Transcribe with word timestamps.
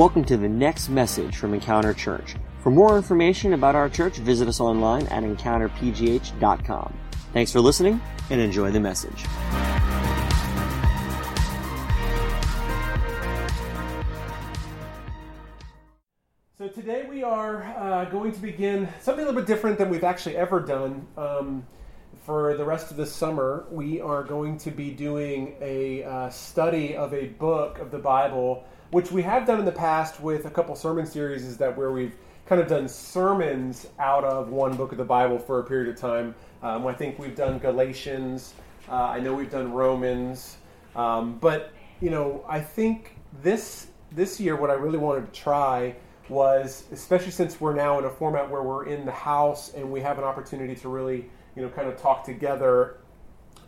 Welcome 0.00 0.24
to 0.24 0.38
the 0.38 0.48
next 0.48 0.88
message 0.88 1.36
from 1.36 1.52
Encounter 1.52 1.92
Church. 1.92 2.34
For 2.62 2.70
more 2.70 2.96
information 2.96 3.52
about 3.52 3.74
our 3.74 3.90
church, 3.90 4.16
visit 4.16 4.48
us 4.48 4.58
online 4.58 5.06
at 5.08 5.24
encounterpgh.com. 5.24 6.98
Thanks 7.34 7.52
for 7.52 7.60
listening 7.60 8.00
and 8.30 8.40
enjoy 8.40 8.70
the 8.70 8.80
message. 8.80 9.26
So 16.56 16.68
today 16.68 17.04
we 17.06 17.22
are 17.22 17.62
uh, 17.62 18.06
going 18.06 18.32
to 18.32 18.40
begin 18.40 18.88
something 19.02 19.22
a 19.22 19.26
little 19.26 19.42
bit 19.42 19.46
different 19.46 19.76
than 19.76 19.90
we've 19.90 20.02
actually 20.02 20.38
ever 20.38 20.60
done. 20.60 21.06
Um, 21.18 21.66
for 22.24 22.56
the 22.56 22.64
rest 22.64 22.90
of 22.90 22.96
the 22.96 23.04
summer, 23.04 23.66
we 23.70 24.00
are 24.00 24.24
going 24.24 24.56
to 24.60 24.70
be 24.70 24.92
doing 24.92 25.56
a 25.60 26.04
uh, 26.04 26.30
study 26.30 26.96
of 26.96 27.12
a 27.12 27.26
book 27.26 27.78
of 27.78 27.90
the 27.90 27.98
Bible, 27.98 28.64
which 28.90 29.12
we 29.12 29.22
have 29.22 29.46
done 29.46 29.58
in 29.58 29.64
the 29.64 29.72
past 29.72 30.20
with 30.20 30.46
a 30.46 30.50
couple 30.50 30.74
sermon 30.74 31.06
series, 31.06 31.44
is 31.44 31.56
that 31.58 31.76
where 31.76 31.92
we've 31.92 32.14
kind 32.46 32.60
of 32.60 32.68
done 32.68 32.88
sermons 32.88 33.86
out 33.98 34.24
of 34.24 34.48
one 34.48 34.76
book 34.76 34.90
of 34.92 34.98
the 34.98 35.04
Bible 35.04 35.38
for 35.38 35.60
a 35.60 35.64
period 35.64 35.88
of 35.88 36.00
time. 36.00 36.34
Um, 36.62 36.86
I 36.86 36.92
think 36.92 37.18
we've 37.18 37.36
done 37.36 37.58
Galatians. 37.58 38.54
Uh, 38.88 38.94
I 38.94 39.20
know 39.20 39.34
we've 39.34 39.50
done 39.50 39.72
Romans, 39.72 40.56
um, 40.96 41.38
but 41.38 41.72
you 42.00 42.10
know, 42.10 42.44
I 42.48 42.60
think 42.60 43.16
this 43.42 43.86
this 44.12 44.40
year, 44.40 44.56
what 44.56 44.70
I 44.70 44.74
really 44.74 44.98
wanted 44.98 45.32
to 45.32 45.40
try 45.40 45.94
was, 46.28 46.84
especially 46.92 47.30
since 47.30 47.60
we're 47.60 47.74
now 47.74 47.98
in 47.98 48.04
a 48.04 48.10
format 48.10 48.50
where 48.50 48.62
we're 48.62 48.86
in 48.86 49.04
the 49.04 49.12
house 49.12 49.72
and 49.74 49.90
we 49.90 50.00
have 50.00 50.18
an 50.18 50.24
opportunity 50.24 50.74
to 50.76 50.88
really, 50.88 51.28
you 51.54 51.62
know, 51.62 51.68
kind 51.68 51.88
of 51.88 51.96
talk 52.00 52.24
together. 52.24 52.98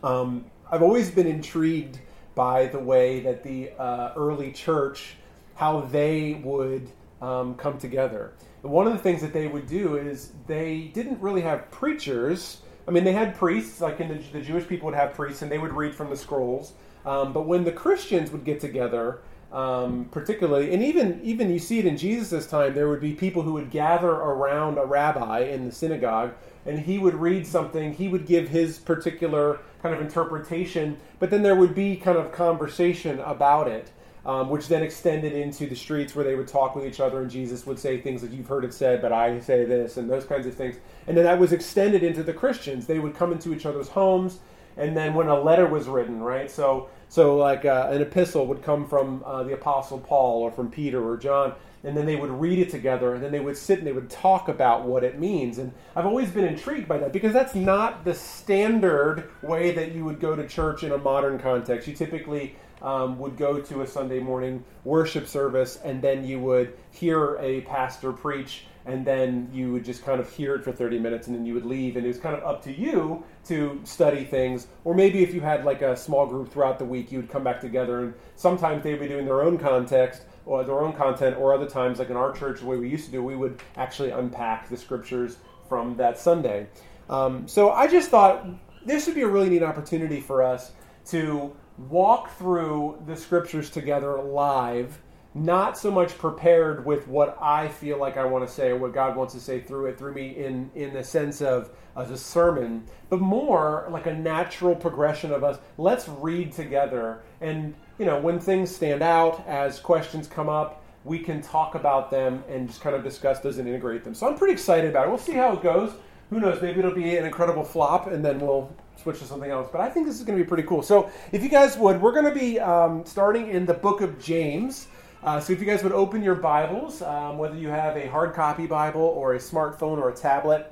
Um, 0.03 0.45
I've 0.71 0.81
always 0.81 1.11
been 1.11 1.27
intrigued 1.27 1.99
by 2.35 2.67
the 2.67 2.79
way 2.79 3.19
that 3.21 3.43
the 3.43 3.71
uh, 3.77 4.13
early 4.15 4.51
church, 4.51 5.15
how 5.55 5.81
they 5.81 6.41
would 6.43 6.89
um, 7.21 7.55
come 7.55 7.77
together. 7.77 8.33
And 8.63 8.71
one 8.71 8.87
of 8.87 8.93
the 8.93 8.99
things 8.99 9.21
that 9.21 9.33
they 9.33 9.47
would 9.47 9.67
do 9.67 9.97
is 9.97 10.31
they 10.47 10.91
didn't 10.93 11.21
really 11.21 11.41
have 11.41 11.69
preachers. 11.71 12.61
I 12.87 12.91
mean, 12.91 13.03
they 13.03 13.13
had 13.13 13.35
priests, 13.35 13.81
like 13.81 13.99
in 13.99 14.07
the, 14.09 14.15
the 14.31 14.41
Jewish 14.41 14.67
people 14.67 14.87
would 14.87 14.95
have 14.95 15.13
priests, 15.13 15.41
and 15.41 15.51
they 15.51 15.57
would 15.59 15.73
read 15.73 15.93
from 15.93 16.09
the 16.09 16.17
scrolls. 16.17 16.73
Um, 17.05 17.33
but 17.33 17.45
when 17.45 17.63
the 17.63 17.71
Christians 17.71 18.31
would 18.31 18.45
get 18.45 18.59
together, 18.59 19.19
um, 19.51 20.05
particularly, 20.09 20.73
and 20.73 20.81
even 20.81 21.19
even 21.23 21.51
you 21.51 21.59
see 21.59 21.77
it 21.77 21.85
in 21.85 21.95
Jesus' 21.95 22.47
time, 22.47 22.73
there 22.73 22.89
would 22.89 23.01
be 23.01 23.13
people 23.13 23.43
who 23.43 23.53
would 23.53 23.69
gather 23.69 24.09
around 24.09 24.79
a 24.79 24.85
rabbi 24.85 25.41
in 25.41 25.65
the 25.65 25.71
synagogue, 25.71 26.33
and 26.65 26.79
he 26.79 26.97
would 26.97 27.13
read 27.13 27.45
something. 27.45 27.93
He 27.93 28.07
would 28.07 28.25
give 28.25 28.49
his 28.49 28.79
particular 28.79 29.59
kind 29.83 29.93
of 29.93 30.01
interpretation, 30.01 30.97
but 31.19 31.29
then 31.29 31.43
there 31.43 31.55
would 31.55 31.75
be 31.75 31.97
kind 31.97 32.17
of 32.17 32.31
conversation 32.31 33.19
about 33.19 33.67
it, 33.67 33.91
um, 34.25 34.49
which 34.49 34.69
then 34.69 34.81
extended 34.81 35.33
into 35.33 35.67
the 35.67 35.75
streets 35.75 36.15
where 36.15 36.23
they 36.23 36.35
would 36.35 36.47
talk 36.47 36.73
with 36.73 36.85
each 36.85 37.01
other, 37.01 37.21
and 37.21 37.29
Jesus 37.29 37.67
would 37.67 37.77
say 37.77 37.99
things 37.99 38.23
like 38.23 38.31
"You've 38.31 38.47
heard 38.47 38.63
it 38.63 38.73
said, 38.73 39.01
but 39.01 39.11
I 39.11 39.41
say 39.41 39.65
this," 39.65 39.97
and 39.97 40.09
those 40.09 40.23
kinds 40.23 40.47
of 40.47 40.55
things. 40.55 40.77
And 41.05 41.17
then 41.17 41.25
that 41.25 41.37
was 41.37 41.51
extended 41.51 42.01
into 42.01 42.23
the 42.23 42.31
Christians. 42.31 42.87
They 42.87 42.99
would 42.99 43.13
come 43.13 43.33
into 43.33 43.53
each 43.53 43.65
other's 43.65 43.89
homes, 43.89 44.39
and 44.77 44.95
then 44.95 45.13
when 45.13 45.27
a 45.27 45.39
letter 45.39 45.67
was 45.67 45.87
written, 45.87 46.23
right, 46.23 46.49
so. 46.49 46.89
So, 47.09 47.37
like 47.37 47.63
uh, 47.63 47.89
an 47.91 48.01
epistle 48.01 48.47
would 48.47 48.63
come 48.63 48.87
from 48.87 49.21
uh, 49.23 49.43
the 49.43 49.53
Apostle 49.53 49.99
Paul 49.99 50.41
or 50.41 50.49
from 50.49 50.71
Peter 50.71 51.07
or 51.07 51.15
John, 51.15 51.53
and 51.83 51.97
then 51.97 52.05
they 52.05 52.15
would 52.15 52.29
read 52.29 52.59
it 52.59 52.69
together, 52.69 53.13
and 53.13 53.23
then 53.23 53.31
they 53.31 53.39
would 53.39 53.57
sit 53.57 53.79
and 53.79 53.87
they 53.87 53.91
would 53.91 54.09
talk 54.09 54.47
about 54.47 54.85
what 54.85 55.03
it 55.03 55.19
means. 55.19 55.57
And 55.57 55.71
I've 55.95 56.05
always 56.05 56.29
been 56.29 56.45
intrigued 56.45 56.87
by 56.87 56.97
that 56.99 57.11
because 57.11 57.33
that's 57.33 57.55
not 57.55 58.05
the 58.05 58.13
standard 58.13 59.29
way 59.41 59.71
that 59.71 59.93
you 59.93 60.05
would 60.05 60.19
go 60.19 60.35
to 60.35 60.47
church 60.47 60.83
in 60.83 60.91
a 60.91 60.97
modern 60.97 61.39
context. 61.39 61.87
You 61.87 61.93
typically 61.93 62.55
um, 62.81 63.19
would 63.19 63.37
go 63.37 63.59
to 63.59 63.81
a 63.81 63.87
Sunday 63.87 64.19
morning 64.19 64.63
worship 64.83 65.27
service, 65.27 65.79
and 65.83 66.01
then 66.01 66.25
you 66.25 66.39
would 66.39 66.77
hear 66.91 67.37
a 67.39 67.61
pastor 67.61 68.13
preach 68.13 68.65
and 68.85 69.05
then 69.05 69.49
you 69.53 69.71
would 69.71 69.85
just 69.85 70.03
kind 70.03 70.19
of 70.19 70.29
hear 70.29 70.55
it 70.55 70.63
for 70.63 70.71
30 70.71 70.99
minutes 70.99 71.27
and 71.27 71.35
then 71.35 71.45
you 71.45 71.53
would 71.53 71.65
leave 71.65 71.95
and 71.95 72.05
it 72.05 72.07
was 72.07 72.19
kind 72.19 72.35
of 72.35 72.43
up 72.43 72.61
to 72.63 72.71
you 72.71 73.23
to 73.45 73.79
study 73.83 74.23
things 74.23 74.67
or 74.83 74.93
maybe 74.93 75.23
if 75.23 75.33
you 75.33 75.41
had 75.41 75.63
like 75.63 75.81
a 75.81 75.95
small 75.95 76.25
group 76.25 76.51
throughout 76.51 76.79
the 76.79 76.85
week 76.85 77.11
you 77.11 77.19
would 77.19 77.29
come 77.29 77.43
back 77.43 77.61
together 77.61 78.01
and 78.01 78.13
sometimes 78.35 78.83
they'd 78.83 78.99
be 78.99 79.07
doing 79.07 79.25
their 79.25 79.41
own 79.41 79.57
context 79.57 80.23
or 80.45 80.63
their 80.63 80.79
own 80.79 80.93
content 80.93 81.37
or 81.37 81.53
other 81.53 81.67
times 81.67 81.99
like 81.99 82.09
in 82.09 82.15
our 82.15 82.31
church 82.31 82.59
the 82.59 82.65
way 82.65 82.77
we 82.77 82.89
used 82.89 83.05
to 83.05 83.11
do 83.11 83.23
we 83.23 83.35
would 83.35 83.59
actually 83.77 84.11
unpack 84.11 84.69
the 84.69 84.77
scriptures 84.77 85.37
from 85.67 85.95
that 85.97 86.17
sunday 86.17 86.67
um, 87.09 87.47
so 87.47 87.71
i 87.71 87.87
just 87.87 88.09
thought 88.09 88.45
this 88.85 89.05
would 89.05 89.15
be 89.15 89.21
a 89.21 89.27
really 89.27 89.49
neat 89.49 89.63
opportunity 89.63 90.19
for 90.19 90.43
us 90.43 90.71
to 91.05 91.55
walk 91.89 92.37
through 92.37 93.01
the 93.07 93.15
scriptures 93.15 93.69
together 93.69 94.21
live 94.21 94.99
not 95.35 95.77
so 95.77 95.89
much 95.89 96.17
prepared 96.17 96.85
with 96.85 97.07
what 97.07 97.37
I 97.41 97.67
feel 97.67 97.97
like 97.97 98.17
I 98.17 98.25
want 98.25 98.47
to 98.47 98.53
say 98.53 98.69
or 98.69 98.77
what 98.77 98.93
God 98.93 99.15
wants 99.15 99.33
to 99.33 99.39
say 99.39 99.59
through 99.59 99.87
it, 99.87 99.97
through 99.97 100.13
me 100.13 100.29
in, 100.29 100.69
in 100.75 100.93
the 100.93 101.03
sense 101.03 101.41
of 101.41 101.71
as 101.97 102.11
a 102.11 102.17
sermon, 102.17 102.85
but 103.09 103.19
more 103.19 103.87
like 103.89 104.05
a 104.05 104.13
natural 104.13 104.75
progression 104.75 105.31
of 105.31 105.43
us. 105.43 105.57
Let's 105.77 106.07
read 106.07 106.51
together. 106.51 107.21
And, 107.41 107.73
you 107.99 108.05
know, 108.05 108.19
when 108.19 108.39
things 108.39 108.73
stand 108.73 109.01
out, 109.01 109.45
as 109.47 109.79
questions 109.79 110.27
come 110.27 110.49
up, 110.49 110.83
we 111.05 111.19
can 111.19 111.41
talk 111.41 111.75
about 111.75 112.09
them 112.09 112.43
and 112.49 112.67
just 112.67 112.81
kind 112.81 112.95
of 112.95 113.03
discuss 113.03 113.39
those 113.39 113.57
and 113.57 113.67
integrate 113.67 114.03
them. 114.03 114.13
So 114.13 114.27
I'm 114.27 114.37
pretty 114.37 114.53
excited 114.53 114.89
about 114.89 115.07
it. 115.07 115.09
We'll 115.09 115.17
see 115.17 115.33
how 115.33 115.53
it 115.53 115.61
goes. 115.61 115.93
Who 116.29 116.39
knows? 116.39 116.61
Maybe 116.61 116.79
it'll 116.79 116.95
be 116.95 117.17
an 117.17 117.25
incredible 117.25 117.63
flop 117.63 118.07
and 118.07 118.23
then 118.23 118.39
we'll 118.39 118.73
switch 119.01 119.19
to 119.19 119.25
something 119.25 119.51
else. 119.51 119.67
But 119.71 119.81
I 119.81 119.89
think 119.89 120.07
this 120.07 120.17
is 120.17 120.23
going 120.23 120.37
to 120.37 120.43
be 120.43 120.47
pretty 120.47 120.63
cool. 120.63 120.81
So 120.81 121.11
if 121.31 121.43
you 121.43 121.49
guys 121.49 121.77
would, 121.77 122.01
we're 122.01 122.13
going 122.13 122.25
to 122.25 122.39
be 122.39 122.59
um, 122.59 123.05
starting 123.05 123.49
in 123.49 123.65
the 123.65 123.73
book 123.73 124.01
of 124.01 124.19
James. 124.19 124.87
Uh, 125.21 125.39
so 125.39 125.53
if 125.53 125.59
you 125.59 125.65
guys 125.65 125.83
would 125.83 125.91
open 125.91 126.23
your 126.23 126.35
Bibles, 126.35 127.01
um, 127.01 127.37
whether 127.37 127.55
you 127.55 127.67
have 127.67 127.95
a 127.97 128.09
hard 128.09 128.33
copy 128.33 128.65
Bible 128.65 129.01
or 129.01 129.35
a 129.35 129.37
smartphone 129.37 129.97
or 129.97 130.09
a 130.09 130.15
tablet, 130.15 130.71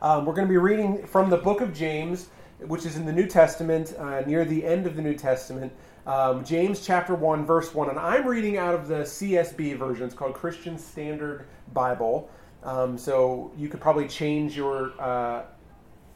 um, 0.00 0.24
we're 0.24 0.34
going 0.34 0.46
to 0.46 0.52
be 0.52 0.58
reading 0.58 1.06
from 1.06 1.30
the 1.30 1.36
book 1.36 1.60
of 1.60 1.74
James, 1.74 2.28
which 2.60 2.86
is 2.86 2.96
in 2.96 3.04
the 3.04 3.12
New 3.12 3.26
Testament, 3.26 3.94
uh, 3.98 4.22
near 4.22 4.44
the 4.44 4.64
end 4.64 4.86
of 4.86 4.96
the 4.96 5.02
New 5.02 5.14
Testament. 5.14 5.72
Um, 6.06 6.44
James 6.44 6.84
chapter 6.84 7.14
1, 7.14 7.46
verse 7.46 7.74
1. 7.74 7.90
And 7.90 7.98
I'm 7.98 8.26
reading 8.26 8.56
out 8.56 8.74
of 8.74 8.88
the 8.88 9.02
CSB 9.02 9.76
version. 9.76 10.04
It's 10.04 10.14
called 10.14 10.34
Christian 10.34 10.78
Standard 10.78 11.46
Bible. 11.72 12.30
Um, 12.62 12.98
so 12.98 13.52
you 13.56 13.68
could 13.68 13.80
probably 13.80 14.08
change 14.08 14.56
your 14.56 14.92
uh, 15.00 15.44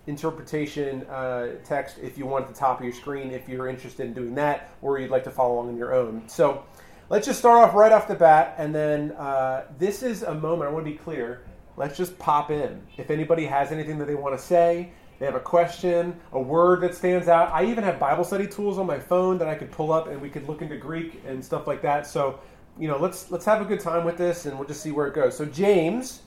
interpretation 0.07 1.05
uh, 1.07 1.57
text 1.65 1.99
if 2.03 2.17
you 2.19 2.27
want 2.27 2.47
at 2.47 2.55
the 2.55 2.59
top 2.59 2.79
of 2.79 2.85
your 2.85 2.95
screen 2.95 3.31
if 3.33 3.49
you're 3.49 3.69
interested 3.69 4.07
in 4.07 4.13
doing 4.13 4.35
that 4.37 4.71
or 4.83 4.99
you'd 4.99 5.11
like 5.11 5.25
to 5.25 5.31
follow 5.31 5.55
along 5.55 5.69
on 5.69 5.77
your 5.77 5.95
own. 5.95 6.29
So 6.29 6.65
Let's 7.09 7.25
just 7.25 7.39
start 7.39 7.69
off 7.69 7.73
right 7.73 7.93
off 7.93 8.09
the 8.09 8.17
bat, 8.17 8.57
and 8.59 8.75
then 8.75 9.13
uh, 9.13 9.67
this 9.79 10.03
is 10.03 10.25
a 10.25 10.35
moment. 10.35 10.69
I 10.69 10.73
want 10.73 10.85
to 10.85 10.91
be 10.91 10.97
clear. 10.97 11.45
Let's 11.77 11.97
just 11.97 12.19
pop 12.19 12.51
in. 12.51 12.83
If 12.97 13.13
anybody 13.13 13.47
has 13.47 13.71
anything 13.71 13.97
that 13.99 14.09
they 14.09 14.17
want 14.17 14.37
to 14.37 14.45
say, 14.45 14.91
they 15.19 15.27
have 15.27 15.34
a 15.34 15.41
question, 15.41 16.19
a 16.32 16.41
word 16.41 16.81
that 16.82 16.94
stands 16.94 17.28
out. 17.28 17.50
I 17.53 17.65
even 17.65 17.84
have 17.84 17.99
Bible 17.99 18.25
study 18.25 18.47
tools 18.47 18.78
on 18.78 18.87
my 18.87 18.99
phone 18.99 19.38
that 19.38 19.49
I 19.49 19.54
could 19.54 19.71
pull 19.71 19.93
up, 19.93 20.09
and 20.09 20.21
we 20.21 20.28
could 20.28 20.47
look 20.47 20.62
into 20.62 20.77
Greek 20.77 21.22
and 21.27 21.44
stuff 21.44 21.66
like 21.66 21.82
that. 21.82 22.06
So, 22.06 22.41
you 22.78 22.88
know, 22.88 22.99
let's 22.99 23.31
let's 23.31 23.44
have 23.44 23.62
a 23.62 23.65
good 23.65 23.81
time 23.81 24.05
with 24.05 24.19
this, 24.19 24.47
and 24.47 24.59
we'll 24.59 24.69
just 24.69 24.82
see 24.82 24.93
where 24.93 25.06
it 25.06 25.15
goes. 25.15 25.37
So, 25.37 25.44
James, 25.47 26.22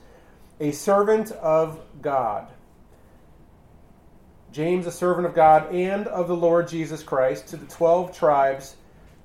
a 0.60 0.72
servant 0.72 1.32
of 1.34 1.80
God. 2.02 2.48
James, 4.52 4.88
a 4.88 4.92
servant 4.92 5.28
of 5.28 5.36
God 5.36 5.72
and 5.74 6.08
of 6.08 6.28
the 6.28 6.36
Lord 6.36 6.68
Jesus 6.68 7.04
Christ, 7.04 7.48
to 7.50 7.58
the 7.58 7.68
twelve 7.68 8.18
tribes 8.18 8.76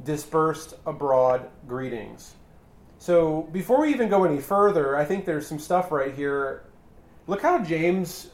dispersed 0.03 0.74
abroad 0.86 1.48
greetings. 1.66 2.34
So 2.98 3.42
before 3.53 3.80
we 3.80 3.91
even 3.91 4.08
go 4.08 4.24
any 4.24 4.41
further, 4.41 4.97
I 4.97 5.04
think 5.04 5.24
there's 5.24 5.47
some 5.47 5.58
stuff 5.58 5.92
right 5.92 6.14
here. 6.14 6.64
Look 7.26 7.42
how 7.42 7.62
James, 7.62 8.30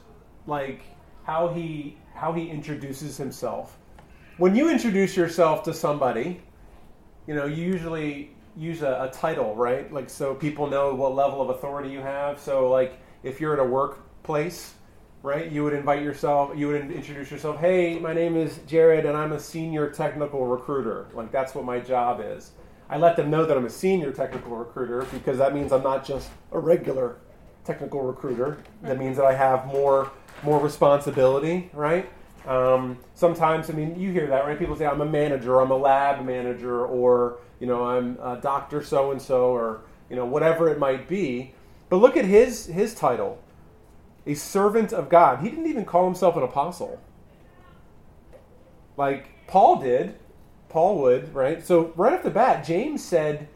like 0.47 0.81
how 1.23 1.49
he 1.49 1.97
how 2.13 2.33
he 2.33 2.49
introduces 2.49 3.17
himself. 3.17 3.77
When 4.37 4.55
you 4.55 4.69
introduce 4.69 5.15
yourself 5.15 5.63
to 5.63 5.73
somebody, 5.73 6.41
you 7.27 7.35
know 7.35 7.45
you 7.45 7.63
usually 7.63 8.31
use 8.57 8.81
a, 8.81 9.09
a 9.09 9.11
title, 9.13 9.55
right? 9.55 9.91
Like 9.91 10.09
so 10.09 10.33
people 10.35 10.67
know 10.67 10.93
what 10.93 11.15
level 11.15 11.41
of 11.41 11.49
authority 11.49 11.89
you 11.89 11.99
have. 11.99 12.39
So 12.39 12.69
like 12.69 12.99
if 13.23 13.39
you're 13.39 13.53
at 13.53 13.59
a 13.59 13.63
workplace, 13.63 14.73
right? 15.23 15.51
You 15.51 15.63
would 15.63 15.73
invite 15.73 16.01
yourself, 16.01 16.57
you 16.57 16.67
would 16.67 16.91
introduce 16.91 17.31
yourself. 17.31 17.59
Hey, 17.59 17.99
my 17.99 18.13
name 18.13 18.35
is 18.35 18.59
Jared, 18.67 19.05
and 19.05 19.15
I'm 19.15 19.33
a 19.33 19.39
senior 19.39 19.89
technical 19.89 20.45
recruiter. 20.45 21.07
Like 21.13 21.31
that's 21.31 21.53
what 21.53 21.65
my 21.65 21.79
job 21.79 22.21
is. 22.23 22.51
I 22.89 22.97
let 22.97 23.15
them 23.15 23.29
know 23.29 23.45
that 23.45 23.55
I'm 23.55 23.65
a 23.65 23.69
senior 23.69 24.11
technical 24.11 24.55
recruiter 24.55 25.03
because 25.13 25.37
that 25.37 25.53
means 25.53 25.71
I'm 25.71 25.83
not 25.83 26.05
just 26.05 26.29
a 26.51 26.59
regular 26.59 27.17
technical 27.63 28.01
recruiter. 28.01 28.57
That 28.81 28.91
mm-hmm. 28.91 28.99
means 28.99 29.17
that 29.17 29.25
I 29.25 29.33
have 29.33 29.65
more 29.67 30.11
more 30.43 30.59
responsibility, 30.59 31.69
right? 31.73 32.09
Um, 32.47 32.97
sometimes, 33.13 33.69
I 33.69 33.73
mean, 33.73 33.99
you 33.99 34.11
hear 34.11 34.27
that, 34.27 34.45
right? 34.45 34.57
People 34.57 34.75
say 34.75 34.85
I'm 34.85 35.01
a 35.01 35.05
manager, 35.05 35.59
I'm 35.59 35.71
a 35.71 35.77
lab 35.77 36.25
manager, 36.25 36.85
or 36.85 37.39
you 37.59 37.67
know, 37.67 37.85
I'm 37.85 38.17
a 38.21 38.37
doctor 38.41 38.83
so 38.83 39.11
and 39.11 39.21
so, 39.21 39.45
or 39.51 39.81
you 40.09 40.15
know, 40.15 40.25
whatever 40.25 40.67
it 40.69 40.79
might 40.79 41.07
be. 41.07 41.53
But 41.89 41.97
look 41.97 42.17
at 42.17 42.25
his 42.25 42.65
his 42.65 42.95
title 42.95 43.41
a 44.25 44.33
servant 44.33 44.93
of 44.93 45.09
God. 45.09 45.39
He 45.39 45.49
didn't 45.49 45.67
even 45.67 45.85
call 45.85 46.05
himself 46.05 46.35
an 46.35 46.43
apostle. 46.43 47.01
Like 48.97 49.47
Paul 49.47 49.77
did. 49.77 50.15
Paul 50.69 51.01
would, 51.01 51.35
right? 51.35 51.65
So, 51.65 51.91
right 51.97 52.13
off 52.13 52.23
the 52.23 52.29
bat, 52.29 52.65
James 52.65 53.03
said, 53.03 53.49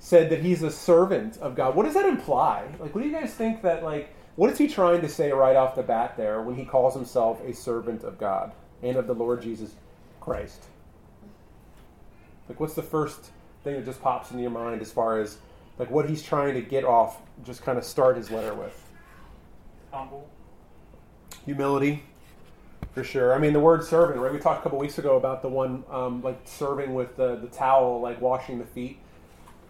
said 0.00 0.28
that 0.30 0.40
he's 0.40 0.64
a 0.64 0.72
servant 0.72 1.38
of 1.38 1.54
God. 1.54 1.76
What 1.76 1.84
does 1.84 1.94
that 1.94 2.04
imply? 2.04 2.66
Like, 2.80 2.92
what 2.94 3.02
do 3.02 3.08
you 3.08 3.14
guys 3.14 3.32
think 3.32 3.62
that, 3.62 3.84
like, 3.84 4.12
what 4.38 4.50
is 4.50 4.56
he 4.56 4.68
trying 4.68 5.00
to 5.00 5.08
say 5.08 5.32
right 5.32 5.56
off 5.56 5.74
the 5.74 5.82
bat 5.82 6.16
there 6.16 6.40
when 6.42 6.54
he 6.54 6.64
calls 6.64 6.94
himself 6.94 7.42
a 7.44 7.52
servant 7.52 8.04
of 8.04 8.20
God 8.20 8.52
and 8.84 8.96
of 8.96 9.08
the 9.08 9.12
Lord 9.12 9.42
Jesus 9.42 9.74
Christ? 10.20 10.66
Like, 12.48 12.60
what's 12.60 12.74
the 12.74 12.82
first 12.84 13.30
thing 13.64 13.74
that 13.74 13.84
just 13.84 14.00
pops 14.00 14.30
into 14.30 14.40
your 14.40 14.52
mind 14.52 14.80
as 14.80 14.92
far 14.92 15.20
as, 15.20 15.38
like, 15.76 15.90
what 15.90 16.08
he's 16.08 16.22
trying 16.22 16.54
to 16.54 16.60
get 16.60 16.84
off, 16.84 17.20
just 17.44 17.64
kind 17.64 17.78
of 17.78 17.82
start 17.82 18.16
his 18.16 18.30
letter 18.30 18.54
with? 18.54 18.80
Humble. 19.90 20.30
Humility, 21.44 22.04
for 22.92 23.02
sure. 23.02 23.34
I 23.34 23.38
mean, 23.38 23.52
the 23.52 23.58
word 23.58 23.82
servant, 23.82 24.20
right? 24.20 24.32
We 24.32 24.38
talked 24.38 24.60
a 24.60 24.62
couple 24.62 24.78
weeks 24.78 24.98
ago 24.98 25.16
about 25.16 25.42
the 25.42 25.48
one, 25.48 25.82
um, 25.90 26.22
like, 26.22 26.38
serving 26.44 26.94
with 26.94 27.16
the, 27.16 27.34
the 27.34 27.48
towel, 27.48 28.00
like, 28.00 28.20
washing 28.20 28.60
the 28.60 28.66
feet 28.66 29.00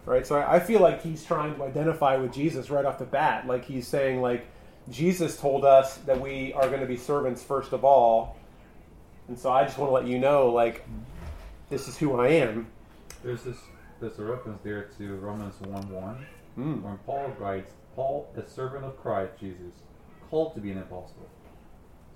right? 0.05 0.25
So 0.25 0.37
I, 0.37 0.55
I, 0.55 0.59
feel 0.59 0.79
like 0.79 1.03
he's 1.03 1.23
trying 1.23 1.53
to 1.55 1.63
identify 1.63 2.15
with 2.15 2.33
Jesus 2.33 2.71
right 2.71 2.85
off 2.85 2.97
the 2.97 3.05
bat. 3.05 3.45
Like 3.45 3.65
he's 3.65 3.87
saying, 3.87 4.21
like 4.21 4.47
Jesus 4.89 5.37
told 5.37 5.65
us 5.65 5.97
that 5.97 6.19
we 6.19 6.53
are 6.53 6.67
going 6.67 6.81
to 6.81 6.87
be 6.87 6.97
servants 6.97 7.43
first 7.43 7.73
of 7.73 7.83
all, 7.83 8.35
and 9.27 9.37
so 9.37 9.51
I 9.51 9.63
just 9.63 9.77
want 9.77 9.89
to 9.89 9.93
let 9.93 10.07
you 10.07 10.19
know, 10.19 10.49
like 10.49 10.85
this 11.69 11.87
is 11.87 11.97
who 11.97 12.19
I 12.19 12.29
am. 12.29 12.67
There's 13.23 13.43
this 13.43 13.57
there's 13.99 14.17
a 14.17 14.23
reference 14.23 14.61
there 14.63 14.89
to 14.97 15.15
Romans 15.15 15.55
one 15.61 15.89
one 15.89 16.25
mm. 16.57 16.81
when 16.81 16.97
Paul 16.99 17.33
writes, 17.37 17.71
Paul, 17.95 18.31
a 18.35 18.47
servant 18.47 18.85
of 18.85 18.97
Christ 19.01 19.33
Jesus, 19.39 19.73
called 20.29 20.55
to 20.55 20.61
be 20.61 20.71
an 20.71 20.79
apostle. 20.79 21.27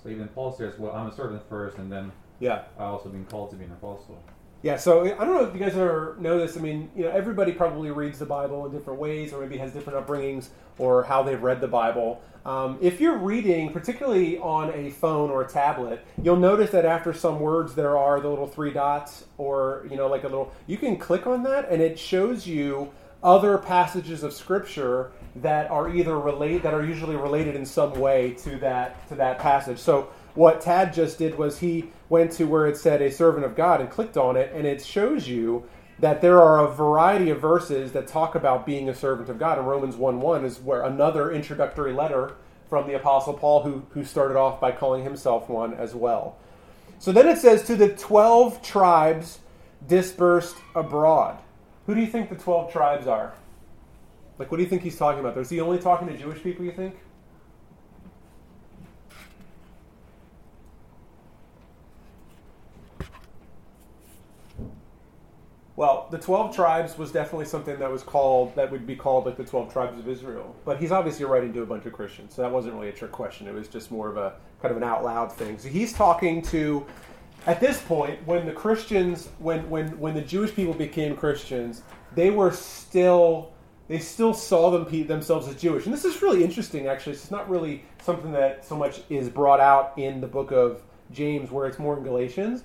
So 0.02 0.10
even 0.10 0.28
Paul 0.30 0.52
says, 0.52 0.78
well, 0.78 0.94
I'm 0.94 1.08
a 1.08 1.16
servant 1.16 1.44
first, 1.50 1.78
and 1.78 1.92
then 1.92 2.12
yeah, 2.40 2.64
I 2.78 2.86
also 2.86 3.10
been 3.10 3.25
called 3.25 3.52
to 3.52 3.56
be 3.56 3.66
an 3.66 3.72
apostle. 3.72 4.22
Yeah, 4.63 4.77
so 4.77 5.04
I 5.04 5.10
don't 5.10 5.36
know 5.36 5.44
if 5.44 5.54
you 5.54 5.60
guys 5.60 5.75
ever 5.75 6.15
know 6.19 6.39
this. 6.39 6.56
I 6.56 6.62
mean, 6.62 6.89
you 6.95 7.04
know, 7.04 7.10
everybody 7.10 7.51
probably 7.51 7.92
reads 7.92 8.18
the 8.18 8.25
Bible 8.25 8.65
in 8.65 8.71
different 8.71 8.98
ways, 8.98 9.33
or 9.33 9.42
maybe 9.42 9.57
has 9.57 9.74
different 9.74 10.00
upbringings, 10.00 10.48
or 10.77 11.04
how 11.04 11.21
they've 11.21 11.42
read 11.42 11.60
the 11.60 11.68
Bible. 11.68 12.21
Um, 12.45 12.77
if 12.81 13.01
you're 13.01 13.18
reading, 13.18 13.74
particularly 13.74 14.38
on 14.38 14.74
a 14.74 14.89
phone 14.89 15.30
or 15.30 15.42
a 15.42 15.48
tablet, 15.48 16.06
you'll 16.21 16.38
notice 16.38 16.71
that 16.71 16.86
after 16.86 17.13
some 17.13 17.42
words 17.42 17.75
there 17.75 17.98
are 17.98 18.21
the 18.21 18.30
little 18.30 18.48
three 18.48 18.71
dots, 18.71 19.25
or 19.38 19.86
you 19.92 19.98
know, 19.98 20.07
like 20.07 20.24
a 20.24 20.27
little. 20.27 20.54
You 20.65 20.77
can 20.77 20.95
click 20.95 21.27
on 21.27 21.44
that, 21.44 21.68
and 21.69 21.81
it 21.81 22.00
shows 22.00 22.48
you 22.48 22.89
other 23.21 23.57
passages 23.57 24.24
of 24.24 24.31
Scripture 24.31 25.12
that 25.36 25.69
are 25.71 25.89
either 25.89 26.18
relate 26.18 26.63
that 26.63 26.74
are 26.74 26.86
usually 26.86 27.18
related 27.18 27.57
in 27.57 27.65
some 27.65 27.94
way 28.00 28.31
to 28.44 28.57
that 28.60 29.10
to 29.10 29.15
that 29.15 29.39
passage. 29.39 29.80
So 29.80 30.10
what 30.36 30.62
Tad 30.62 30.94
just 30.94 31.18
did 31.18 31.38
was 31.38 31.60
he 31.60 31.92
went 32.13 32.31
to 32.31 32.45
where 32.45 32.68
it 32.68 32.77
said 32.77 33.01
a 33.01 33.10
servant 33.10 33.44
of 33.44 33.56
God 33.56 33.81
and 33.81 33.89
clicked 33.89 34.18
on 34.18 34.38
it, 34.38 34.51
and 34.54 34.68
it 34.68 34.86
shows 34.86 35.27
you 35.27 35.68
that 35.98 36.21
there 36.21 36.39
are 36.39 36.63
a 36.63 36.71
variety 36.71 37.31
of 37.31 37.42
verses 37.42 37.92
that 37.94 38.06
talk 38.06 38.36
about 38.36 38.68
being 38.68 38.88
a 38.88 38.94
servant 38.94 39.30
of 39.30 39.39
God. 39.39 39.57
And 39.57 39.68
Romans 39.68 39.95
1 39.95 40.21
1 40.21 40.45
is 40.45 40.60
where 40.60 40.83
another 40.83 41.31
introductory 41.31 41.92
letter 41.92 42.36
from 42.69 42.86
the 42.86 42.94
Apostle 42.94 43.33
Paul, 43.33 43.63
who, 43.63 43.83
who 43.89 44.06
started 44.06 44.38
off 44.38 44.62
by 44.62 44.71
calling 44.71 45.04
himself 45.04 45.50
one 45.50 45.74
as 45.74 45.95
well. 45.95 46.38
So 47.00 47.12
then 47.12 47.27
it 47.27 47.39
says, 47.39 47.63
To 47.63 47.75
the 47.75 47.89
12 47.89 48.62
tribes 48.62 49.39
dispersed 49.88 50.57
abroad. 50.75 51.39
Who 51.88 51.95
do 51.95 52.01
you 52.01 52.07
think 52.07 52.30
the 52.30 52.36
12 52.36 52.71
tribes 52.71 53.07
are? 53.07 53.33
Like, 54.38 54.51
what 54.51 54.57
do 54.57 54.63
you 54.63 54.69
think 54.69 54.83
he's 54.83 55.00
talking 55.00 55.19
about? 55.19 55.36
Is 55.39 55.50
he 55.50 55.60
only 55.62 55.80
talking 55.80 56.07
to 56.10 56.15
Jewish 56.15 56.44
people, 56.44 56.63
you 56.63 56.74
think? 56.74 56.95
Well, 65.75 66.08
the 66.12 66.20
12 66.20 66.56
tribes 66.56 66.98
was 67.00 67.12
definitely 67.12 67.46
something 67.46 67.80
that 67.80 67.92
was 67.92 68.04
called, 68.04 68.56
that 68.56 68.72
would 68.72 68.86
be 68.86 68.96
called 68.96 69.25
like 69.25 69.38
the 69.38 69.44
12 69.44 69.74
tribes 69.74 69.98
of 69.98 70.08
Israel. 70.08 70.56
But 70.66 70.80
he's 70.80 70.92
obviously 70.92 71.25
writing 71.25 71.52
to 71.54 71.64
a 71.64 71.66
bunch 71.66 71.88
of 71.88 71.94
Christians, 71.94 72.36
so 72.36 72.44
that 72.44 72.52
wasn't 72.52 72.75
really 72.75 72.90
a 72.90 72.94
trick 72.94 73.12
question. 73.12 73.48
It 73.48 73.56
was 73.56 73.68
just 73.68 73.90
more 73.90 74.08
of 74.08 74.18
a 74.18 74.36
kind 74.62 74.72
of 74.72 74.78
an 74.78 74.84
out 74.84 75.04
loud 75.04 75.31
thing. 75.31 75.58
So 75.58 75.70
he's 75.70 75.92
talking 75.92 76.44
to, 76.44 76.86
at 77.48 77.60
this 77.60 77.81
point, 77.81 78.20
when 78.28 78.46
the 78.46 78.52
Christians, 78.52 79.30
when, 79.40 79.68
when, 79.68 79.98
when 80.00 80.14
the 80.14 80.22
Jewish 80.22 80.54
people 80.54 80.75
became 80.75 81.18
Christians, 81.18 81.81
they 82.14 82.30
were 82.30 82.52
still, 82.52 83.52
they 83.88 83.98
still 83.98 84.36
saw 84.36 84.70
them, 84.70 85.08
themselves 85.08 85.48
as 85.48 85.60
Jewish. 85.60 85.86
And 85.86 85.94
this 85.94 86.06
is 86.06 86.22
really 86.22 86.44
interesting, 86.44 86.86
actually. 86.86 87.14
It's 87.14 87.31
not 87.31 87.50
really 87.50 87.84
something 88.04 88.31
that 88.34 88.64
so 88.64 88.75
much 88.75 89.02
is 89.10 89.28
brought 89.28 89.60
out 89.60 89.98
in 89.98 90.22
the 90.22 90.28
book 90.28 90.52
of 90.52 90.84
James, 91.12 91.50
where 91.50 91.66
it's 91.66 91.80
more 91.80 91.98
in 91.98 92.04
Galatians 92.04 92.64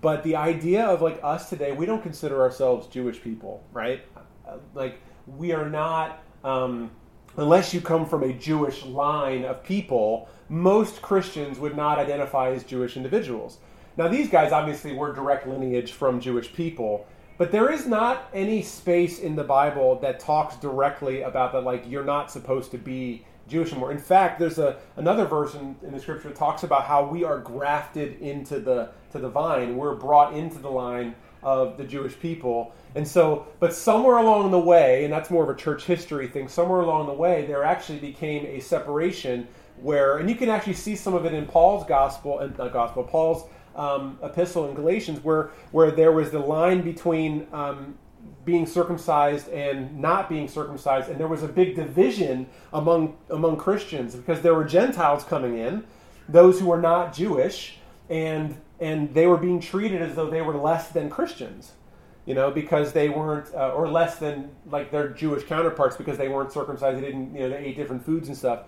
but 0.00 0.22
the 0.22 0.36
idea 0.36 0.84
of 0.84 1.02
like 1.02 1.20
us 1.22 1.48
today, 1.48 1.72
we 1.72 1.86
don't 1.86 2.02
consider 2.02 2.40
ourselves 2.40 2.86
Jewish 2.86 3.20
people, 3.22 3.64
right? 3.72 4.02
Like 4.74 4.98
we 5.26 5.52
are 5.52 5.68
not, 5.68 6.22
um, 6.44 6.90
unless 7.36 7.74
you 7.74 7.80
come 7.80 8.06
from 8.06 8.22
a 8.22 8.32
Jewish 8.32 8.84
line 8.84 9.44
of 9.44 9.62
people. 9.62 10.28
Most 10.48 11.00
Christians 11.00 11.58
would 11.58 11.76
not 11.76 11.98
identify 11.98 12.50
as 12.50 12.64
Jewish 12.64 12.96
individuals. 12.96 13.58
Now, 13.96 14.08
these 14.08 14.28
guys 14.28 14.52
obviously 14.52 14.94
were 14.94 15.12
direct 15.12 15.46
lineage 15.46 15.92
from 15.92 16.20
Jewish 16.20 16.52
people, 16.52 17.06
but 17.38 17.52
there 17.52 17.70
is 17.70 17.86
not 17.86 18.28
any 18.32 18.62
space 18.62 19.18
in 19.18 19.36
the 19.36 19.44
Bible 19.44 19.98
that 20.00 20.20
talks 20.20 20.56
directly 20.56 21.22
about 21.22 21.52
that. 21.52 21.64
Like 21.64 21.84
you're 21.88 22.04
not 22.04 22.30
supposed 22.30 22.70
to 22.72 22.78
be 22.78 23.24
Jewish 23.50 23.72
anymore. 23.72 23.92
In 23.92 23.98
fact, 23.98 24.38
there's 24.38 24.58
a 24.58 24.78
another 24.96 25.26
verse 25.26 25.54
in, 25.54 25.76
in, 25.82 25.92
the 25.92 26.00
scripture 26.00 26.28
that 26.28 26.36
talks 26.36 26.62
about 26.62 26.84
how 26.84 27.06
we 27.06 27.24
are 27.24 27.38
grafted 27.38 28.20
into 28.20 28.60
the 28.60 28.90
to 29.12 29.18
the 29.18 29.28
vine. 29.28 29.76
We're 29.76 29.96
brought 29.96 30.34
into 30.34 30.58
the 30.58 30.70
line 30.70 31.14
of 31.42 31.76
the 31.76 31.84
Jewish 31.84 32.18
people. 32.18 32.74
And 32.94 33.06
so, 33.06 33.46
but 33.60 33.72
somewhere 33.72 34.18
along 34.18 34.50
the 34.50 34.58
way, 34.58 35.04
and 35.04 35.12
that's 35.12 35.30
more 35.30 35.42
of 35.42 35.48
a 35.50 35.58
church 35.58 35.84
history 35.84 36.28
thing, 36.28 36.48
somewhere 36.48 36.80
along 36.80 37.06
the 37.06 37.12
way, 37.12 37.46
there 37.46 37.64
actually 37.64 37.98
became 37.98 38.44
a 38.46 38.60
separation 38.60 39.48
where, 39.80 40.18
and 40.18 40.28
you 40.28 40.36
can 40.36 40.48
actually 40.48 40.74
see 40.74 40.94
some 40.94 41.14
of 41.14 41.24
it 41.24 41.32
in 41.32 41.46
Paul's 41.46 41.86
gospel, 41.86 42.40
and 42.40 42.56
not 42.58 42.72
gospel, 42.72 43.02
Paul's 43.02 43.48
um, 43.74 44.18
epistle 44.22 44.68
in 44.68 44.74
Galatians, 44.74 45.22
where 45.24 45.50
where 45.72 45.90
there 45.90 46.12
was 46.12 46.30
the 46.30 46.38
line 46.38 46.82
between 46.82 47.46
um, 47.52 47.94
being 48.44 48.66
circumcised 48.66 49.48
and 49.48 49.98
not 49.98 50.28
being 50.28 50.48
circumcised, 50.48 51.08
and 51.08 51.18
there 51.18 51.28
was 51.28 51.42
a 51.42 51.48
big 51.48 51.76
division 51.76 52.46
among 52.72 53.16
among 53.28 53.56
Christians 53.56 54.14
because 54.14 54.40
there 54.40 54.54
were 54.54 54.64
Gentiles 54.64 55.24
coming 55.24 55.58
in, 55.58 55.84
those 56.28 56.58
who 56.60 56.66
were 56.66 56.80
not 56.80 57.14
Jewish, 57.14 57.78
and 58.08 58.56
and 58.80 59.12
they 59.12 59.26
were 59.26 59.36
being 59.36 59.60
treated 59.60 60.00
as 60.00 60.14
though 60.14 60.30
they 60.30 60.40
were 60.40 60.56
less 60.56 60.88
than 60.88 61.10
Christians, 61.10 61.72
you 62.24 62.34
know, 62.34 62.50
because 62.50 62.92
they 62.92 63.08
weren't 63.08 63.54
uh, 63.54 63.72
or 63.72 63.88
less 63.88 64.16
than 64.18 64.50
like 64.66 64.90
their 64.90 65.08
Jewish 65.08 65.44
counterparts 65.44 65.96
because 65.96 66.16
they 66.16 66.28
weren't 66.28 66.52
circumcised. 66.52 66.96
They 66.98 67.02
didn't, 67.02 67.34
you 67.34 67.40
know, 67.40 67.50
they 67.50 67.58
ate 67.58 67.76
different 67.76 68.04
foods 68.04 68.28
and 68.28 68.36
stuff. 68.36 68.60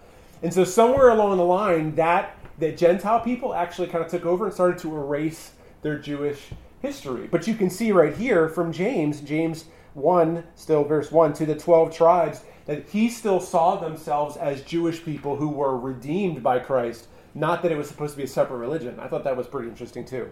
And 0.43 0.53
so 0.53 0.65
somewhere 0.65 1.11
along 1.11 1.39
the 1.39 1.45
line, 1.45 1.95
that 1.95 2.37
that 2.59 2.77
Gentile 2.77 3.21
people 3.21 3.55
actually 3.55 3.89
kind 3.89 4.05
of 4.05 4.11
took 4.11 4.27
over 4.27 4.45
and 4.45 4.53
started 4.53 4.79
to 4.79 4.95
erase 4.95 5.53
their 5.81 5.99
Jewish 5.99 6.51
history. 6.83 7.29
But 7.31 7.47
you 7.47 7.55
can 7.55 7.71
see 7.71 7.93
right 7.93 8.15
here 8.15 8.49
from 8.49 8.73
James, 8.73 9.21
James 9.21 9.65
1, 9.95 10.45
still 10.55 10.85
verse 10.85 11.11
1, 11.11 11.33
to 11.35 11.47
the 11.47 11.55
12 11.55 11.95
tribes, 11.95 12.43
that 12.67 12.89
he 12.91 13.09
still 13.09 13.41
saw 13.41 13.77
themselves 13.77 14.37
as 14.37 14.63
Jewish 14.63 15.05
people 15.05 15.37
who 15.37 15.49
were 15.49 15.79
redeemed 15.79 16.43
by 16.43 16.59
Christ, 16.59 17.09
not 17.35 17.63
that 17.63 17.73
it 17.73 17.79
was 17.79 17.89
supposed 17.89 18.13
to 18.13 18.19
be 18.19 18.25
a 18.25 18.29
separate 18.29 18.59
religion. 18.59 19.01
I 19.01 19.09
thought 19.09 19.25
that 19.25 19.37
was 19.37 19.47
pretty 19.47 19.69
interesting 19.69 20.05
too. 20.05 20.31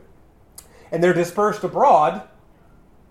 And 0.93 1.03
they're 1.03 1.15
dispersed 1.15 1.65
abroad 1.65 2.29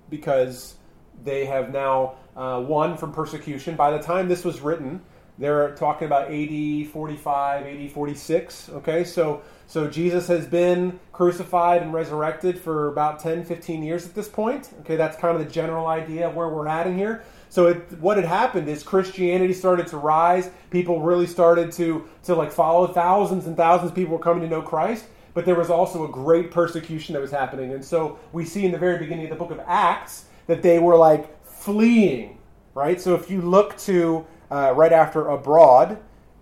because 0.09 0.75
they 1.23 1.45
have 1.45 1.71
now 1.71 2.15
uh, 2.35 2.63
won 2.65 2.97
from 2.97 3.11
persecution. 3.11 3.75
By 3.75 3.91
the 3.91 3.99
time 3.99 4.27
this 4.27 4.43
was 4.43 4.61
written, 4.61 5.01
they're 5.39 5.73
talking 5.75 6.05
about 6.05 6.29
AD 6.29 6.87
45, 6.87 7.65
AD 7.65 7.91
46. 7.91 8.69
Okay, 8.69 9.03
so 9.05 9.41
so 9.67 9.87
Jesus 9.87 10.27
has 10.27 10.45
been 10.45 10.99
crucified 11.13 11.81
and 11.81 11.93
resurrected 11.93 12.59
for 12.59 12.89
about 12.89 13.19
10, 13.19 13.45
15 13.45 13.81
years 13.81 14.05
at 14.05 14.13
this 14.13 14.27
point. 14.27 14.69
Okay, 14.81 14.97
that's 14.97 15.15
kind 15.15 15.37
of 15.39 15.45
the 15.45 15.49
general 15.49 15.87
idea 15.87 16.27
of 16.27 16.35
where 16.35 16.49
we're 16.49 16.67
at 16.67 16.87
in 16.87 16.97
here. 16.97 17.23
So 17.47 17.67
it, 17.67 17.77
what 17.99 18.17
had 18.17 18.25
happened 18.25 18.67
is 18.67 18.83
Christianity 18.83 19.53
started 19.53 19.87
to 19.87 19.97
rise. 19.97 20.51
People 20.71 21.01
really 21.01 21.27
started 21.27 21.71
to 21.73 22.07
to 22.23 22.35
like 22.35 22.51
follow. 22.51 22.87
Thousands 22.87 23.47
and 23.47 23.55
thousands 23.55 23.91
of 23.91 23.95
people 23.95 24.17
were 24.17 24.23
coming 24.23 24.43
to 24.43 24.49
know 24.49 24.61
Christ. 24.61 25.05
But 25.33 25.45
there 25.45 25.55
was 25.55 25.69
also 25.69 26.03
a 26.03 26.11
great 26.11 26.51
persecution 26.51 27.13
that 27.13 27.21
was 27.21 27.31
happening. 27.31 27.71
And 27.71 27.85
so 27.85 28.19
we 28.33 28.43
see 28.43 28.65
in 28.65 28.71
the 28.73 28.77
very 28.77 28.97
beginning 28.97 29.25
of 29.25 29.29
the 29.29 29.37
book 29.37 29.51
of 29.51 29.61
Acts 29.65 30.25
that 30.47 30.61
they 30.61 30.79
were 30.79 30.97
like 30.97 31.45
fleeing, 31.45 32.39
right? 32.73 32.99
So 32.99 33.15
if 33.15 33.29
you 33.29 33.41
look 33.41 33.77
to 33.79 34.25
uh, 34.51 34.73
right 34.75 34.93
after 34.93 35.27
abroad, 35.27 35.99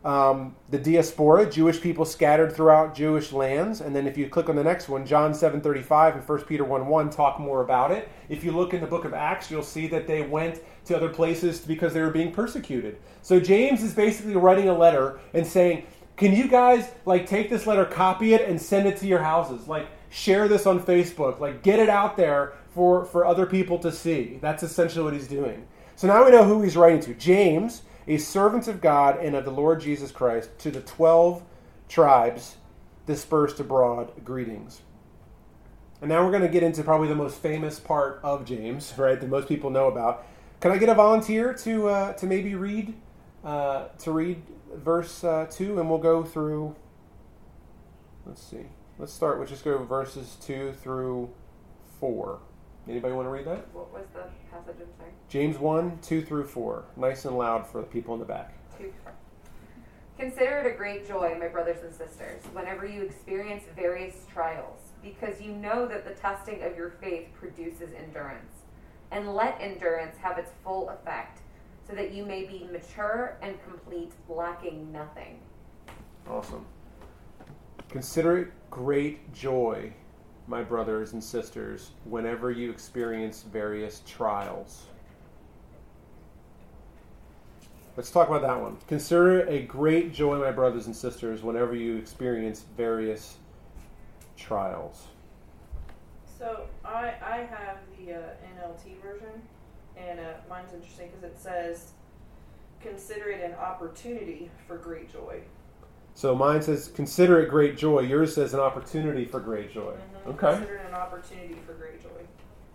um, 0.08 0.56
the 0.70 0.78
diaspora, 0.78 1.50
Jewish 1.50 1.82
people 1.82 2.06
scattered 2.06 2.56
throughout 2.56 2.96
Jewish 2.96 3.34
lands. 3.34 3.82
And 3.82 3.94
then 3.94 4.08
if 4.08 4.18
you 4.18 4.30
click 4.30 4.48
on 4.48 4.56
the 4.56 4.64
next 4.64 4.88
one, 4.88 5.06
John 5.06 5.34
7.35 5.34 6.16
and 6.16 6.30
1 6.30 6.42
Peter 6.44 6.64
1 6.64 6.88
1 6.88 7.10
talk 7.10 7.40
more 7.40 7.62
about 7.62 7.92
it. 7.92 8.08
If 8.30 8.44
you 8.44 8.54
look 8.54 8.74
in 8.74 8.80
the 8.80 8.88
book 8.88 9.04
of 9.04 9.14
Acts, 9.14 9.52
you'll 9.52 9.64
see 9.64 9.86
that 9.88 10.08
they 10.08 10.22
went 10.22 10.62
to 10.86 10.96
other 10.96 11.10
places 11.10 11.60
because 11.60 11.94
they 11.94 12.02
were 12.02 12.10
being 12.10 12.32
persecuted. 12.32 13.00
So 13.22 13.40
James 13.40 13.84
is 13.84 13.94
basically 13.94 14.38
writing 14.38 14.70
a 14.70 14.78
letter 14.78 15.20
and 15.34 15.46
saying, 15.46 15.86
can 16.16 16.34
you 16.34 16.48
guys 16.48 16.90
like 17.06 17.28
take 17.28 17.50
this 17.50 17.68
letter, 17.68 17.84
copy 17.84 18.34
it, 18.34 18.48
and 18.48 18.62
send 18.62 18.88
it 18.88 18.98
to 18.98 19.08
your 19.08 19.22
houses? 19.22 19.68
Like 19.68 19.88
share 20.10 20.48
this 20.48 20.66
on 20.66 20.80
Facebook. 20.80 21.42
Like 21.42 21.64
get 21.64 21.80
it 21.80 21.90
out 21.90 22.16
there 22.16 22.54
for, 22.70 23.04
for 23.06 23.26
other 23.26 23.46
people 23.46 23.78
to 23.80 23.92
see. 23.92 24.38
That's 24.42 24.64
essentially 24.64 25.04
what 25.04 25.14
he's 25.14 25.28
doing. 25.28 25.68
So 25.98 26.08
now 26.08 26.24
we 26.24 26.32
know 26.32 26.44
who 26.44 26.62
he's 26.62 26.78
writing 26.78 27.02
to. 27.02 27.14
James, 27.16 27.82
a 28.08 28.18
servant 28.18 28.68
of 28.68 28.82
God 28.82 29.20
and 29.20 29.36
of 29.36 29.46
the 29.46 29.52
Lord 29.52 29.82
Jesus 29.82 30.12
Christ, 30.12 30.50
to 30.60 30.72
the 30.72 30.82
12 30.82 31.44
tribes 31.90 32.56
dispersed 33.06 33.60
abroad, 33.60 34.12
greetings. 34.24 34.82
And 36.02 36.10
now 36.10 36.24
we're 36.24 36.32
going 36.32 36.44
to 36.44 36.50
get 36.50 36.64
into 36.64 36.84
probably 36.84 37.08
the 37.08 37.16
most 37.16 37.42
famous 37.42 37.80
part 37.80 38.20
of 38.24 38.46
James, 38.46 38.94
right, 38.98 39.20
that 39.20 39.30
most 39.30 39.48
people 39.48 39.70
know 39.70 39.88
about. 39.88 40.26
Can 40.60 40.72
I 40.72 40.78
get 40.78 40.90
a 40.90 40.94
volunteer 40.94 41.54
to, 41.54 41.88
uh, 41.88 42.14
to 42.14 42.26
maybe 42.26 42.56
read, 42.56 42.94
uh, 43.44 43.88
to 44.00 44.12
read 44.12 44.42
verse 44.74 45.24
uh, 45.24 45.48
2, 45.50 45.80
and 45.80 45.90
we'll 45.90 46.00
go 46.00 46.24
through, 46.24 46.76
let's 48.26 48.44
see. 48.44 48.66
Let's 49.00 49.14
start, 49.14 49.38
we'll 49.38 49.48
just 49.48 49.64
go 49.64 49.78
verses 49.84 50.38
2 50.42 50.74
through 50.74 51.30
4. 52.00 52.40
Anybody 52.88 53.14
want 53.14 53.26
to 53.26 53.32
read 53.32 53.46
that? 53.46 53.68
What 53.74 53.92
was 53.94 54.06
the 54.14 54.24
passage? 54.58 54.76
I'm 54.82 54.98
sorry. 54.98 55.12
James 55.30 55.58
1, 55.58 56.00
2 56.02 56.22
through 56.22 56.46
4. 56.46 56.86
Nice 56.98 57.26
and 57.26 57.38
loud 57.38 57.68
for 57.68 57.82
the 57.82 57.88
people 57.88 58.14
in 58.14 58.20
the 58.20 58.26
back. 58.26 58.54
Two. 58.78 58.94
Consider 60.18 60.58
it 60.58 60.74
a 60.74 60.76
great 60.76 61.08
joy, 61.08 61.36
my 61.40 61.48
brothers 61.48 61.84
and 61.84 61.94
sisters, 61.94 62.44
whenever 62.54 62.88
you 62.88 63.04
experience 63.04 63.64
various 63.76 64.26
trials, 64.34 64.80
because 65.04 65.40
you 65.40 65.52
know 65.52 65.88
that 65.88 66.06
the 66.06 66.14
testing 66.20 66.64
of 66.64 66.76
your 66.76 66.90
faith 67.02 67.28
produces 67.40 67.90
endurance. 67.96 68.64
And 69.12 69.36
let 69.36 69.62
endurance 69.62 70.18
have 70.18 70.38
its 70.38 70.52
full 70.64 70.90
effect, 70.90 71.42
so 71.88 71.94
that 71.94 72.12
you 72.12 72.26
may 72.26 72.46
be 72.46 72.68
mature 72.72 73.38
and 73.42 73.56
complete, 73.64 74.12
lacking 74.28 74.92
nothing. 74.92 75.40
Awesome. 76.28 76.66
Consider 77.90 78.40
it 78.40 78.52
great 78.70 79.32
joy, 79.34 79.94
my 80.48 80.64
brothers 80.64 81.14
and 81.14 81.24
sisters, 81.24 81.92
whenever 82.06 82.52
you 82.52 82.72
experience 82.72 83.44
various 83.44 84.02
trials. 84.06 84.86
Let's 87.98 88.12
talk 88.12 88.30
about 88.30 88.44
that 88.44 88.62
one. 88.62 88.78
Consider 88.88 89.40
it 89.40 89.50
a 89.50 89.66
great 89.66 90.14
joy, 90.14 90.40
my 90.40 90.52
brothers 90.52 90.86
and 90.86 90.96
sisters, 90.96 91.44
whenever 91.44 91.76
you 91.76 91.98
experience 91.98 92.64
various 92.78 93.38
trials. 94.38 95.08
So 96.38 96.68
I 96.86 97.16
I 97.22 97.48
have 97.50 97.80
the 97.98 98.14
uh, 98.14 98.20
NLT 98.56 99.02
version, 99.02 99.42
and 99.98 100.20
uh, 100.20 100.34
mine's 100.48 100.74
interesting 100.74 101.10
because 101.10 101.24
it 101.24 101.40
says, 101.42 101.92
"Consider 102.80 103.32
it 103.32 103.44
an 103.44 103.56
opportunity 103.56 104.52
for 104.68 104.78
great 104.78 105.12
joy." 105.12 105.42
So 106.18 106.34
mine 106.34 106.64
says, 106.64 106.88
consider 106.96 107.40
it 107.42 107.48
great 107.48 107.78
joy. 107.78 108.00
Yours 108.00 108.34
says 108.34 108.56
an 108.56 108.60
opportunity 108.60 109.24
for 109.24 109.40
great 109.40 109.72
joy. 109.72 109.94
Mhm. 110.26 110.30
Okay. 110.32 110.56
Consider 110.58 110.78
it 110.78 110.88
an 110.88 110.96
opportunity 110.96 111.58
for 111.64 111.74
great 111.74 112.02
joy, 112.02 112.26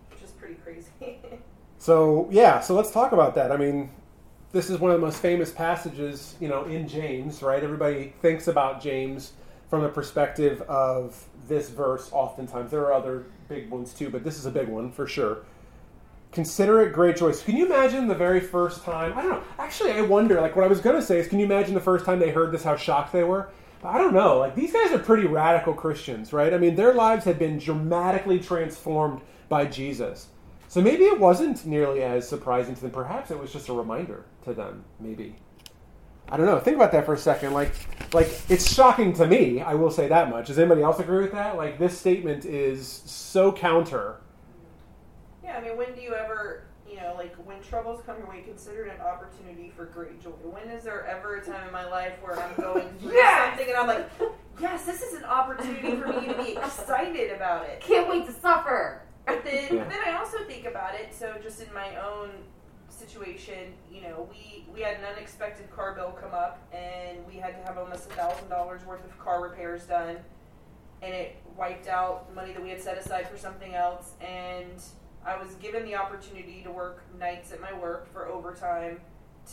which 0.09 0.23
is 0.23 0.31
pretty 0.31 0.55
crazy. 0.55 0.89
So 1.77 2.29
yeah, 2.31 2.61
so 2.61 2.73
let's 2.73 2.91
talk 2.91 3.11
about 3.11 3.35
that. 3.35 3.51
I 3.51 3.57
mean, 3.57 3.91
this 4.53 4.69
is 4.69 4.79
one 4.79 4.91
of 4.91 5.01
the 5.01 5.05
most 5.05 5.19
famous 5.21 5.51
passages, 5.51 6.35
you 6.39 6.47
know, 6.47 6.63
in 6.63 6.87
James, 6.87 7.43
right? 7.43 7.61
Everybody 7.61 8.13
thinks 8.21 8.47
about 8.47 8.79
James 8.81 9.33
from 9.69 9.81
the 9.81 9.89
perspective 9.89 10.61
of 10.61 11.25
this 11.49 11.67
verse. 11.69 12.09
Oftentimes, 12.13 12.71
there 12.71 12.85
are 12.85 12.93
other 12.93 13.25
big 13.49 13.69
ones 13.69 13.93
too, 13.93 14.09
but 14.09 14.23
this 14.23 14.37
is 14.37 14.45
a 14.45 14.51
big 14.51 14.69
one 14.69 14.89
for 14.89 15.05
sure. 15.05 15.39
Consider 16.33 16.81
it 16.81 16.93
great 16.93 17.15
choice. 17.15 17.43
Can 17.43 17.55
you 17.55 17.65
imagine 17.65 18.07
the 18.07 18.15
very 18.15 18.39
first 18.39 18.83
time? 18.83 19.17
I 19.17 19.21
don't 19.21 19.31
know. 19.31 19.43
Actually, 19.59 19.91
I 19.91 20.01
wonder. 20.01 20.41
Like, 20.41 20.55
what 20.55 20.65
I 20.65 20.67
was 20.67 20.81
going 20.81 20.95
to 20.95 21.01
say 21.01 21.19
is, 21.19 21.27
can 21.27 21.39
you 21.39 21.45
imagine 21.45 21.75
the 21.75 21.79
first 21.79 22.05
time 22.05 22.19
they 22.19 22.31
heard 22.31 22.51
this? 22.51 22.63
How 22.63 22.75
shocked 22.75 23.13
they 23.13 23.23
were. 23.23 23.49
But 23.81 23.89
I 23.89 23.99
don't 23.99 24.13
know. 24.13 24.39
Like, 24.39 24.55
these 24.55 24.73
guys 24.73 24.91
are 24.91 24.99
pretty 24.99 25.27
radical 25.27 25.73
Christians, 25.73 26.33
right? 26.33 26.53
I 26.53 26.57
mean, 26.57 26.75
their 26.75 26.93
lives 26.93 27.23
had 27.25 27.37
been 27.37 27.59
dramatically 27.59 28.39
transformed 28.39 29.21
by 29.47 29.65
Jesus. 29.65 30.29
So 30.69 30.81
maybe 30.81 31.03
it 31.03 31.19
wasn't 31.19 31.67
nearly 31.67 32.01
as 32.01 32.27
surprising 32.27 32.73
to 32.73 32.81
them. 32.81 32.91
Perhaps 32.91 33.29
it 33.29 33.39
was 33.39 33.53
just 33.53 33.69
a 33.69 33.73
reminder 33.73 34.25
to 34.45 34.53
them. 34.53 34.83
Maybe. 34.99 35.35
I 36.29 36.37
don't 36.37 36.47
know. 36.47 36.59
Think 36.59 36.77
about 36.77 36.91
that 36.93 37.05
for 37.05 37.13
a 37.13 37.17
second. 37.17 37.53
Like, 37.53 37.73
like 38.11 38.27
it's 38.49 38.73
shocking 38.73 39.13
to 39.13 39.27
me. 39.27 39.61
I 39.61 39.75
will 39.75 39.91
say 39.91 40.07
that 40.07 40.31
much. 40.31 40.47
Does 40.47 40.57
anybody 40.57 40.81
else 40.81 40.99
agree 40.99 41.21
with 41.21 41.33
that? 41.33 41.57
Like, 41.57 41.77
this 41.77 41.95
statement 41.95 42.45
is 42.45 42.87
so 43.05 43.51
counter. 43.51 44.17
Yeah, 45.53 45.59
I 45.59 45.61
mean, 45.61 45.77
when 45.77 45.93
do 45.95 46.01
you 46.01 46.13
ever, 46.13 46.63
you 46.89 46.97
know, 46.97 47.15
like 47.17 47.35
when 47.45 47.61
troubles 47.61 48.01
come 48.05 48.17
your 48.17 48.27
way, 48.29 48.41
consider 48.41 48.85
it 48.85 48.93
an 48.95 49.01
opportunity 49.01 49.71
for 49.75 49.85
great 49.85 50.21
joy. 50.21 50.29
When 50.31 50.69
is 50.69 50.83
there 50.83 51.05
ever 51.05 51.35
a 51.37 51.45
time 51.45 51.65
in 51.67 51.73
my 51.73 51.85
life 51.89 52.13
where 52.21 52.39
I'm 52.39 52.55
going 52.55 52.89
through 52.99 53.11
Yes! 53.13 53.49
something 53.57 53.67
and 53.73 53.77
I'm 53.77 53.87
like, 53.87 54.09
yes, 54.59 54.85
this 54.85 55.01
is 55.01 55.13
an 55.13 55.23
opportunity 55.25 55.95
for 55.95 56.07
me 56.07 56.27
to 56.27 56.43
be 56.43 56.51
excited 56.57 57.31
about 57.31 57.65
it. 57.67 57.79
Can't 57.81 58.09
wait 58.09 58.25
to 58.27 58.33
suffer. 58.33 59.01
But 59.25 59.43
then, 59.43 59.73
Yeah. 59.75 59.83
but 59.83 59.89
then 59.89 59.99
I 60.05 60.17
also 60.17 60.39
think 60.45 60.65
about 60.65 60.95
it. 60.95 61.13
So 61.13 61.35
just 61.41 61.61
in 61.61 61.73
my 61.73 61.95
own 61.97 62.29
situation, 62.89 63.73
you 63.91 64.01
know, 64.01 64.27
we 64.29 64.65
we 64.73 64.81
had 64.81 64.97
an 64.97 65.05
unexpected 65.05 65.69
car 65.71 65.93
bill 65.95 66.11
come 66.11 66.33
up, 66.33 66.59
and 66.73 67.17
we 67.27 67.35
had 67.39 67.55
to 67.57 67.63
have 67.65 67.77
almost 67.77 68.09
a 68.11 68.13
thousand 68.13 68.49
dollars 68.49 68.85
worth 68.85 69.03
of 69.05 69.17
car 69.19 69.41
repairs 69.41 69.85
done, 69.85 70.17
and 71.01 71.13
it 71.13 71.37
wiped 71.55 71.87
out 71.87 72.27
the 72.27 72.35
money 72.35 72.51
that 72.53 72.61
we 72.61 72.69
had 72.69 72.81
set 72.81 72.97
aside 72.97 73.29
for 73.29 73.37
something 73.37 73.73
else. 73.75 74.11
And 74.21 74.81
I 75.25 75.37
was 75.41 75.55
given 75.55 75.85
the 75.85 75.95
opportunity 75.95 76.61
to 76.63 76.71
work 76.71 77.03
nights 77.19 77.51
at 77.51 77.61
my 77.61 77.73
work 77.73 78.11
for 78.11 78.27
overtime 78.27 78.99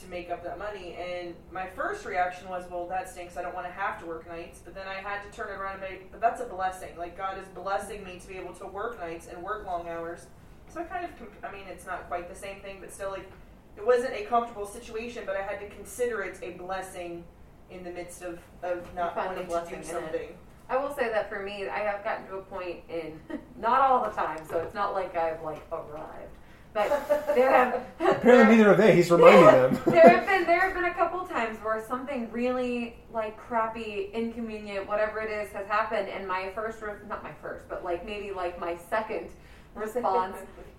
to 0.01 0.07
make 0.09 0.31
up 0.31 0.45
that 0.45 0.59
money. 0.59 0.97
And 0.97 1.35
my 1.53 1.67
first 1.67 2.05
reaction 2.05 2.49
was, 2.49 2.65
well, 2.71 2.87
that 2.89 3.09
stinks. 3.09 3.37
I 3.37 3.43
don't 3.43 3.55
want 3.55 3.67
to 3.67 3.73
have 3.73 3.99
to 4.01 4.07
work 4.07 4.29
nights. 4.29 4.61
But 4.65 4.75
then 4.75 4.87
I 4.87 4.95
had 4.95 5.23
to 5.23 5.37
turn 5.37 5.49
it 5.49 5.59
around 5.59 5.83
and 5.83 5.99
be, 5.99 6.07
but 6.11 6.21
that's 6.21 6.41
a 6.41 6.45
blessing. 6.45 6.97
Like 6.97 7.17
God 7.17 7.39
is 7.39 7.47
blessing 7.49 8.05
me 8.05 8.19
to 8.19 8.29
be 8.29 8.37
able 8.37 8.55
to 8.55 8.67
work 8.67 9.01
nights 9.01 9.29
and 9.29 9.43
work 9.43 9.67
long 9.67 9.89
hours. 9.89 10.27
So 10.69 10.81
I 10.81 10.85
kind 10.85 11.05
of, 11.05 11.17
comp- 11.19 11.33
I 11.43 11.51
mean, 11.51 11.65
it's 11.69 11.87
not 11.87 12.07
quite 12.09 12.29
the 12.29 12.35
same 12.37 12.61
thing, 12.61 12.77
but 12.81 12.93
still, 12.93 13.11
like, 13.11 13.29
it 13.77 13.85
wasn't 13.85 14.15
a 14.15 14.23
comfortable 14.25 14.67
situation, 14.67 15.25
but 15.27 15.37
I 15.37 15.43
had 15.43 15.59
to 15.61 15.69
consider 15.69 16.23
it 16.23 16.39
a 16.43 16.53
blessing 16.53 17.25
in 17.71 17.83
the 17.83 17.91
midst 17.91 18.23
of, 18.23 18.39
of 18.63 18.85
not 18.95 19.17
wanting 19.17 19.47
to 19.47 19.51
do 19.77 19.83
something. 20.03 20.29
I 20.71 20.77
will 20.77 20.95
say 20.95 21.09
that 21.09 21.29
for 21.29 21.41
me, 21.41 21.69
I 21.69 21.81
have 21.81 22.05
gotten 22.05 22.27
to 22.29 22.37
a 22.37 22.43
point 22.43 22.79
in 22.89 23.19
not 23.59 23.81
all 23.81 24.05
the 24.09 24.15
time, 24.15 24.39
so 24.49 24.59
it's 24.59 24.75
not 24.75 24.95
like 24.95 25.17
I've 25.17 25.43
like 25.43 25.61
arrived, 25.73 26.31
but 26.73 27.09
there 27.35 27.51
have 27.51 27.85
Apparently, 28.01 28.57
neither 28.57 28.73
are 28.73 28.77
they. 28.77 28.95
He's 28.95 29.11
reminding 29.11 29.75
them. 29.75 29.83
there 29.87 30.09
have 30.09 30.27
been 30.27 30.47
there 30.47 30.61
have 30.61 30.75
been 30.75 30.85
a 30.85 30.95
couple 30.95 31.27
times 31.27 31.59
where 31.59 31.85
something 31.85 32.31
really 32.31 32.97
like 33.13 33.37
crappy, 33.37 34.11
inconvenient, 34.15 34.87
whatever 34.87 35.21
it 35.21 35.31
is, 35.31 35.53
has 35.53 35.67
happened, 35.67 36.09
and 36.09 36.27
my 36.29 36.51
first 36.55 36.81
re- 36.81 36.93
not 37.09 37.25
my 37.25 37.33
first, 37.43 37.69
but 37.69 37.85
like 37.85 38.07
maybe 38.07 38.31
like 38.31 38.61
my 38.61 38.77
second 38.89 39.29
response 39.75 40.37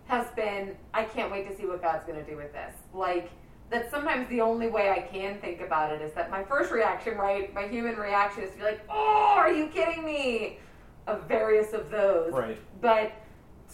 has 0.07 0.27
been, 0.36 0.75
I 0.93 1.03
can't 1.03 1.31
wait 1.31 1.50
to 1.50 1.55
see 1.55 1.65
what 1.65 1.81
God's 1.81 2.05
going 2.05 2.24
to 2.24 2.29
do 2.29 2.38
with 2.38 2.51
this. 2.53 2.75
Like 2.93 3.29
that's 3.72 3.90
sometimes 3.90 4.28
the 4.30 4.42
only 4.42 4.68
way 4.68 4.92
I 4.92 5.00
can 5.00 5.40
think 5.40 5.62
about 5.62 5.94
it 5.94 6.01
is 6.01 6.13
that 6.13 6.30
my 6.30 6.44
first 6.44 6.72
reaction, 6.72 7.18
right, 7.18 7.54
my 7.54 7.68
human 7.68 7.96
reaction 7.96 8.44
is 8.44 8.51
to 8.51 8.58
be 8.58 8.63
like, 8.63 8.82
oh, 8.90 9.34
are 9.38 9.51
you 9.51 9.68
kidding 9.68 10.04
me? 10.06 10.60
Of 11.08 11.24
various 11.28 11.74
of 11.74 11.90
those, 11.90 12.32
right. 12.32 12.60
but 12.80 13.12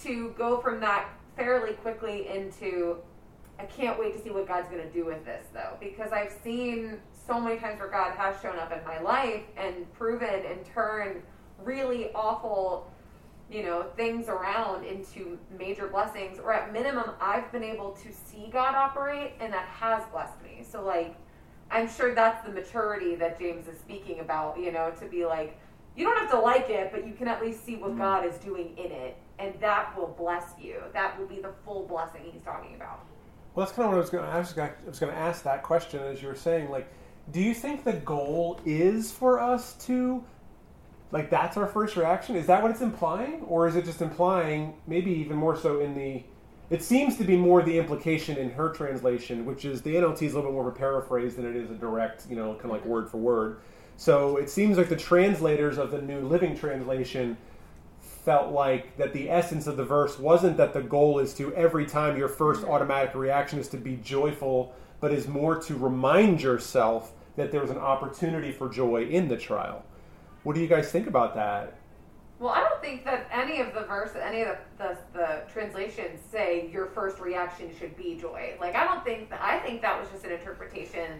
to 0.04 0.34
go 0.38 0.62
from 0.62 0.80
that 0.80 1.10
fairly 1.36 1.74
quickly 1.74 2.30
into 2.30 2.98
I 3.60 3.66
can't 3.66 4.00
wait 4.00 4.16
to 4.16 4.24
see 4.24 4.30
what 4.30 4.48
God's 4.48 4.70
going 4.70 4.82
to 4.82 4.90
do 4.90 5.06
with 5.06 5.26
this 5.26 5.44
though 5.54 5.76
because 5.80 6.12
I've 6.12 6.32
seen 6.44 7.00
so 7.28 7.40
many 7.40 7.60
times 7.60 7.80
where 7.80 7.90
God 7.90 8.16
has 8.16 8.42
shown 8.42 8.58
up 8.58 8.72
in 8.72 8.84
my 8.86 9.00
life 9.02 9.44
and 9.58 9.92
proven 9.94 10.46
and 10.46 10.64
turned 10.66 11.22
really 11.64 12.12
awful 12.14 12.92
you 13.50 13.64
know 13.64 13.86
things 13.96 14.28
around 14.28 14.86
into 14.86 15.38
major 15.58 15.88
blessings 15.88 16.40
or 16.40 16.54
at 16.54 16.74
minimum 16.74 17.12
I've 17.22 17.52
been 17.52 17.64
able 17.64 17.92
to 17.92 18.12
see 18.12 18.50
God 18.52 18.76
operate 18.76 19.34
and 19.40 19.54
that 19.54 19.68
has 19.68 20.04
blessed 20.12 20.42
me 20.44 20.66
so 20.70 20.84
like 20.84 21.16
I'm 21.70 21.90
sure 21.90 22.16
that's 22.16 22.46
the 22.46 22.54
maturity 22.54 23.16
that 23.16 23.40
James 23.40 23.68
is 23.68 23.80
speaking 23.80 24.20
about 24.20 24.60
you 24.60 24.72
know 24.72 24.92
to 25.00 25.06
be 25.06 25.26
like 25.26 25.58
you 25.98 26.06
don't 26.06 26.18
have 26.18 26.30
to 26.30 26.40
like 26.40 26.70
it, 26.70 26.92
but 26.92 27.06
you 27.06 27.14
can 27.14 27.28
at 27.28 27.42
least 27.42 27.66
see 27.66 27.76
what 27.76 27.90
mm-hmm. 27.90 28.00
God 28.00 28.26
is 28.26 28.38
doing 28.38 28.78
in 28.78 28.92
it, 28.92 29.18
and 29.40 29.54
that 29.60 29.98
will 29.98 30.14
bless 30.18 30.54
you. 30.62 30.82
That 30.94 31.20
will 31.20 31.26
be 31.26 31.42
the 31.42 31.52
full 31.66 31.88
blessing 31.88 32.22
he's 32.32 32.44
talking 32.44 32.76
about. 32.76 33.04
Well, 33.56 33.66
that's 33.66 33.76
kind 33.76 33.88
of 33.88 33.94
what 33.94 33.98
I 33.98 34.02
was 34.02 34.10
going 34.12 34.24
to 34.24 34.30
ask. 34.30 34.58
I 34.58 34.72
was 34.86 35.00
going 35.00 35.12
to 35.12 35.18
ask 35.18 35.44
that 35.44 35.64
question 35.64 36.00
as 36.04 36.22
you 36.22 36.28
were 36.28 36.36
saying. 36.36 36.70
Like, 36.70 36.88
do 37.32 37.42
you 37.42 37.56
think 37.56 37.84
the 37.84 37.94
goal 37.94 38.62
is 38.64 39.12
for 39.12 39.40
us 39.40 39.74
to, 39.88 40.24
like, 41.12 41.30
that's 41.30 41.56
our 41.58 41.68
first 41.68 41.96
reaction? 41.96 42.36
Is 42.36 42.48
that 42.48 42.62
what 42.62 42.72
it's 42.72 42.82
implying, 42.82 43.42
or 43.44 43.68
is 43.68 43.76
it 43.76 43.86
just 43.86 44.02
implying 44.02 44.76
maybe 44.88 45.12
even 45.12 45.38
more 45.38 45.56
so 45.56 45.80
in 45.80 45.96
the? 45.96 46.24
It 46.70 46.84
seems 46.84 47.16
to 47.18 47.24
be 47.24 47.38
more 47.38 47.62
the 47.62 47.80
implication 47.80 48.36
in 48.38 48.50
her 48.52 48.70
translation, 48.70 49.46
which 49.46 49.64
is 49.64 49.82
the 49.82 49.96
NLT 49.96 50.22
is 50.24 50.34
a 50.34 50.36
little 50.36 50.52
bit 50.52 50.56
more 50.56 50.68
of 50.68 50.76
a 50.76 50.78
paraphrase 50.78 51.38
than 51.38 51.46
it 51.46 51.56
is 51.56 51.72
a 51.72 51.76
direct, 51.76 52.28
you 52.30 52.36
know, 52.36 52.54
kind 52.56 52.66
of 52.66 52.72
like 52.72 52.82
mm-hmm. 52.82 52.90
word 52.90 53.10
for 53.10 53.18
word. 53.18 53.62
So 53.96 54.36
it 54.36 54.50
seems 54.50 54.78
like 54.78 54.90
the 54.90 54.98
translators 54.98 55.78
of 55.78 55.92
the 55.92 56.02
New 56.02 56.20
Living 56.20 56.58
Translation 56.58 57.38
felt 58.02 58.52
like 58.52 58.98
that 58.98 59.14
the 59.14 59.30
essence 59.30 59.66
of 59.68 59.78
the 59.78 59.86
verse 59.86 60.20
wasn't 60.20 60.58
that 60.58 60.74
the 60.74 60.82
goal 60.82 61.20
is 61.20 61.34
to 61.36 61.54
every 61.56 61.86
time 61.86 62.18
your 62.18 62.28
first 62.28 62.62
mm-hmm. 62.62 62.72
automatic 62.72 63.16
reaction 63.16 63.60
is 63.60 63.70
to 63.70 63.78
be 63.78 63.96
joyful, 64.04 64.76
but 65.00 65.14
is 65.14 65.28
more 65.30 65.58
to 65.58 65.76
remind 65.78 66.42
yourself 66.42 67.14
that 67.38 67.54
there's 67.54 67.70
an 67.70 67.78
opportunity 67.78 68.52
for 68.52 68.68
joy 68.68 69.06
in 69.06 69.30
the 69.30 69.38
trial. 69.38 69.86
What 70.44 70.56
do 70.56 70.62
you 70.62 70.68
guys 70.68 70.92
think 70.92 71.08
about 71.08 71.36
that? 71.36 71.74
Well, 72.40 72.54
I 72.54 72.60
don't 72.60 72.80
think 72.82 73.04
that 73.06 73.28
any 73.32 73.62
of 73.62 73.74
the 73.74 73.82
verse, 73.82 74.12
any 74.22 74.42
of 74.42 74.58
the, 74.78 74.96
the, 75.14 75.18
the 75.18 75.42
translations 75.52 76.20
say 76.32 76.70
your 76.72 76.86
first 76.88 77.20
reaction 77.20 77.72
should 77.80 77.98
be 77.98 78.16
joy. 78.20 78.56
Like, 78.60 78.76
I 78.76 78.84
don't 78.84 79.04
think 79.04 79.30
that, 79.32 79.42
I 79.42 79.58
think 79.60 79.82
that 79.82 80.00
was 80.00 80.10
just 80.12 80.24
an 80.24 80.32
interpretation 80.32 81.20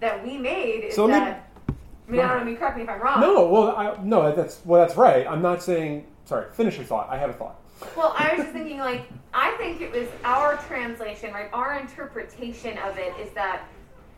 that 0.00 0.22
we 0.22 0.36
made. 0.36 0.84
Is 0.84 0.94
So 0.94 1.06
that, 1.06 1.50
I 1.68 2.10
mean, 2.10 2.20
I 2.20 2.28
don't 2.28 2.36
know, 2.36 2.42
I 2.42 2.44
mean, 2.44 2.56
correct 2.56 2.76
me 2.76 2.82
if 2.82 2.88
I'm 2.88 3.00
wrong. 3.00 3.20
No, 3.20 3.48
well, 3.48 3.76
I, 3.76 3.96
no, 4.02 4.34
that's 4.34 4.60
well, 4.64 4.80
that's 4.80 4.96
right. 4.96 5.26
I'm 5.26 5.42
not 5.42 5.62
saying. 5.62 6.06
Sorry, 6.24 6.46
finish 6.52 6.76
your 6.76 6.84
thought. 6.84 7.08
I 7.10 7.16
have 7.16 7.30
a 7.30 7.32
thought. 7.32 7.60
Well, 7.96 8.14
I 8.18 8.34
was 8.34 8.44
just 8.44 8.52
thinking, 8.52 8.78
like, 8.78 9.08
I 9.32 9.52
think 9.52 9.80
it 9.80 9.90
was 9.92 10.08
our 10.24 10.56
translation, 10.68 11.32
right? 11.32 11.48
Our 11.52 11.78
interpretation 11.78 12.76
of 12.78 12.98
it 12.98 13.14
is 13.18 13.32
that 13.34 13.62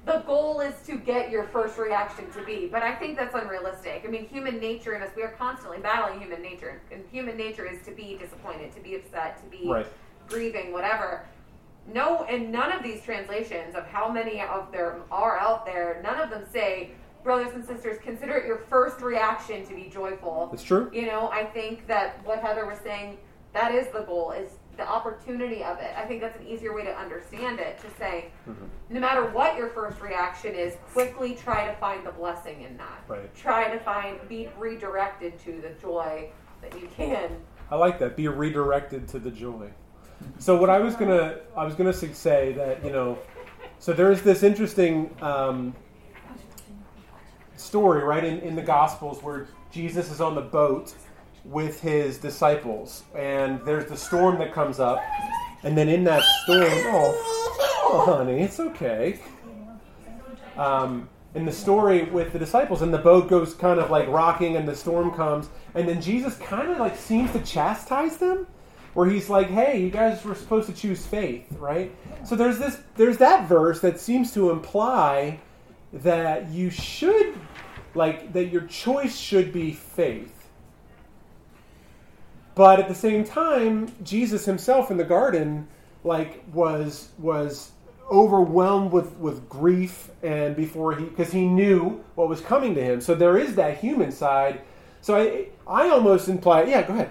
the 0.07 0.19
goal 0.21 0.61
is 0.61 0.75
to 0.87 0.97
get 0.97 1.31
your 1.31 1.45
first 1.45 1.79
reaction 1.79 2.31
to 2.33 2.43
be. 2.45 2.67
But 2.67 2.83
I 2.83 2.95
think 2.95 3.17
that's 3.17 3.35
unrealistic. 3.35 4.03
I 4.07 4.11
mean, 4.11 4.27
human 4.27 4.59
nature 4.59 4.95
in 4.95 5.03
us, 5.03 5.11
we 5.15 5.23
are 5.23 5.33
constantly 5.39 5.79
battling 5.79 6.21
human 6.21 6.43
nature. 6.43 6.81
And 6.91 7.05
human 7.13 7.37
nature 7.37 7.67
is 7.67 7.85
to 7.85 7.93
be 7.93 8.17
disappointed, 8.17 8.73
to 8.75 8.81
be 8.81 8.95
upset, 8.97 9.39
to 9.43 9.45
be 9.51 9.69
Right. 9.69 9.87
grieving, 10.29 10.73
whatever. 10.73 11.27
No, 11.93 12.25
and 12.25 12.51
none 12.53 12.73
of 12.73 12.83
these 12.83 13.03
translations 13.03 13.75
of 13.75 13.87
how 13.87 14.09
many 14.09 14.41
of 14.43 14.71
there 14.73 15.01
are 15.11 15.39
out 15.39 15.67
there, 15.67 16.01
none 16.03 16.19
of 16.21 16.31
them 16.31 16.45
say, 16.51 16.93
brothers 17.25 17.53
and 17.55 17.65
sisters, 17.65 17.99
consider 18.03 18.37
it 18.37 18.47
your 18.47 18.59
first 18.59 19.01
reaction 19.03 19.67
to 19.67 19.75
be 19.75 19.85
joyful. 19.91 20.51
It's 20.53 20.63
true. 20.63 20.91
You 20.93 21.07
know, 21.07 21.29
I 21.31 21.45
think 21.45 21.87
that 21.89 22.25
what 22.25 22.39
Heather 22.41 22.65
was 22.67 22.79
saying, 22.79 23.19
that 23.53 23.75
is 23.75 23.89
the 23.89 24.01
goal, 24.03 24.31
is 24.31 24.53
the 24.81 24.89
opportunity 24.89 25.63
of 25.63 25.79
it. 25.79 25.91
I 25.97 26.07
think 26.07 26.23
that's 26.23 26.39
an 26.41 26.47
easier 26.47 26.75
way 26.75 26.83
to 26.85 26.97
understand 26.99 27.61
it, 27.61 27.79
to 27.81 27.87
say, 27.99 28.31
Mm-hmm. 28.49 28.65
no 28.95 29.01
matter 29.01 29.27
what 29.31 29.57
your 29.57 29.69
first 29.69 30.01
reaction 30.01 30.55
is, 30.55 30.75
quickly 30.93 31.35
try 31.35 31.67
to 31.67 31.75
find 31.77 32.05
the 32.05 32.11
blessing 32.13 32.63
in 32.63 32.77
that. 32.79 33.05
Right. 33.07 33.33
Try 33.35 33.69
to 33.71 33.79
find, 33.81 34.17
be 34.29 34.49
redirected 34.59 35.39
to 35.41 35.61
the 35.61 35.71
joy 35.81 36.31
that 36.63 36.81
you 36.81 36.89
can. 36.97 37.37
I 37.71 37.77
like 37.77 37.99
that. 37.99 38.17
Be 38.17 38.27
redirected 38.29 39.07
to 39.09 39.19
the 39.19 39.31
joy. 39.31 39.71
So 40.39 40.57
what 40.57 40.71
I 40.71 40.79
was 40.79 40.97
gonna, 40.97 41.41
I 41.57 41.65
was 41.65 41.75
gonna 41.75 41.93
say 41.93 42.53
that 42.55 42.85
you 42.85 42.91
know, 42.91 43.19
so 43.79 43.93
there's 43.93 44.23
this 44.23 44.43
interesting 44.43 45.15
um, 45.23 45.75
story 47.57 48.03
right 48.03 48.25
in, 48.25 48.41
in 48.41 48.57
the 48.57 48.63
Gospels 48.63 49.23
where 49.23 49.49
Jesus 49.71 50.11
is 50.11 50.21
on 50.21 50.35
the 50.35 50.41
boat 50.41 50.95
with 51.45 51.81
his 51.81 52.19
disciples, 52.19 53.05
and 53.17 53.61
there's 53.65 53.87
the 53.87 53.97
storm 53.97 54.39
that 54.39 54.53
comes 54.53 54.79
up, 54.79 55.03
and 55.63 55.77
then 55.77 55.89
in 55.89 56.05
that 56.05 56.23
storm, 56.43 56.63
oh, 56.65 57.89
oh 57.93 58.17
honey, 58.17 58.43
it's 58.43 58.61
okay. 58.61 59.21
Um, 60.57 61.09
in 61.35 61.45
the 61.45 61.53
story 61.53 62.05
with 62.05 62.33
the 62.33 62.39
disciples, 62.39 62.83
and 62.83 62.93
the 62.93 62.99
boat 62.99 63.29
goes 63.29 63.55
kind 63.55 63.79
of 63.81 63.91
like 63.91 64.09
rocking, 64.09 64.57
and 64.57 64.67
the 64.69 64.75
storm 64.75 65.13
comes, 65.13 65.49
and 65.75 65.89
then 65.89 66.01
Jesus 66.03 66.37
kind 66.39 66.71
of 66.71 66.79
like 66.79 66.97
seems 66.97 67.33
to 67.33 67.41
chastise 67.41 68.17
them, 68.17 68.47
where 68.95 69.09
he's 69.09 69.31
like, 69.31 69.49
"Hey, 69.49 69.81
you 69.81 69.91
guys 69.91 70.25
were 70.25 70.35
supposed 70.35 70.69
to 70.69 70.75
choose 70.75 71.07
faith, 71.07 71.47
right?" 71.59 71.95
So 72.25 72.37
there's 72.37 72.59
this, 72.59 72.79
there's 72.97 73.19
that 73.19 73.49
verse 73.49 73.81
that 73.81 74.01
seems 74.01 74.33
to 74.35 74.51
imply 74.51 75.41
that 75.93 76.51
you 76.51 76.71
should, 76.71 77.35
like, 77.95 78.33
that 78.33 78.47
your 78.47 78.63
choice 78.63 79.17
should 79.17 79.53
be 79.53 79.73
faith. 79.73 80.40
But 82.55 82.81
at 82.81 82.89
the 82.89 82.95
same 82.95 83.25
time, 83.25 83.93
Jesus 84.03 84.45
himself 84.45 84.91
in 84.91 84.97
the 84.97 85.05
garden, 85.05 85.69
like, 86.05 86.43
was 86.53 87.09
was 87.19 87.73
overwhelmed 88.11 88.91
with, 88.91 89.17
with 89.19 89.49
grief 89.49 90.11
and 90.23 90.57
before 90.57 90.97
he 90.97 91.05
because 91.05 91.31
he 91.31 91.47
knew 91.47 92.03
what 92.17 92.29
was 92.29 92.41
coming 92.41 92.75
to 92.75 92.83
him. 92.83 93.01
So 93.01 93.15
there 93.15 93.39
is 93.39 93.55
that 93.55 93.79
human 93.79 94.11
side. 94.11 94.63
So 95.01 95.17
I 95.17 95.49
I 95.67 95.89
almost 95.91 96.29
imply 96.29 96.65
yeah, 96.65 96.83
go 96.83 96.95
ahead. 96.95 97.11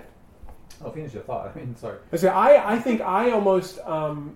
I'll 0.84 0.91
finish 0.91 1.13
your 1.13 1.24
thought. 1.24 1.51
I 1.55 1.60
mean, 1.60 1.75
sorry. 1.75 2.00
I 2.11 2.16
say 2.18 2.27
I, 2.27 2.75
I 2.75 2.79
think 2.79 3.01
I 3.01 3.31
almost 3.31 3.79
um, 3.79 4.35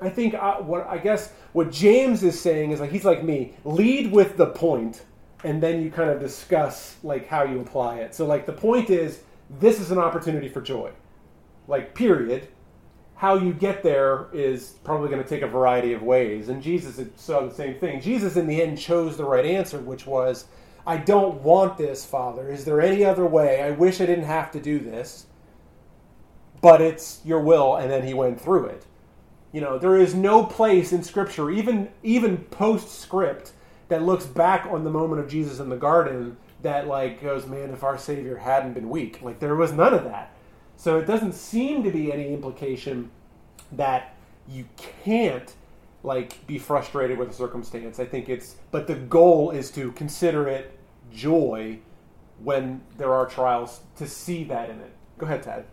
I 0.00 0.08
think 0.08 0.34
I, 0.34 0.60
what 0.60 0.86
I 0.86 0.98
guess 0.98 1.32
what 1.52 1.70
James 1.70 2.22
is 2.22 2.40
saying 2.40 2.72
is 2.72 2.80
like 2.80 2.90
he's 2.90 3.04
like 3.04 3.22
me. 3.22 3.54
Lead 3.64 4.10
with 4.10 4.36
the 4.36 4.46
point, 4.46 5.04
and 5.44 5.62
then 5.62 5.82
you 5.82 5.90
kind 5.90 6.10
of 6.10 6.18
discuss 6.18 6.96
like 7.02 7.28
how 7.28 7.44
you 7.44 7.60
apply 7.60 7.98
it. 7.98 8.14
So 8.14 8.26
like 8.26 8.46
the 8.46 8.52
point 8.52 8.90
is 8.90 9.20
this 9.50 9.80
is 9.80 9.90
an 9.90 9.98
opportunity 9.98 10.48
for 10.48 10.60
joy, 10.60 10.90
like 11.68 11.94
period. 11.94 12.48
How 13.16 13.36
you 13.36 13.52
get 13.52 13.82
there 13.82 14.26
is 14.32 14.76
probably 14.82 15.08
going 15.08 15.22
to 15.22 15.28
take 15.28 15.42
a 15.42 15.46
variety 15.46 15.92
of 15.92 16.02
ways, 16.02 16.48
and 16.48 16.62
Jesus 16.62 17.00
saw 17.16 17.46
the 17.46 17.54
same 17.54 17.78
thing. 17.78 18.00
Jesus 18.00 18.36
in 18.36 18.46
the 18.46 18.60
end 18.60 18.78
chose 18.78 19.16
the 19.16 19.24
right 19.24 19.46
answer, 19.46 19.78
which 19.78 20.06
was, 20.06 20.46
"I 20.86 20.96
don't 20.96 21.40
want 21.42 21.78
this, 21.78 22.04
Father. 22.04 22.50
Is 22.50 22.64
there 22.64 22.80
any 22.80 23.04
other 23.04 23.24
way? 23.24 23.62
I 23.62 23.70
wish 23.70 24.00
I 24.00 24.06
didn't 24.06 24.24
have 24.24 24.50
to 24.52 24.60
do 24.60 24.78
this." 24.78 25.26
but 26.64 26.80
it's 26.80 27.20
your 27.26 27.40
will 27.40 27.76
and 27.76 27.90
then 27.90 28.06
he 28.06 28.14
went 28.14 28.40
through 28.40 28.64
it 28.64 28.86
you 29.52 29.60
know 29.60 29.78
there 29.78 29.98
is 29.98 30.14
no 30.14 30.44
place 30.44 30.94
in 30.94 31.02
scripture 31.02 31.50
even 31.50 31.90
even 32.02 32.38
postscript 32.38 33.52
that 33.88 34.02
looks 34.02 34.24
back 34.24 34.66
on 34.70 34.82
the 34.82 34.88
moment 34.90 35.20
of 35.20 35.28
jesus 35.28 35.60
in 35.60 35.68
the 35.68 35.76
garden 35.76 36.34
that 36.64 36.88
like 36.88 37.22
goes 37.22 37.46
man 37.46 37.70
if 37.70 37.84
our 37.84 37.96
savior 37.96 38.36
hadn't 38.36 38.72
been 38.72 38.90
weak. 38.90 39.22
Like 39.22 39.38
there 39.38 39.54
was 39.54 39.72
none 39.72 39.94
of 39.94 40.04
that. 40.04 40.34
So 40.76 40.98
it 40.98 41.06
doesn't 41.06 41.34
seem 41.34 41.82
to 41.84 41.90
be 41.90 42.12
any 42.12 42.32
implication 42.32 43.10
that 43.72 44.16
you 44.48 44.66
can't 44.76 45.54
like 46.02 46.44
be 46.46 46.58
frustrated 46.58 47.18
with 47.18 47.30
a 47.30 47.32
circumstance. 47.32 48.00
I 48.00 48.06
think 48.06 48.28
it's 48.28 48.56
but 48.70 48.86
the 48.86 48.94
goal 48.94 49.50
is 49.50 49.70
to 49.72 49.92
consider 49.92 50.48
it 50.48 50.78
joy 51.12 51.78
when 52.42 52.80
there 52.96 53.12
are 53.12 53.26
trials 53.26 53.80
to 53.96 54.08
see 54.08 54.42
that 54.44 54.70
in 54.70 54.80
it. 54.80 54.90
Go 55.18 55.26
ahead 55.26 55.42
tad. 55.42 55.66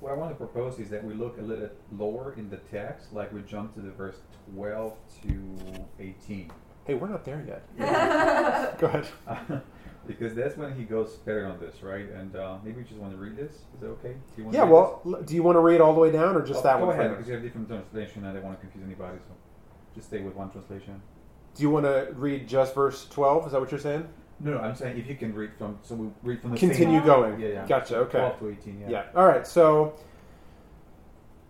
What 0.00 0.12
I 0.12 0.14
want 0.14 0.30
to 0.30 0.36
propose 0.36 0.78
is 0.78 0.88
that 0.88 1.04
we 1.04 1.12
look 1.12 1.36
a 1.36 1.42
little 1.42 1.68
lower 1.98 2.32
in 2.38 2.48
the 2.48 2.56
text, 2.56 3.12
like 3.12 3.30
we 3.34 3.42
jump 3.42 3.74
to 3.74 3.80
the 3.82 3.90
verse 3.90 4.16
12 4.54 4.94
to 5.22 5.86
18. 5.98 6.50
Hey, 6.90 6.96
we're 6.96 7.06
not 7.08 7.24
there 7.24 7.40
yet. 7.46 7.78
Go 8.80 8.88
ahead. 8.88 9.06
because 10.08 10.34
that's 10.34 10.56
when 10.56 10.74
he 10.74 10.82
goes 10.82 11.12
better 11.18 11.46
on 11.46 11.60
this, 11.60 11.84
right? 11.84 12.10
And 12.10 12.34
uh, 12.34 12.58
maybe 12.64 12.78
we 12.78 12.82
just 12.82 12.96
want 12.96 13.12
to 13.12 13.16
read 13.16 13.36
this. 13.36 13.52
Is 13.52 13.80
that 13.80 13.86
okay? 13.90 14.14
Do 14.14 14.18
you 14.38 14.42
want 14.46 14.56
Yeah, 14.56 14.64
to 14.64 14.70
well, 14.72 15.00
l- 15.06 15.22
do 15.22 15.36
you 15.36 15.44
want 15.44 15.54
to 15.54 15.60
read 15.60 15.80
all 15.80 15.94
the 15.94 16.00
way 16.00 16.10
down 16.10 16.34
or 16.34 16.42
just 16.44 16.58
Oh, 16.58 16.62
that 16.64 16.80
go 16.80 16.86
one? 16.86 16.94
ahead, 16.98 17.10
first? 17.10 17.18
because 17.18 17.28
you 17.28 17.34
have 17.34 17.42
different 17.44 17.68
translation 17.68 18.24
and 18.24 18.26
I 18.26 18.32
don't 18.32 18.42
want 18.42 18.58
to 18.58 18.66
confuse 18.66 18.84
anybody, 18.84 19.18
so 19.28 19.34
just 19.94 20.08
stay 20.08 20.18
with 20.20 20.34
one 20.34 20.50
translation. 20.50 21.00
Do 21.54 21.62
you 21.62 21.70
want 21.70 21.86
to 21.86 22.08
read 22.16 22.48
just 22.48 22.74
verse 22.74 23.06
12? 23.08 23.46
Is 23.46 23.52
that 23.52 23.60
what 23.60 23.70
you're 23.70 23.78
saying? 23.78 24.08
No, 24.40 24.54
no, 24.54 24.58
I'm 24.58 24.74
saying 24.74 24.98
if 24.98 25.06
you 25.06 25.14
can 25.14 25.32
read 25.32 25.50
from, 25.56 25.78
so 25.82 25.94
we 25.94 26.08
read 26.24 26.40
from 26.40 26.50
the 26.50 26.56
Continue 26.58 26.98
same. 26.98 27.06
going. 27.06 27.38
Yeah, 27.38 27.48
yeah. 27.50 27.66
Gotcha, 27.68 27.98
okay. 27.98 28.18
12 28.18 28.38
to 28.40 28.48
18, 28.50 28.80
yeah. 28.80 28.90
Yeah. 28.90 29.04
All 29.14 29.28
right. 29.28 29.46
So, 29.46 29.94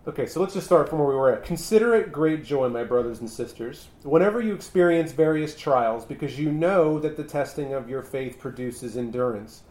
okay. 0.07 0.25
So 0.25 0.39
let's 0.41 0.53
just 0.53 0.65
start 0.65 0.89
from 0.89 0.99
where 0.99 1.07
we 1.07 1.15
were 1.15 1.31
at. 1.31 1.43
Consider 1.43 1.95
it 1.95 2.11
great 2.11 2.43
joy, 2.43 2.69
my 2.69 2.83
brothers 2.83 3.19
and 3.19 3.29
sisters, 3.29 3.87
whenever 4.03 4.41
you 4.41 4.53
experience 4.53 5.11
various 5.11 5.55
trials, 5.55 6.05
because 6.05 6.39
you 6.39 6.51
know 6.51 6.99
that 6.99 7.17
the 7.17 7.23
testing 7.23 7.73
of 7.73 7.89
your 7.89 8.01
faith 8.01 8.39
produces 8.39 8.97
endurance. 8.97 9.63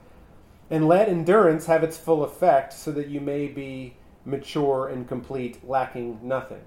And 0.70 0.86
let 0.86 1.08
endurance 1.08 1.66
have 1.66 1.82
its 1.82 1.98
full 1.98 2.22
effect, 2.22 2.72
so 2.72 2.92
that 2.92 3.08
you 3.08 3.20
may 3.20 3.48
be 3.48 3.96
mature 4.24 4.88
and 4.88 5.08
complete, 5.08 5.66
lacking 5.68 6.20
nothing. 6.22 6.62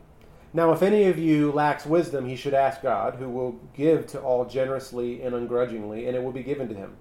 Now, 0.55 0.71
if 0.71 0.83
any 0.83 1.05
of 1.05 1.17
you 1.17 1.51
lacks 1.51 1.85
wisdom, 1.85 2.27
he 2.27 2.35
should 2.35 2.53
ask 2.53 2.81
God, 2.81 3.15
who 3.15 3.27
will 3.27 3.53
give 3.73 4.05
to 4.07 4.19
all 4.21 4.45
generously 4.45 5.23
and 5.23 5.33
ungrudgingly, 5.33 6.05
and 6.05 6.15
it 6.15 6.23
will 6.23 6.31
be 6.31 6.43
given 6.43 6.67
to 6.67 6.75
him. 6.75 6.97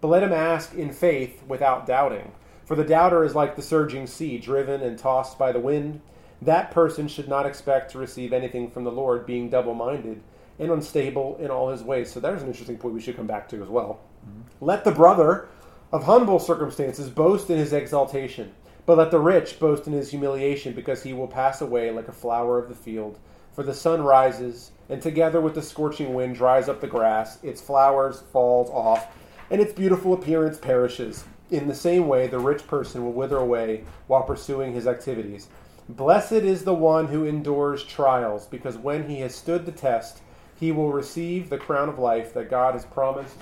But 0.00 0.08
let 0.08 0.22
him 0.22 0.32
ask 0.32 0.74
in 0.74 0.92
faith 0.92 1.42
without 1.46 1.86
doubting. 1.86 2.32
For 2.66 2.74
the 2.74 2.84
doubter 2.84 3.24
is 3.24 3.36
like 3.36 3.54
the 3.54 3.62
surging 3.62 4.08
sea, 4.08 4.38
driven 4.38 4.82
and 4.82 4.98
tossed 4.98 5.38
by 5.38 5.52
the 5.52 5.60
wind. 5.60 6.00
That 6.42 6.72
person 6.72 7.06
should 7.06 7.28
not 7.28 7.46
expect 7.46 7.92
to 7.92 7.98
receive 7.98 8.32
anything 8.32 8.70
from 8.70 8.82
the 8.82 8.90
Lord, 8.90 9.24
being 9.24 9.48
double 9.48 9.72
minded 9.72 10.20
and 10.58 10.72
unstable 10.72 11.36
in 11.38 11.48
all 11.48 11.70
his 11.70 11.84
ways. 11.84 12.12
So 12.12 12.18
there's 12.18 12.42
an 12.42 12.48
interesting 12.48 12.76
point 12.76 12.94
we 12.94 13.00
should 13.00 13.16
come 13.16 13.28
back 13.28 13.48
to 13.50 13.62
as 13.62 13.68
well. 13.68 14.00
Mm-hmm. 14.28 14.64
Let 14.64 14.82
the 14.84 14.90
brother 14.90 15.48
of 15.92 16.02
humble 16.04 16.40
circumstances 16.40 17.08
boast 17.08 17.50
in 17.50 17.58
his 17.58 17.72
exaltation, 17.72 18.52
but 18.84 18.98
let 18.98 19.12
the 19.12 19.20
rich 19.20 19.60
boast 19.60 19.86
in 19.86 19.92
his 19.92 20.10
humiliation, 20.10 20.74
because 20.74 21.04
he 21.04 21.12
will 21.12 21.28
pass 21.28 21.60
away 21.60 21.92
like 21.92 22.08
a 22.08 22.12
flower 22.12 22.58
of 22.58 22.68
the 22.68 22.74
field. 22.74 23.18
For 23.52 23.62
the 23.62 23.74
sun 23.74 24.02
rises, 24.02 24.72
and 24.88 25.00
together 25.00 25.40
with 25.40 25.54
the 25.54 25.62
scorching 25.62 26.14
wind 26.14 26.34
dries 26.34 26.68
up 26.68 26.80
the 26.80 26.88
grass, 26.88 27.42
its 27.44 27.60
flowers 27.60 28.22
falls 28.32 28.70
off, 28.70 29.06
and 29.50 29.60
its 29.60 29.72
beautiful 29.72 30.12
appearance 30.12 30.58
perishes. 30.58 31.24
In 31.50 31.68
the 31.68 31.74
same 31.74 32.08
way, 32.08 32.26
the 32.26 32.40
rich 32.40 32.66
person 32.66 33.04
will 33.04 33.12
wither 33.12 33.36
away 33.36 33.84
while 34.08 34.22
pursuing 34.22 34.72
his 34.72 34.86
activities. 34.86 35.48
Blessed 35.88 36.32
is 36.32 36.64
the 36.64 36.74
one 36.74 37.06
who 37.06 37.24
endures 37.24 37.84
trials, 37.84 38.46
because 38.46 38.76
when 38.76 39.08
he 39.08 39.20
has 39.20 39.34
stood 39.34 39.64
the 39.64 39.72
test, 39.72 40.22
he 40.58 40.72
will 40.72 40.92
receive 40.92 41.48
the 41.48 41.58
crown 41.58 41.88
of 41.88 41.98
life 41.98 42.34
that 42.34 42.50
God 42.50 42.74
has 42.74 42.84
promised 42.84 43.36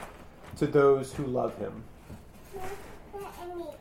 to 0.59 0.67
those 0.67 1.15
who 1.15 1.25
love 1.25 1.57
him. 1.57 1.85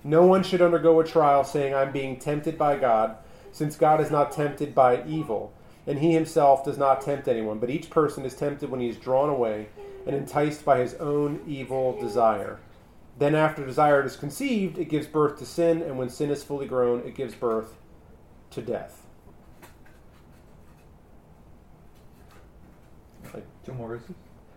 No 0.05 0.25
one 0.25 0.43
should 0.43 0.61
undergo 0.61 0.99
a 0.99 1.05
trial 1.05 1.43
saying, 1.43 1.73
I'm 1.73 1.91
being 1.91 2.17
tempted 2.17 2.57
by 2.57 2.77
God, 2.77 3.17
since 3.51 3.75
God 3.75 3.99
is 3.99 4.11
not 4.11 4.31
tempted 4.31 4.73
by 4.73 5.03
evil, 5.05 5.53
and 5.85 5.99
he 5.99 6.13
himself 6.13 6.63
does 6.63 6.77
not 6.77 7.01
tempt 7.01 7.27
anyone, 7.27 7.59
but 7.59 7.69
each 7.69 7.89
person 7.89 8.23
is 8.23 8.35
tempted 8.35 8.69
when 8.69 8.79
he 8.79 8.87
is 8.87 8.97
drawn 8.97 9.29
away 9.29 9.67
and 10.07 10.15
enticed 10.15 10.63
by 10.63 10.79
his 10.79 10.93
own 10.95 11.41
evil 11.45 11.99
desire. 11.99 12.59
Then, 13.17 13.35
after 13.35 13.65
desire 13.65 14.03
is 14.03 14.15
conceived, 14.15 14.77
it 14.77 14.89
gives 14.89 15.07
birth 15.07 15.37
to 15.39 15.45
sin, 15.45 15.81
and 15.81 15.97
when 15.97 16.09
sin 16.09 16.31
is 16.31 16.43
fully 16.43 16.65
grown, 16.65 17.01
it 17.01 17.15
gives 17.15 17.35
birth 17.35 17.75
to 18.51 18.61
death. 18.61 19.03
Two 23.63 23.73
more 23.73 23.87
verses. 23.87 24.15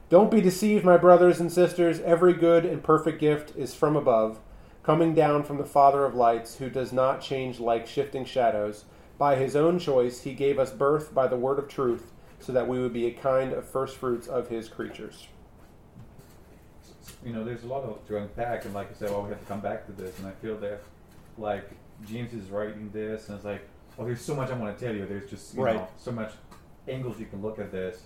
Don't 0.08 0.30
be 0.30 0.40
deceived, 0.40 0.84
my 0.84 0.96
brothers 0.96 1.38
and 1.38 1.52
sisters. 1.52 2.00
Every 2.00 2.32
good 2.32 2.64
and 2.64 2.82
perfect 2.82 3.20
gift 3.20 3.56
is 3.56 3.74
from 3.74 3.94
above, 3.94 4.40
coming 4.82 5.14
down 5.14 5.44
from 5.44 5.58
the 5.58 5.64
Father 5.64 6.04
of 6.04 6.14
lights, 6.14 6.56
who 6.56 6.68
does 6.68 6.92
not 6.92 7.20
change 7.20 7.60
like 7.60 7.86
shifting 7.86 8.24
shadows. 8.24 8.84
By 9.18 9.36
his 9.36 9.54
own 9.54 9.78
choice, 9.78 10.22
he 10.22 10.34
gave 10.34 10.58
us 10.58 10.70
birth 10.70 11.14
by 11.14 11.28
the 11.28 11.36
word 11.36 11.58
of 11.58 11.68
truth, 11.68 12.12
so 12.40 12.52
that 12.52 12.68
we 12.68 12.80
would 12.80 12.92
be 12.92 13.06
a 13.06 13.12
kind 13.12 13.52
of 13.52 13.68
first 13.68 13.96
fruits 13.96 14.26
of 14.26 14.48
his 14.48 14.68
creatures. 14.68 15.28
You 17.24 17.32
know, 17.32 17.44
there's 17.44 17.64
a 17.64 17.66
lot 17.66 17.82
of 17.84 18.06
to 18.08 18.16
unpack, 18.18 18.64
and 18.64 18.74
like 18.74 18.90
I 18.90 18.94
said, 18.94 19.10
well, 19.10 19.22
we 19.22 19.30
have 19.30 19.40
to 19.40 19.46
come 19.46 19.60
back 19.60 19.86
to 19.86 19.92
this, 19.92 20.18
and 20.18 20.26
I 20.26 20.32
feel 20.42 20.56
that, 20.58 20.80
like, 21.38 21.68
James 22.06 22.32
is 22.34 22.50
writing 22.50 22.90
this, 22.92 23.28
and 23.28 23.36
it's 23.36 23.44
like, 23.44 23.62
oh, 23.98 24.04
there's 24.04 24.20
so 24.20 24.34
much 24.34 24.50
I 24.50 24.54
want 24.54 24.76
to 24.78 24.84
tell 24.84 24.94
you. 24.94 25.06
There's 25.06 25.28
just, 25.30 25.54
you 25.54 25.62
Right. 25.62 25.76
know, 25.76 25.88
so 25.96 26.12
much 26.12 26.32
angles 26.88 27.18
you 27.18 27.26
can 27.26 27.42
look 27.42 27.58
at 27.58 27.72
this, 27.72 28.02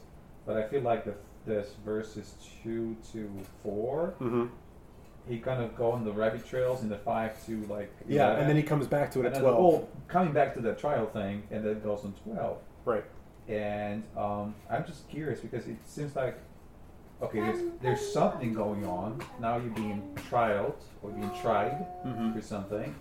but 0.47 0.57
I 0.57 0.63
feel 0.69 0.83
like 0.83 1.05
the, 1.05 1.15
this 1.47 1.71
verses 1.85 2.35
two 2.63 2.97
to 3.13 3.31
four, 3.63 4.15
Mm-hmm. 4.21 4.47
he 5.29 5.39
kind 5.39 5.63
of 5.63 5.75
go 5.77 5.91
on 5.93 6.05
the 6.05 6.13
rabbit 6.13 6.47
trails 6.47 6.83
in 6.83 6.89
the 6.89 6.97
five 6.99 7.45
to 7.47 7.65
like 7.67 7.93
Yeah, 8.09 8.25
11, 8.27 8.41
and 8.41 8.49
then 8.49 8.57
he 8.57 8.63
comes 8.63 8.87
back 8.87 9.11
to 9.13 9.21
it 9.21 9.27
and 9.27 9.37
at 9.37 9.41
12. 9.43 9.57
oh, 9.59 9.89
coming 10.09 10.33
back 10.33 10.55
to 10.55 10.61
the 10.61 10.75
trial 10.75 11.07
thing, 11.07 11.43
and 11.51 11.65
then 11.65 11.73
it 11.73 11.85
goes 11.85 12.05
on 12.05 12.13
twelve. 12.25 12.59
Right. 12.85 13.05
and 13.49 14.03
um, 14.17 14.55
I'm 14.71 14.85
just 14.87 15.09
curious 15.09 15.41
because 15.41 15.67
it 15.67 15.77
seems 15.87 16.15
like 16.17 16.39
okay, 17.23 17.41
there's 17.41 17.61
there's 17.83 18.13
something 18.13 18.53
going 18.55 18.87
on 18.87 19.21
now. 19.41 19.57
You're 19.57 19.71
being 19.75 20.17
trialed 20.31 20.75
or 21.03 21.11
being 21.11 21.31
tried 21.41 21.87
Mhm. 22.05 22.35
for 22.35 22.41
something. 22.43 22.95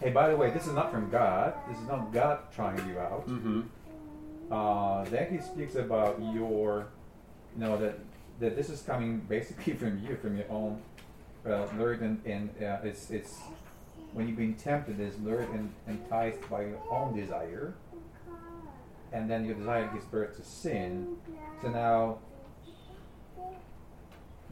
Hey, 0.00 0.10
by 0.10 0.28
the 0.28 0.36
way, 0.36 0.50
this 0.50 0.66
is 0.66 0.72
not 0.74 0.90
from 0.92 1.10
God. 1.10 1.54
This 1.68 1.78
is 1.78 1.88
not 1.88 2.12
God 2.12 2.38
trying 2.54 2.78
you 2.88 2.98
out. 2.98 3.26
Mm-hmm. 3.28 3.62
Uh, 4.50 5.04
then 5.04 5.30
he 5.32 5.40
speaks 5.40 5.74
about 5.74 6.18
your, 6.32 6.86
you 7.54 7.60
know, 7.60 7.76
that 7.78 7.98
that 8.40 8.54
this 8.56 8.70
is 8.70 8.82
coming 8.82 9.18
basically 9.28 9.72
from 9.80 9.98
you, 9.98 10.16
from 10.16 10.36
your 10.36 10.50
own 10.50 10.80
uh, 11.46 11.66
lured 11.76 12.00
and, 12.00 12.20
and 12.24 12.50
uh, 12.62 12.78
it's 12.84 13.10
it's 13.10 13.38
when 14.12 14.26
you're 14.28 14.36
being 14.36 14.54
tempted, 14.54 14.98
is 15.00 15.18
lured 15.18 15.48
and 15.50 15.72
enticed 15.86 16.40
by 16.48 16.62
your 16.62 16.78
own 16.90 17.14
desire, 17.14 17.74
and 19.12 19.28
then 19.28 19.44
your 19.44 19.54
desire 19.54 19.88
gives 19.92 20.04
birth 20.06 20.36
to 20.36 20.42
sin. 20.42 21.16
So 21.60 21.68
now 21.68 22.18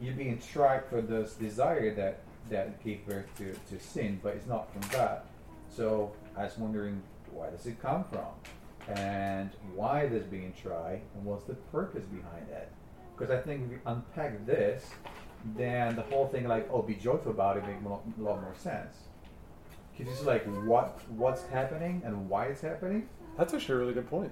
you're 0.01 0.13
being 0.13 0.39
tried 0.39 0.85
for 0.85 1.01
this 1.01 1.33
desire 1.33 1.93
that 1.95 2.19
that 2.49 2.83
gave 2.83 3.05
birth 3.05 3.25
to, 3.37 3.53
to 3.69 3.83
sin, 3.83 4.19
but 4.23 4.35
it's 4.35 4.47
not 4.47 4.71
from 4.71 4.81
God. 4.91 5.21
So 5.69 6.13
I 6.37 6.43
was 6.43 6.57
wondering, 6.57 7.01
where 7.33 7.51
does 7.51 7.65
it 7.65 7.81
come 7.81 8.05
from? 8.05 8.95
And 8.95 9.49
why 9.75 10.03
is 10.03 10.13
it 10.13 10.31
being 10.31 10.53
tried? 10.61 11.01
And 11.15 11.25
what's 11.25 11.43
the 11.43 11.55
purpose 11.55 12.05
behind 12.05 12.47
it? 12.49 12.71
Because 13.15 13.31
I 13.31 13.41
think 13.41 13.63
if 13.63 13.69
we 13.69 13.77
unpack 13.85 14.45
this, 14.45 14.85
then 15.57 15.95
the 15.95 16.03
whole 16.03 16.27
thing, 16.27 16.47
like, 16.47 16.69
oh, 16.71 16.81
be 16.81 16.95
joyful 16.95 17.31
about 17.31 17.57
it, 17.57 17.67
makes 17.67 17.83
a 17.85 17.89
lot, 17.89 18.01
a 18.17 18.21
lot 18.21 18.41
more 18.41 18.55
sense. 18.55 18.95
Because 19.97 20.13
it's 20.13 20.25
like, 20.25 20.45
what 20.65 20.99
what's 21.09 21.43
happening 21.47 22.01
and 22.05 22.29
why 22.29 22.45
it's 22.45 22.61
happening? 22.61 23.09
That's 23.37 23.53
actually 23.53 23.75
a 23.75 23.79
really 23.79 23.93
good 23.93 24.09
point. 24.09 24.31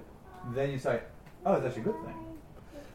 Then 0.54 0.70
you 0.70 0.78
say, 0.78 1.00
oh, 1.44 1.54
it's 1.54 1.66
actually 1.66 1.82
a 1.82 1.84
good 1.84 2.04
thing. 2.04 2.35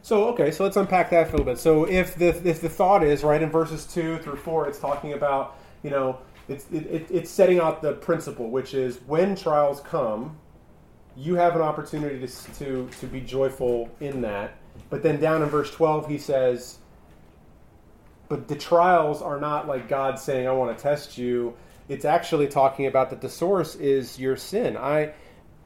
So 0.02 0.28
okay, 0.30 0.50
so 0.50 0.64
let's 0.64 0.76
unpack 0.76 1.10
that 1.10 1.28
for 1.28 1.36
a 1.36 1.38
little 1.38 1.52
bit. 1.52 1.60
So 1.60 1.84
if 1.88 2.16
the 2.16 2.28
if 2.46 2.60
the 2.60 2.68
thought 2.68 3.04
is 3.04 3.22
right 3.22 3.40
in 3.40 3.50
verses 3.50 3.86
two 3.86 4.18
through 4.18 4.36
four, 4.36 4.68
it's 4.68 4.80
talking 4.80 5.12
about 5.12 5.56
you 5.84 5.90
know 5.90 6.18
it's 6.48 6.66
it, 6.72 6.86
it, 6.86 7.06
it's 7.08 7.30
setting 7.30 7.60
out 7.60 7.82
the 7.82 7.92
principle, 7.92 8.50
which 8.50 8.74
is 8.74 8.98
when 9.06 9.36
trials 9.36 9.80
come, 9.80 10.36
you 11.16 11.36
have 11.36 11.54
an 11.54 11.62
opportunity 11.62 12.18
to 12.26 12.52
to 12.54 12.88
to 12.98 13.06
be 13.06 13.20
joyful 13.20 13.88
in 14.00 14.20
that. 14.22 14.54
But 14.90 15.04
then 15.04 15.20
down 15.20 15.40
in 15.40 15.48
verse 15.48 15.70
twelve, 15.70 16.08
he 16.08 16.18
says, 16.18 16.78
"But 18.28 18.48
the 18.48 18.56
trials 18.56 19.22
are 19.22 19.38
not 19.38 19.68
like 19.68 19.88
God 19.88 20.18
saying, 20.18 20.48
I 20.48 20.52
want 20.52 20.76
to 20.76 20.82
test 20.82 21.16
you.' 21.16 21.54
It's 21.88 22.04
actually 22.04 22.48
talking 22.48 22.86
about 22.86 23.10
that 23.10 23.20
the 23.20 23.28
source 23.28 23.76
is 23.76 24.18
your 24.18 24.36
sin. 24.36 24.76
I." 24.76 25.12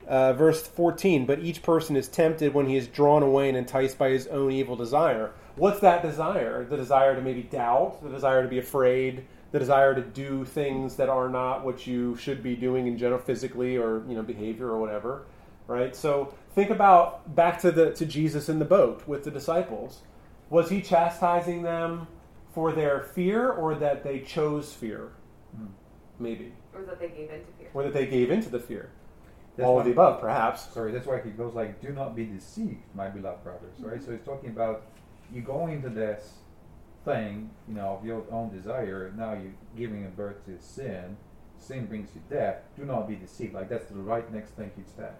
Uh, 0.07 0.33
verse 0.35 0.65
14, 0.67 1.27
but 1.27 1.41
each 1.41 1.63
person 1.63 1.97
is 1.97 2.07
tempted 2.07 2.55
when 2.55 2.67
he 2.67 2.77
is 2.77 2.87
drawn 2.87 3.25
away 3.25 3.49
and 3.49 3.59
enticed 3.59 3.99
by 3.99 4.09
his 4.11 4.29
own 4.29 4.53
evil 4.53 4.77
desire. 4.77 5.33
What's 5.57 5.81
that 5.81 6.03
desire? 6.03 6.65
The 6.65 6.77
desire 6.77 7.17
to 7.17 7.21
maybe 7.21 7.43
doubt, 7.43 8.03
the 8.05 8.11
desire 8.11 8.43
to 8.43 8.49
be 8.49 8.59
afraid, 8.59 9.25
the 9.51 9.59
desire 9.59 9.95
to 9.97 10.03
do 10.03 10.45
things 10.45 10.95
that 10.97 11.09
are 11.09 11.29
not 11.29 11.65
what 11.65 11.89
you 11.89 12.15
should 12.17 12.41
be 12.43 12.55
doing 12.55 12.87
in 12.87 12.97
general, 12.99 13.19
physically 13.19 13.77
or 13.77 14.05
you 14.09 14.15
know 14.15 14.23
behavior 14.23 14.69
or 14.69 14.79
whatever, 14.79 15.23
right? 15.67 15.97
So 15.97 16.33
think 16.55 16.71
about 16.71 17.35
back 17.35 17.61
to 17.63 17.73
the 17.73 17.91
to 17.93 18.07
Jesus 18.07 18.49
in 18.49 18.61
the 18.61 18.65
boat 18.65 19.03
with 19.09 19.25
the 19.25 19.31
disciples. 19.33 20.03
Was 20.51 20.71
he 20.71 20.83
chastising 20.83 21.63
them 21.63 22.07
for 22.55 22.71
their 22.71 23.01
fear 23.01 23.51
or 23.51 23.75
that 23.75 24.05
they 24.05 24.21
chose 24.21 24.73
fear? 24.73 25.11
Hmm. 25.57 25.67
Maybe, 26.21 26.53
Or 26.75 26.83
that 26.83 27.01
they 27.01 27.09
gave 27.09 27.31
in 27.31 27.41
to 27.41 27.53
fear. 27.59 27.69
or 27.75 27.83
that 27.83 27.93
they 27.93 28.07
gave 28.07 28.31
into 28.31 28.49
the 28.51 28.61
fear. 28.61 28.91
That's 29.57 29.67
All 29.67 29.75
why- 29.77 29.81
of 29.81 29.87
the 29.87 29.93
above, 29.93 30.21
perhaps. 30.21 30.69
Sorry, 30.73 30.93
that's 30.93 31.07
why 31.07 31.21
he 31.21 31.31
goes 31.31 31.55
like, 31.55 31.81
"Do 31.81 31.89
not 31.91 32.15
be 32.15 32.27
deceived, 32.27 32.83
my 32.95 33.09
beloved 33.09 33.43
brothers." 33.43 33.81
Right. 33.81 34.03
So 34.03 34.13
he's 34.13 34.21
talking 34.23 34.51
about 34.51 34.83
you 35.33 35.41
going 35.43 35.73
into 35.75 35.89
this 35.89 36.35
thing, 37.05 37.51
you 37.69 37.75
know, 37.75 37.97
of 37.99 38.05
your 38.05 38.23
own 38.31 38.51
desire. 38.51 39.13
Now 39.17 39.33
you're 39.33 39.53
giving 39.77 40.09
birth 40.11 40.45
to 40.47 40.59
sin. 40.61 41.17
Sin 41.59 41.87
brings 41.87 42.11
you 42.15 42.21
death. 42.29 42.59
Do 42.77 42.85
not 42.85 43.09
be 43.09 43.15
deceived. 43.17 43.55
Like 43.55 43.69
that's 43.69 43.87
the 43.87 43.99
right 43.99 44.31
next 44.33 44.51
thing 44.51 44.71
he 44.77 44.83
says. 44.85 45.15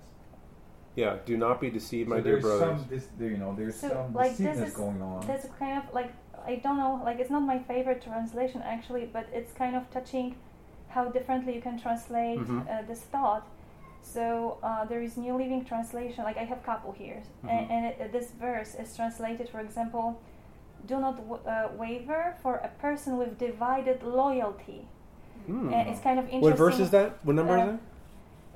Yeah, 0.97 1.17
do 1.27 1.37
not 1.37 1.61
be 1.61 1.69
deceived, 1.71 2.09
my 2.09 2.19
so 2.19 2.23
dear 2.23 2.33
there's 2.33 2.45
brothers. 2.45 2.81
some, 2.81 2.87
this, 2.89 3.09
there, 3.19 3.29
you 3.29 3.37
know, 3.37 3.55
there's 3.55 3.77
So, 3.77 3.89
some 3.91 4.15
like, 4.15 4.35
this 4.37 4.59
is- 4.59 4.75
going 4.75 5.01
on. 5.03 5.27
That's 5.27 5.47
kind 5.59 5.77
of 5.83 5.93
like 5.95 6.13
I 6.47 6.57
don't 6.57 6.77
know, 6.77 7.01
like 7.05 7.19
it's 7.21 7.31
not 7.31 7.41
my 7.41 7.59
favorite 7.59 8.03
translation 8.03 8.63
actually, 8.63 9.07
but 9.13 9.27
it's 9.33 9.53
kind 9.53 9.75
of 9.77 9.91
touching 9.91 10.37
how 10.89 11.07
differently 11.07 11.55
you 11.55 11.61
can 11.61 11.79
translate 11.79 12.39
Mhm. 12.39 12.69
uh, 12.71 12.83
this 12.87 13.01
thought. 13.03 13.47
So 14.13 14.59
uh, 14.63 14.85
there 14.85 15.03
is 15.03 15.17
New 15.17 15.35
Living 15.37 15.65
Translation, 15.65 16.25
like 16.25 16.37
I 16.39 16.45
have 16.45 16.63
couple 16.63 16.93
here, 16.93 17.23
Mhm. 17.45 17.51
and, 17.53 17.71
and 17.75 17.83
it, 17.87 18.13
this 18.13 18.29
verse 18.41 18.75
is 18.83 18.95
translated, 18.97 19.49
for 19.49 19.61
example, 19.61 20.07
"Do 20.87 20.95
not 21.01 21.17
w- 21.17 21.43
uh, 21.45 21.69
waver 21.77 22.23
for 22.43 22.55
a 22.69 22.71
person 22.85 23.17
with 23.19 23.37
divided 23.39 24.03
loyalty." 24.03 24.87
And 25.49 25.73
it's 25.91 26.01
kind 26.01 26.19
of 26.19 26.25
interesting. 26.25 26.41
What 26.41 26.57
verse 26.59 26.79
is 26.81 26.91
that? 26.91 27.09
What 27.25 27.35
number 27.37 27.57
Uh, 27.57 27.61
is 27.63 27.67
that? 27.71 27.79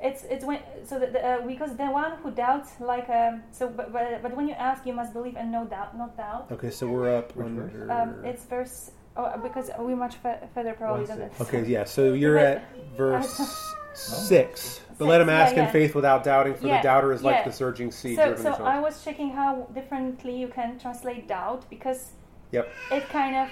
It's 0.08 0.22
it's 0.34 0.44
when 0.48 0.60
so 0.88 0.98
the, 0.98 1.06
the, 1.14 1.20
uh, 1.24 1.46
because 1.46 1.76
the 1.76 1.86
one 2.02 2.12
who 2.22 2.30
doubts 2.30 2.70
like 2.80 3.08
um 3.20 3.42
so 3.52 3.68
but, 3.68 3.92
but 3.92 4.22
but 4.24 4.32
when 4.36 4.46
you 4.48 4.54
ask 4.68 4.78
you 4.86 4.94
must 5.00 5.12
believe 5.12 5.36
and 5.40 5.52
no 5.52 5.62
doubt 5.74 5.90
not 6.02 6.16
doubt 6.16 6.44
Okay, 6.56 6.70
so 6.70 6.82
we're 6.88 7.10
up. 7.18 7.36
Which 7.36 7.46
under- 7.46 7.68
verse? 7.68 7.90
um, 7.96 8.24
it's 8.30 8.44
verse 8.54 8.90
oh 9.16 9.26
because 9.46 9.66
we're 9.78 10.02
much 10.06 10.16
fe- 10.24 10.40
further 10.54 10.72
probably 10.72 11.04
than 11.10 11.18
this. 11.24 11.32
Okay, 11.44 11.62
yeah. 11.74 11.84
So 11.84 12.00
you're 12.22 12.36
But- 12.42 12.46
at 12.56 12.62
verse 12.96 13.40
I- 13.40 13.92
six. 13.94 14.80
But 15.00 15.08
let 15.08 15.20
him 15.22 15.30
ask 15.30 15.54
yeah, 15.54 15.60
in 15.62 15.64
yeah. 15.64 15.72
faith 15.72 15.94
without 15.94 16.22
doubting, 16.24 16.54
for 16.54 16.68
the 16.68 16.80
doubter 16.82 17.10
is 17.14 17.22
like 17.22 17.46
the 17.46 17.50
surging 17.50 17.90
sea. 17.90 18.14
So 18.16 18.36
so 18.36 18.52
I 18.52 18.78
was 18.80 19.02
checking 19.02 19.30
how 19.30 19.66
differently 19.74 20.36
you 20.38 20.48
can 20.48 20.78
translate 20.78 21.26
doubt 21.26 21.64
because 21.70 22.12
Yep. 22.52 22.68
it 22.92 23.08
kind 23.08 23.34
of 23.42 23.48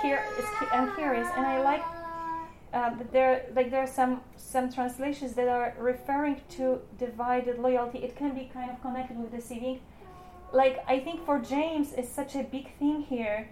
cur- 0.00 0.24
is 0.38 0.44
cu- 0.58 0.68
I'm 0.72 0.94
curious 0.94 1.28
and 1.36 1.44
I 1.44 1.56
like 1.70 1.82
um, 2.72 3.02
there 3.10 3.46
like 3.56 3.68
there 3.72 3.82
are 3.82 3.92
some 4.00 4.20
some 4.36 4.72
translations 4.72 5.32
that 5.34 5.48
are 5.48 5.74
referring 5.92 6.40
to 6.56 6.80
divided 6.98 7.58
loyalty. 7.58 7.98
It 7.98 8.14
can 8.14 8.32
be 8.40 8.44
kind 8.54 8.70
of 8.70 8.80
connected 8.80 9.18
with 9.18 9.32
deceiving. 9.32 9.80
Like 10.52 10.84
I 10.86 11.00
think 11.00 11.24
for 11.26 11.40
James 11.40 11.92
is 11.94 12.08
such 12.08 12.36
a 12.36 12.44
big 12.44 12.66
theme 12.78 13.02
here 13.02 13.48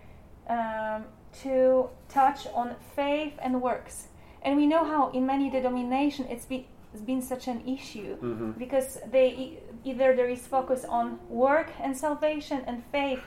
um, 0.49 1.07
to 1.43 1.89
touch 2.09 2.47
on 2.55 2.77
faith 2.95 3.33
and 3.43 3.61
works, 3.61 4.07
and 4.43 4.57
we 4.57 4.67
know 4.67 4.85
how 4.85 5.11
in 5.11 5.27
many 5.27 5.51
denominations 5.51 6.29
it's 6.31 6.47
been 6.47 6.65
it's 6.95 7.03
been 7.03 7.21
such 7.21 7.49
an 7.49 7.61
issue 7.67 8.17
Mhm. 8.23 8.57
because 8.57 8.99
they 9.11 9.59
either 9.85 10.15
there 10.15 10.29
is 10.29 10.47
focus 10.47 10.85
on 10.85 11.19
work 11.29 11.69
and 11.81 11.97
salvation 11.97 12.63
and 12.67 12.85
faith 12.93 13.23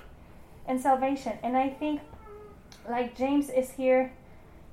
and 0.67 0.79
salvation. 0.79 1.33
And 1.43 1.57
i 1.57 1.69
think 1.69 1.99
like 2.89 3.15
james 3.15 3.49
is 3.49 3.69
here 3.71 4.11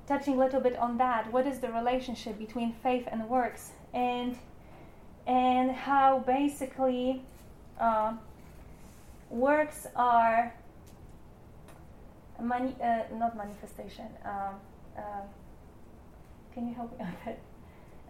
touching 0.07 0.35
a 0.35 0.37
little 0.45 0.61
bit 0.61 0.75
on 0.77 0.97
that 0.97 1.31
what 1.33 1.45
is 1.45 1.59
the 1.59 1.71
relationship 1.71 2.37
between 2.39 2.71
faith 2.83 3.05
and 3.11 3.29
works? 3.29 3.73
And 3.93 4.37
and 5.27 5.71
how 5.71 6.19
basically 6.19 7.21
uh, 7.79 8.13
works 9.29 9.87
are 9.95 10.53
mani- 12.39 12.75
uh, 12.81 13.03
not 13.21 13.35
manifestation 13.35 14.07
um, 14.23 14.53
uh, 14.97 15.01
can 16.53 16.67
you 16.69 16.73
help 16.75 16.91
me 16.97 17.05
with 17.05 17.21
that? 17.25 17.37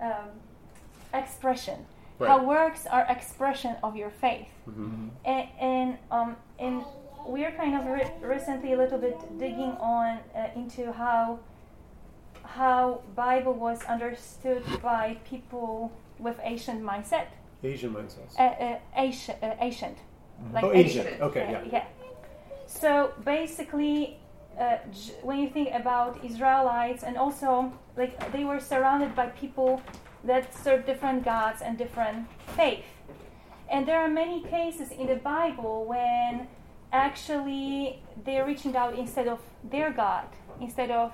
Um, 0.06 0.30
expression 1.24 1.80
Right. 2.18 2.30
how 2.30 2.38
works 2.46 2.88
are 2.96 3.06
expression 3.10 3.74
of 3.84 3.92
your 4.02 4.10
faith 4.10 4.48
Mhm. 4.70 5.10
and 5.26 5.48
and 5.60 5.90
um 6.12 6.30
and 6.66 6.76
we're 7.28 7.52
kind 7.62 7.74
of 7.80 7.84
re- 7.98 8.14
recently 8.36 8.70
a 8.74 8.78
little 8.84 9.00
bit 9.08 9.18
digging 9.44 9.74
on 9.98 10.10
uh, 10.36 10.60
into 10.62 10.84
how 10.94 11.40
how 12.60 13.02
Bible 13.16 13.54
was 13.68 13.80
understood 13.96 14.64
by 14.82 15.18
people 15.30 15.92
with 16.20 16.38
Asian 16.44 16.80
mindset, 16.84 17.28
Asian 17.64 17.92
mindsets. 17.94 18.34
uh, 18.40 18.44
uh, 18.44 18.78
ancient, 18.96 19.38
uh, 19.44 19.56
ancient, 19.60 19.98
like 20.54 20.64
oh, 20.64 20.72
Asian. 20.72 21.08
Asian. 21.08 21.22
Okay, 21.28 21.46
yeah. 21.52 21.64
yeah. 21.72 21.86
So 22.68 23.12
basically, 23.26 24.20
uh, 24.60 24.78
when 25.24 25.38
you 25.40 25.50
think 25.50 25.70
about 25.74 26.24
Israelites, 26.24 27.04
and 27.04 27.18
also 27.18 27.74
like 27.98 28.14
they 28.32 28.44
were 28.46 28.60
surrounded 28.60 29.12
by 29.16 29.28
people 29.44 29.82
that 30.26 30.56
serve 30.56 30.86
different 30.86 31.24
gods 31.24 31.62
and 31.62 31.78
different 31.78 32.28
faith, 32.56 32.86
and 33.70 33.88
there 33.88 34.00
are 34.00 34.10
many 34.10 34.42
cases 34.44 34.92
in 34.92 35.08
the 35.08 35.16
Bible 35.16 35.86
when 35.86 36.48
actually 36.92 38.02
they're 38.24 38.46
reaching 38.46 38.76
out 38.76 38.96
instead 38.98 39.28
of 39.28 39.40
their 39.64 39.92
God, 39.92 40.28
instead 40.62 40.92
of 40.92 41.14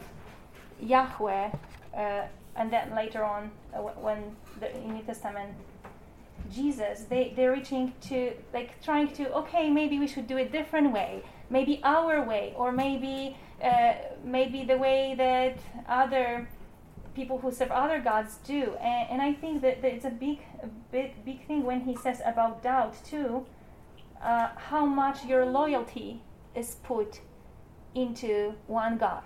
Yahweh, 0.79 1.51
uh, 1.95 2.21
and 2.55 2.71
then 2.71 2.93
later 2.95 3.23
on 3.23 3.51
uh, 3.73 3.77
wh- 3.77 4.03
when 4.03 4.35
the 4.59 4.75
in 4.75 4.93
New 4.93 5.03
Testament 5.03 5.53
Jesus, 6.51 7.05
they, 7.09 7.33
they're 7.35 7.51
reaching 7.51 7.93
to, 8.01 8.33
like, 8.53 8.81
trying 8.83 9.07
to, 9.13 9.31
okay, 9.33 9.69
maybe 9.69 9.99
we 9.99 10.07
should 10.07 10.27
do 10.27 10.37
it 10.37 10.51
different 10.51 10.91
way, 10.91 11.23
maybe 11.49 11.79
our 11.83 12.23
way, 12.23 12.53
or 12.57 12.71
maybe, 12.71 13.37
uh, 13.63 13.93
maybe 14.23 14.63
the 14.63 14.77
way 14.77 15.13
that 15.17 15.57
other 15.87 16.47
people 17.13 17.37
who 17.39 17.51
serve 17.51 17.71
other 17.71 17.99
gods 17.99 18.37
do. 18.45 18.75
And, 18.81 19.09
and 19.11 19.21
I 19.21 19.33
think 19.33 19.61
that, 19.61 19.81
that 19.81 19.93
it's 19.93 20.05
a 20.05 20.09
big, 20.09 20.39
a 20.63 20.67
big, 20.91 21.23
big 21.25 21.45
thing 21.47 21.63
when 21.63 21.81
he 21.81 21.95
says 21.95 22.21
about 22.25 22.63
doubt, 22.63 22.95
too, 23.05 23.45
uh, 24.21 24.49
how 24.55 24.85
much 24.85 25.25
your 25.25 25.45
loyalty 25.45 26.21
is 26.55 26.75
put 26.83 27.21
into 27.95 28.53
one 28.67 28.97
God. 28.97 29.23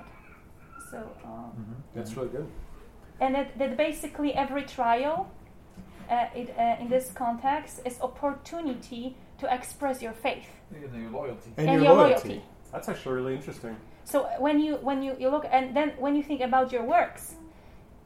So, 0.91 1.09
um, 1.25 1.75
That's 1.93 2.15
really 2.15 2.29
good. 2.29 2.47
and 3.19 3.35
that, 3.35 3.57
that 3.57 3.77
basically 3.77 4.33
every 4.33 4.63
trial 4.63 5.31
uh, 6.09 6.27
it, 6.35 6.53
uh, 6.57 6.75
in 6.79 6.87
this 6.89 7.11
context 7.11 7.81
is 7.85 7.99
opportunity 8.01 9.15
to 9.39 9.53
express 9.53 10.01
your 10.01 10.13
faith 10.13 10.47
And 10.73 11.01
your 11.01 11.11
loyalty. 11.11 11.51
And, 11.57 11.69
And 11.69 11.81
your, 11.83 11.91
your 11.91 11.93
loyalty. 11.95 12.29
loyalty. 12.29 12.45
That's 12.71 12.89
actually 12.89 13.15
really 13.15 13.35
interesting. 13.35 13.75
so 14.03 14.27
when 14.39 14.59
you 14.59 14.75
when 14.75 15.01
you, 15.01 15.15
you 15.19 15.29
look 15.29 15.45
and 15.51 15.75
then 15.75 15.89
when 15.97 16.15
you 16.15 16.21
think 16.23 16.41
about 16.41 16.71
your 16.71 16.83
works 16.83 17.35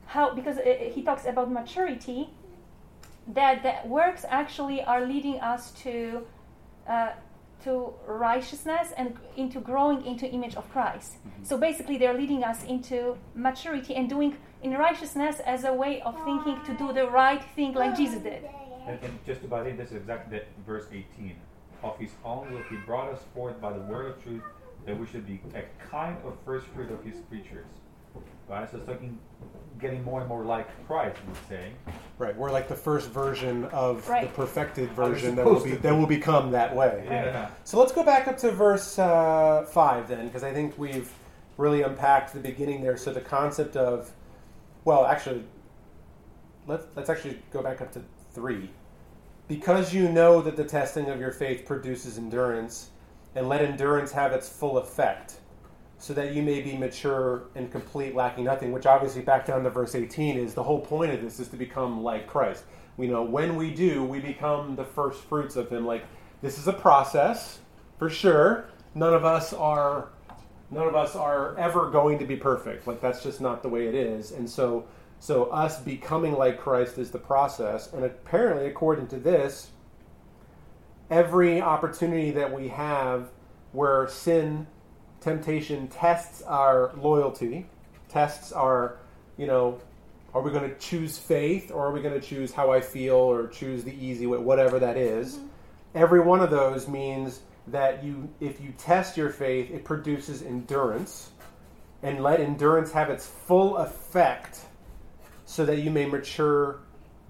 how 0.10 0.34
because 0.34 0.58
uh, 0.58 0.64
he 0.94 1.02
talks 1.04 1.26
about 1.26 1.52
maturity 1.52 2.30
that 3.28 3.62
that 3.62 3.88
works 3.88 4.26
actually 4.28 4.82
are 4.82 5.06
leading 5.06 5.40
us 5.40 5.72
to 5.84 6.26
uh, 6.88 7.12
to 7.64 7.94
righteousness 8.08 8.88
and 8.98 9.16
into 9.38 9.60
growing 9.60 10.04
into 10.06 10.26
image 10.26 10.56
of 10.56 10.66
Christ. 10.72 11.18
So 11.44 11.58
basically, 11.58 11.98
they're 11.98 12.18
leading 12.24 12.44
us 12.44 12.64
into 12.64 13.18
maturity 13.36 13.94
and 13.96 14.10
doing 14.10 14.38
in 14.64 14.72
righteousness 14.72 15.42
as 15.46 15.64
a 15.66 15.74
way 15.74 16.02
of 16.02 16.16
thinking 16.24 16.58
to 16.66 16.74
do 16.74 16.92
the 16.94 17.08
right 17.08 17.44
thing 17.56 17.74
like 17.74 17.96
Jesus 17.96 18.22
did. 18.24 18.44
And, 18.88 18.98
and 19.04 19.14
just 19.26 19.44
about 19.44 19.68
it, 19.68 19.78
this 19.78 19.92
is 19.92 19.98
exactly 19.98 20.38
that 20.38 20.48
verse 20.66 20.86
18. 20.92 21.36
Of 21.84 21.98
his 21.98 22.12
own 22.26 22.52
will 22.52 22.64
he 22.70 22.78
brought 22.78 23.10
us 23.14 23.22
forth 23.36 23.62
by 23.62 23.72
the 23.74 23.82
word 23.82 24.08
of 24.08 24.24
truth, 24.24 24.42
that 24.86 24.98
we 25.00 25.06
should 25.06 25.28
be 25.28 25.40
a 25.54 25.64
kind 25.86 26.18
of 26.26 26.34
first 26.46 26.66
fruit 26.68 26.92
of 26.92 27.04
his 27.04 27.18
creatures. 27.30 27.68
Right? 28.48 28.70
So 28.70 28.78
it's 28.78 28.86
talking, 28.86 29.20
getting 29.80 30.04
more 30.04 30.20
and 30.20 30.30
more 30.30 30.44
like 30.44 30.68
Christ, 30.88 31.18
we're 31.28 31.36
saying. 31.48 31.74
Right, 32.18 32.36
we're 32.36 32.52
like 32.52 32.68
the 32.68 32.76
first 32.76 33.10
version 33.12 33.66
of 33.66 34.06
the 34.06 34.30
perfected 34.34 34.92
version 34.92 35.36
that 35.36 35.46
will 35.46 35.60
supposed 35.60 35.82
be 35.82 35.88
that 35.88 35.96
will 35.96 36.08
become 36.08 36.52
that 36.52 36.76
way. 36.76 37.06
Yeah. 37.06 37.50
So 37.64 37.80
let's 37.80 37.94
go 37.94 38.04
back 38.04 38.28
up 38.28 38.38
to 38.40 38.52
verse 38.52 39.00
uh, 39.00 39.66
five 39.70 40.10
then, 40.10 40.28
because 40.28 40.44
I 40.44 40.52
think 40.52 40.78
we've 40.78 41.10
really 41.58 41.84
unpacked 41.84 42.34
the 42.34 42.40
beginning 42.40 42.82
there. 42.82 42.98
So 42.98 43.14
the 43.14 43.22
concept 43.22 43.78
of, 43.78 44.12
well, 44.84 45.06
actually, 45.06 45.46
let's 46.68 46.88
let's 46.96 47.10
actually 47.10 47.42
go 47.52 47.62
back 47.62 47.80
up 47.80 47.92
to 47.94 48.02
three. 48.34 48.70
Because 49.48 49.94
you 49.94 50.10
know 50.10 50.42
that 50.42 50.58
the 50.58 50.66
testing 50.66 51.10
of 51.10 51.20
your 51.20 51.32
faith 51.32 51.66
produces 51.66 52.18
endurance, 52.18 52.90
and 53.36 53.48
let 53.48 53.62
endurance 53.62 54.12
have 54.12 54.34
its 54.34 54.50
full 54.50 54.78
effect, 54.78 55.40
so 56.00 56.14
that 56.14 56.34
you 56.34 56.42
may 56.42 56.62
be 56.62 56.76
mature 56.78 57.44
and 57.56 57.72
complete, 57.72 58.16
lacking 58.16 58.46
nothing. 58.46 58.72
Which 58.72 58.86
obviously, 58.86 59.22
back 59.22 59.46
down 59.46 59.64
to 59.64 59.70
verse 59.70 59.94
18, 59.94 60.38
is 60.38 60.54
the 60.54 60.64
whole 60.64 60.80
point 60.80 61.14
of 61.14 61.22
this 61.22 61.40
is 61.40 61.50
to 61.50 61.58
become 61.58 62.02
like 62.02 62.26
Christ. 62.26 62.64
We 62.98 63.08
know 63.08 63.22
when 63.22 63.56
we 63.56 63.72
do, 63.72 64.04
we 64.04 64.20
become 64.20 64.76
the 64.76 64.86
first 64.86 65.24
fruits 65.26 65.56
of 65.56 65.70
Him. 65.70 65.86
Like 65.86 66.06
this 66.42 66.58
is 66.58 66.68
a 66.68 66.74
process, 66.74 67.60
for 67.98 68.10
sure. 68.10 68.70
None 68.96 69.14
of 69.14 69.26
us 69.26 69.54
are, 69.54 70.10
none 70.72 70.88
of 70.88 70.96
us 70.96 71.16
are 71.16 71.58
ever 71.58 71.90
going 71.90 72.18
to 72.20 72.26
be 72.26 72.38
perfect. 72.38 72.88
Like 72.88 73.02
that's 73.02 73.22
just 73.22 73.42
not 73.42 73.62
the 73.62 73.70
way 73.70 73.88
it 73.88 73.96
is. 73.96 74.32
And 74.32 74.50
so, 74.50 74.88
so 75.20 75.46
us 75.46 75.82
becoming 75.82 76.34
like 76.34 76.60
Christ 76.60 76.98
is 76.98 77.12
the 77.12 77.20
process. 77.20 77.92
And 77.92 78.06
apparently, 78.06 78.68
according 78.68 79.08
to 79.08 79.18
this, 79.18 79.72
every 81.10 81.62
opportunity 81.62 82.32
that 82.32 82.54
we 82.54 82.70
have 82.70 83.32
where 83.72 84.08
sin, 84.08 84.68
temptation 85.22 85.88
tests 85.88 86.42
our 86.44 86.94
loyalty, 86.96 87.66
tests 88.08 88.52
our, 88.52 88.98
you 89.38 89.48
know, 89.48 89.80
are 90.34 90.42
we 90.42 90.52
going 90.52 90.70
to 90.70 90.78
choose 90.78 91.18
faith 91.18 91.72
or 91.72 91.88
are 91.88 91.92
we 91.92 92.02
going 92.02 92.20
to 92.20 92.26
choose 92.26 92.52
how 92.52 92.72
I 92.72 92.82
feel 92.82 93.16
or 93.16 93.48
choose 93.48 93.84
the 93.84 93.94
easy 93.94 94.28
way, 94.28 94.38
whatever 94.38 94.80
that 94.80 94.98
is? 94.98 95.38
Mm-hmm. 95.38 95.48
Every 95.96 96.20
one 96.20 96.40
of 96.40 96.52
those 96.52 96.88
means 96.88 97.42
that 97.68 98.04
you, 98.04 98.30
if 98.40 98.62
you 98.62 98.74
test 98.78 99.18
your 99.18 99.30
faith, 99.30 99.72
it 99.72 99.84
produces 99.84 100.42
endurance, 100.42 101.32
and 102.04 102.22
let 102.22 102.40
endurance 102.40 102.92
have 102.92 103.10
its 103.10 103.26
full 103.26 103.78
effect, 103.78 104.62
so 105.46 105.66
that 105.66 105.80
you 105.80 105.90
may 105.92 106.06
mature, 106.06 106.80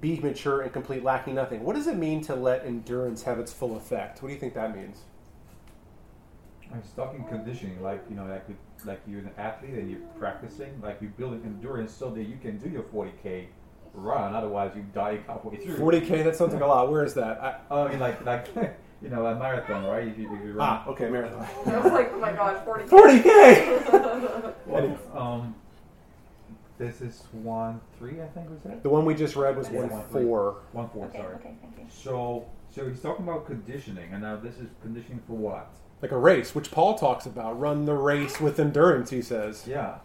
be 0.01 0.19
mature 0.19 0.61
and 0.61 0.71
complete, 0.71 1.03
lacking 1.03 1.35
nothing. 1.35 1.63
What 1.63 1.75
does 1.75 1.87
it 1.87 1.95
mean 1.95 2.21
to 2.25 2.35
let 2.35 2.65
endurance 2.65 3.23
have 3.23 3.39
its 3.39 3.51
full 3.53 3.77
effect? 3.77 4.21
What 4.21 4.27
do 4.27 4.33
you 4.33 4.39
think 4.39 4.53
that 4.53 4.75
means? 4.75 4.97
I'm 6.71 6.83
stuck 6.83 7.15
in 7.15 7.23
conditioning, 7.23 7.81
like 7.81 8.03
you 8.09 8.15
know, 8.15 8.25
like 8.25 8.47
with, 8.47 8.57
like 8.85 9.01
you're 9.07 9.19
an 9.21 9.31
athlete 9.37 9.73
and 9.73 9.89
you're 9.89 9.99
practicing, 10.19 10.79
like 10.81 10.99
you're 11.01 11.11
building 11.11 11.41
endurance 11.43 11.91
so 11.91 12.09
that 12.11 12.23
you 12.23 12.37
can 12.37 12.57
do 12.57 12.69
your 12.69 12.83
40k 12.83 13.47
run. 13.93 14.35
Otherwise, 14.35 14.73
you 14.75 14.83
die 14.93 15.19
halfway 15.27 15.57
through. 15.57 15.77
40k. 15.77 16.23
That 16.23 16.35
sounds 16.35 16.53
like 16.53 16.61
a 16.61 16.67
lot. 16.67 16.91
Where 16.91 17.03
is 17.03 17.13
that? 17.15 17.41
I, 17.41 17.55
Oh, 17.71 17.83
I 17.85 17.89
mean, 17.89 17.99
like 17.99 18.23
like 18.23 18.47
you 19.01 19.09
know, 19.09 19.25
a 19.25 19.35
marathon, 19.35 19.85
right? 19.85 20.07
If 20.07 20.17
you, 20.19 20.33
if 20.35 20.43
you 20.43 20.53
run. 20.53 20.67
ah, 20.69 20.87
okay, 20.89 21.09
marathon. 21.09 21.41
I 21.73 21.77
was 21.79 21.91
like, 21.91 22.11
oh 22.13 22.19
my 22.19 22.33
gosh, 22.33 22.63
40k. 22.65 22.87
40k. 22.89 24.53
Well, 24.67 24.97
um, 25.15 25.55
this 26.77 27.01
is 27.01 27.23
one 27.31 27.81
three, 27.97 28.21
I 28.21 28.27
think 28.27 28.49
was 28.49 28.63
it. 28.65 28.83
The 28.83 28.89
one 28.89 29.05
we 29.05 29.15
just 29.15 29.35
read 29.35 29.57
was 29.57 29.69
Yeah, 29.71 29.79
one 29.81 29.89
one, 29.89 30.07
four. 30.09 30.55
One 30.71 30.89
four, 30.89 31.05
Okay, 31.07 31.17
sorry. 31.17 31.35
okay, 31.35 31.53
thank 31.61 31.77
you. 31.77 31.85
So 31.89 32.45
so 32.69 32.87
he's 32.87 33.01
talking 33.01 33.27
about 33.27 33.47
conditioning, 33.47 34.13
and 34.13 34.21
now 34.21 34.35
this 34.37 34.59
is 34.59 34.69
conditioning 34.83 35.21
for 35.27 35.33
what? 35.33 35.73
Like 36.01 36.11
a 36.11 36.17
race, 36.17 36.55
which 36.55 36.71
Paul 36.71 36.97
talks 36.97 37.25
about. 37.25 37.59
Run 37.59 37.85
the 37.85 37.93
race 37.93 38.39
with 38.39 38.59
endurance, 38.59 39.09
he 39.09 39.21
says. 39.21 39.65
Yeah, 39.67 39.97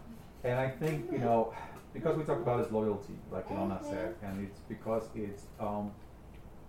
and 0.43 0.59
I 0.59 0.69
think 0.69 1.11
you 1.11 1.19
know 1.19 1.53
because 1.95 2.17
we 2.17 2.23
talk 2.25 2.37
about 2.37 2.59
his 2.59 2.71
loyalty, 2.71 3.13
like 3.31 3.47
Ilona 3.47 3.81
said, 3.81 4.15
and 4.21 4.45
it's 4.45 4.59
because 4.67 5.07
it's 5.15 5.43
um, 5.59 5.91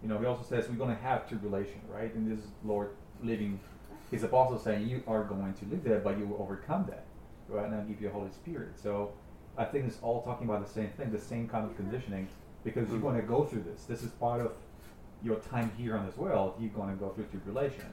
you 0.03 0.09
know 0.09 0.19
he 0.19 0.27
also 0.27 0.45
says 0.45 0.69
we're 0.69 0.77
going 0.77 0.95
to 0.95 1.03
have 1.03 1.29
tribulation, 1.29 1.81
right? 1.93 2.15
And 2.15 2.31
this 2.31 2.45
is 2.45 2.51
Lord 2.65 2.91
living, 3.23 3.59
his 4.13 4.23
apostle 4.23 4.59
saying 4.59 4.87
you 4.89 5.03
are 5.09 5.25
going 5.25 5.53
to 5.55 5.65
live 5.67 5.83
there, 5.83 5.99
but 5.99 6.17
you 6.17 6.27
will 6.27 6.41
overcome 6.41 6.87
that, 6.89 7.05
right? 7.49 7.67
And 7.67 7.75
I'll 7.75 7.85
give 7.85 8.01
you 8.01 8.09
a 8.09 8.13
Holy 8.13 8.31
Spirit. 8.31 8.69
So 8.81 9.13
I 9.59 9.65
think 9.65 9.87
it's 9.87 9.99
all 10.01 10.23
talking 10.23 10.49
about 10.49 10.65
the 10.65 10.73
same 10.73 10.91
thing, 10.91 11.11
the 11.11 11.19
same 11.19 11.49
kind 11.49 11.69
of 11.69 11.77
conditioning, 11.77 12.29
because 12.63 12.89
you're 12.89 13.01
going 13.01 13.17
to 13.17 13.27
go 13.27 13.45
through 13.45 13.65
this. 13.65 13.83
This 13.85 14.03
is 14.03 14.11
part 14.11 14.41
of 14.41 14.53
your 15.25 15.37
time 15.37 15.73
here 15.77 15.97
on 15.97 16.07
this 16.07 16.17
world. 16.17 16.55
You're 16.61 16.71
going 16.71 16.91
to 16.91 16.97
go 16.97 17.11
through 17.11 17.25
tribulation. 17.25 17.87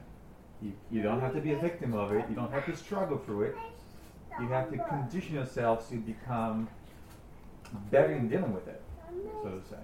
You, 0.64 0.72
you 0.90 1.02
don't 1.02 1.20
have 1.20 1.34
to 1.34 1.40
be 1.40 1.52
a 1.52 1.58
victim 1.58 1.92
of 1.92 2.12
it. 2.12 2.24
You 2.28 2.34
don't 2.34 2.50
have 2.50 2.64
to 2.66 2.76
struggle 2.76 3.18
through 3.18 3.42
it. 3.42 3.56
You 4.40 4.48
have 4.48 4.70
to 4.72 4.78
condition 4.78 5.34
yourself 5.34 5.88
to 5.90 5.96
become 5.96 6.68
better 7.90 8.14
in 8.14 8.28
dealing 8.28 8.54
with 8.54 8.66
it, 8.66 8.82
so 9.42 9.50
to 9.50 9.68
say. 9.68 9.76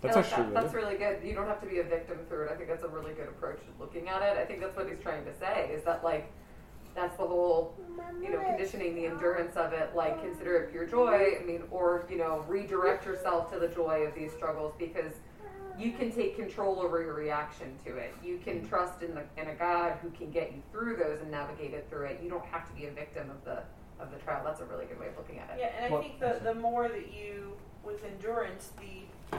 That's 0.00 0.16
like 0.16 0.24
actually 0.24 0.44
that. 0.44 0.48
really 0.48 0.62
That's 0.62 0.74
really 0.74 0.96
good. 0.96 1.18
You 1.24 1.34
don't 1.34 1.46
have 1.46 1.60
to 1.60 1.66
be 1.66 1.80
a 1.80 1.84
victim 1.84 2.18
through 2.28 2.44
it. 2.44 2.52
I 2.52 2.56
think 2.56 2.68
that's 2.68 2.84
a 2.84 2.88
really 2.88 3.12
good 3.14 3.28
approach 3.28 3.58
to 3.58 3.66
looking 3.80 4.08
at 4.08 4.22
it. 4.22 4.38
I 4.38 4.44
think 4.44 4.60
that's 4.60 4.76
what 4.76 4.88
he's 4.88 4.98
trying 5.00 5.24
to 5.24 5.34
say 5.38 5.70
is 5.72 5.84
that 5.84 6.02
like 6.04 6.32
that's 6.94 7.16
the 7.16 7.26
whole 7.26 7.74
you 8.22 8.30
know 8.30 8.40
conditioning 8.40 8.94
the 8.94 9.06
endurance 9.06 9.56
of 9.56 9.72
it 9.72 9.90
like 9.96 10.20
consider 10.22 10.56
it 10.56 10.70
pure 10.70 10.86
joy 10.86 11.38
i 11.40 11.44
mean 11.44 11.62
or 11.70 12.04
you 12.10 12.18
know 12.18 12.44
redirect 12.48 13.06
yourself 13.06 13.50
to 13.50 13.58
the 13.58 13.68
joy 13.68 14.00
of 14.06 14.14
these 14.14 14.30
struggles 14.32 14.74
because 14.78 15.14
you 15.82 15.92
can 15.92 16.10
take 16.12 16.36
control 16.36 16.80
over 16.80 17.02
your 17.02 17.14
reaction 17.14 17.74
to 17.84 17.96
it. 17.96 18.14
You 18.22 18.38
can 18.44 18.66
trust 18.68 19.02
in 19.02 19.14
the 19.14 19.22
in 19.40 19.48
a 19.48 19.54
god 19.54 19.98
who 20.02 20.10
can 20.10 20.30
get 20.30 20.52
you 20.52 20.62
through 20.70 20.96
those 20.96 21.20
and 21.20 21.30
navigate 21.30 21.74
it 21.74 21.86
through 21.90 22.06
it. 22.06 22.20
You 22.22 22.30
don't 22.30 22.44
have 22.46 22.68
to 22.68 22.74
be 22.74 22.86
a 22.86 22.90
victim 22.90 23.30
of 23.30 23.44
the 23.44 23.62
of 24.02 24.10
the 24.12 24.18
trial. 24.18 24.42
That's 24.44 24.60
a 24.60 24.64
really 24.64 24.86
good 24.86 24.98
way 25.00 25.08
of 25.08 25.16
looking 25.16 25.38
at 25.38 25.50
it. 25.50 25.56
Yeah, 25.60 25.72
and 25.76 25.86
I 25.86 25.90
Well- 25.90 26.02
think 26.02 26.20
the, 26.20 26.40
the 26.42 26.54
more 26.54 26.88
that 26.88 27.12
you, 27.12 27.56
with 27.84 28.04
endurance, 28.04 28.70
the 28.80 29.38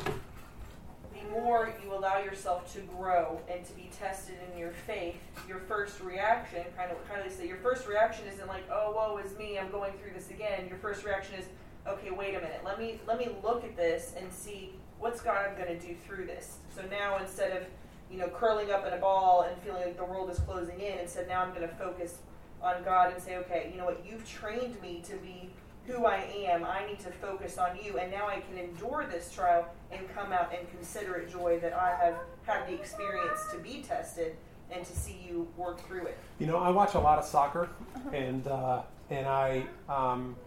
the 1.13 1.29
more 1.29 1.71
you 1.83 1.93
allow 1.93 2.17
yourself 2.19 2.73
to 2.73 2.81
grow 2.81 3.39
and 3.49 3.63
to 3.65 3.73
be 3.73 3.89
tested 3.97 4.35
in 4.51 4.57
your 4.57 4.71
faith, 4.71 5.15
your 5.47 5.59
first 5.59 6.01
reaction, 6.01 6.63
kind 6.75 6.91
of 6.91 6.97
what 6.97 7.07
Kylie 7.07 7.31
said, 7.31 7.45
your 7.47 7.57
first 7.57 7.87
reaction 7.87 8.25
isn't 8.33 8.47
like, 8.47 8.63
oh, 8.71 8.91
woe 8.95 9.17
is 9.23 9.37
me, 9.37 9.59
I'm 9.59 9.69
going 9.69 9.93
through 10.01 10.11
this 10.15 10.31
again. 10.31 10.67
Your 10.67 10.79
first 10.79 11.05
reaction 11.05 11.35
is, 11.35 11.45
okay, 11.87 12.09
wait 12.09 12.35
a 12.35 12.39
minute. 12.39 12.61
Let 12.65 12.79
me 12.79 12.99
let 13.07 13.17
me 13.19 13.29
look 13.43 13.63
at 13.63 13.75
this 13.77 14.13
and 14.17 14.31
see 14.33 14.73
what's 15.03 15.21
God 15.21 15.57
going 15.57 15.67
to 15.67 15.85
do 15.85 15.93
through 16.07 16.25
this. 16.25 16.57
So 16.73 16.81
now 16.89 17.17
instead 17.17 17.55
of 17.55 17.63
you 18.09 18.17
know 18.17 18.29
curling 18.29 18.71
up 18.71 18.87
in 18.87 18.93
a 18.93 18.97
ball 18.97 19.45
and 19.47 19.61
feeling 19.61 19.83
like 19.83 19.97
the 19.97 20.05
world 20.05 20.29
is 20.29 20.39
closing 20.39 20.79
in, 20.79 20.97
instead 20.99 21.27
now 21.27 21.43
I'm 21.43 21.53
going 21.53 21.67
to 21.67 21.75
focus 21.75 22.19
on 22.61 22.81
God 22.83 23.13
and 23.13 23.21
say, 23.21 23.35
okay, 23.37 23.69
you 23.71 23.77
know 23.77 23.85
what? 23.85 24.03
You've 24.09 24.27
trained 24.27 24.81
me 24.81 25.03
to 25.05 25.15
be 25.17 25.49
who 25.85 26.05
I 26.05 26.25
am. 26.47 26.63
I 26.63 26.85
need 26.87 26.99
to 27.01 27.11
focus 27.11 27.57
on 27.57 27.77
you, 27.83 27.99
and 27.99 28.09
now 28.09 28.27
I 28.29 28.39
can 28.39 28.57
endure 28.57 29.05
this 29.11 29.29
trial 29.33 29.67
and 29.91 30.01
come 30.15 30.31
out 30.31 30.53
and 30.57 30.69
consider 30.69 31.15
it 31.15 31.29
joy 31.29 31.59
that 31.59 31.73
I 31.73 31.97
have 32.01 32.15
had 32.43 32.65
the 32.69 32.73
experience 32.73 33.41
to 33.51 33.57
be 33.57 33.83
tested 33.85 34.37
and 34.71 34.85
to 34.85 34.95
see 34.95 35.19
you 35.27 35.45
work 35.57 35.85
through 35.85 36.05
it. 36.05 36.17
You 36.39 36.47
know, 36.47 36.57
I 36.57 36.69
watch 36.69 36.93
a 36.93 36.99
lot 36.99 37.19
of 37.19 37.25
soccer, 37.25 37.67
and 38.13 38.47
uh, 38.47 38.83
and 39.09 39.27
I 39.27 39.65
um, 39.89 40.37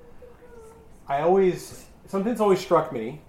I 1.07 1.21
always 1.21 1.85
something 2.07 2.33
that's 2.33 2.41
always 2.41 2.61
struck 2.61 2.91
me 2.91 3.21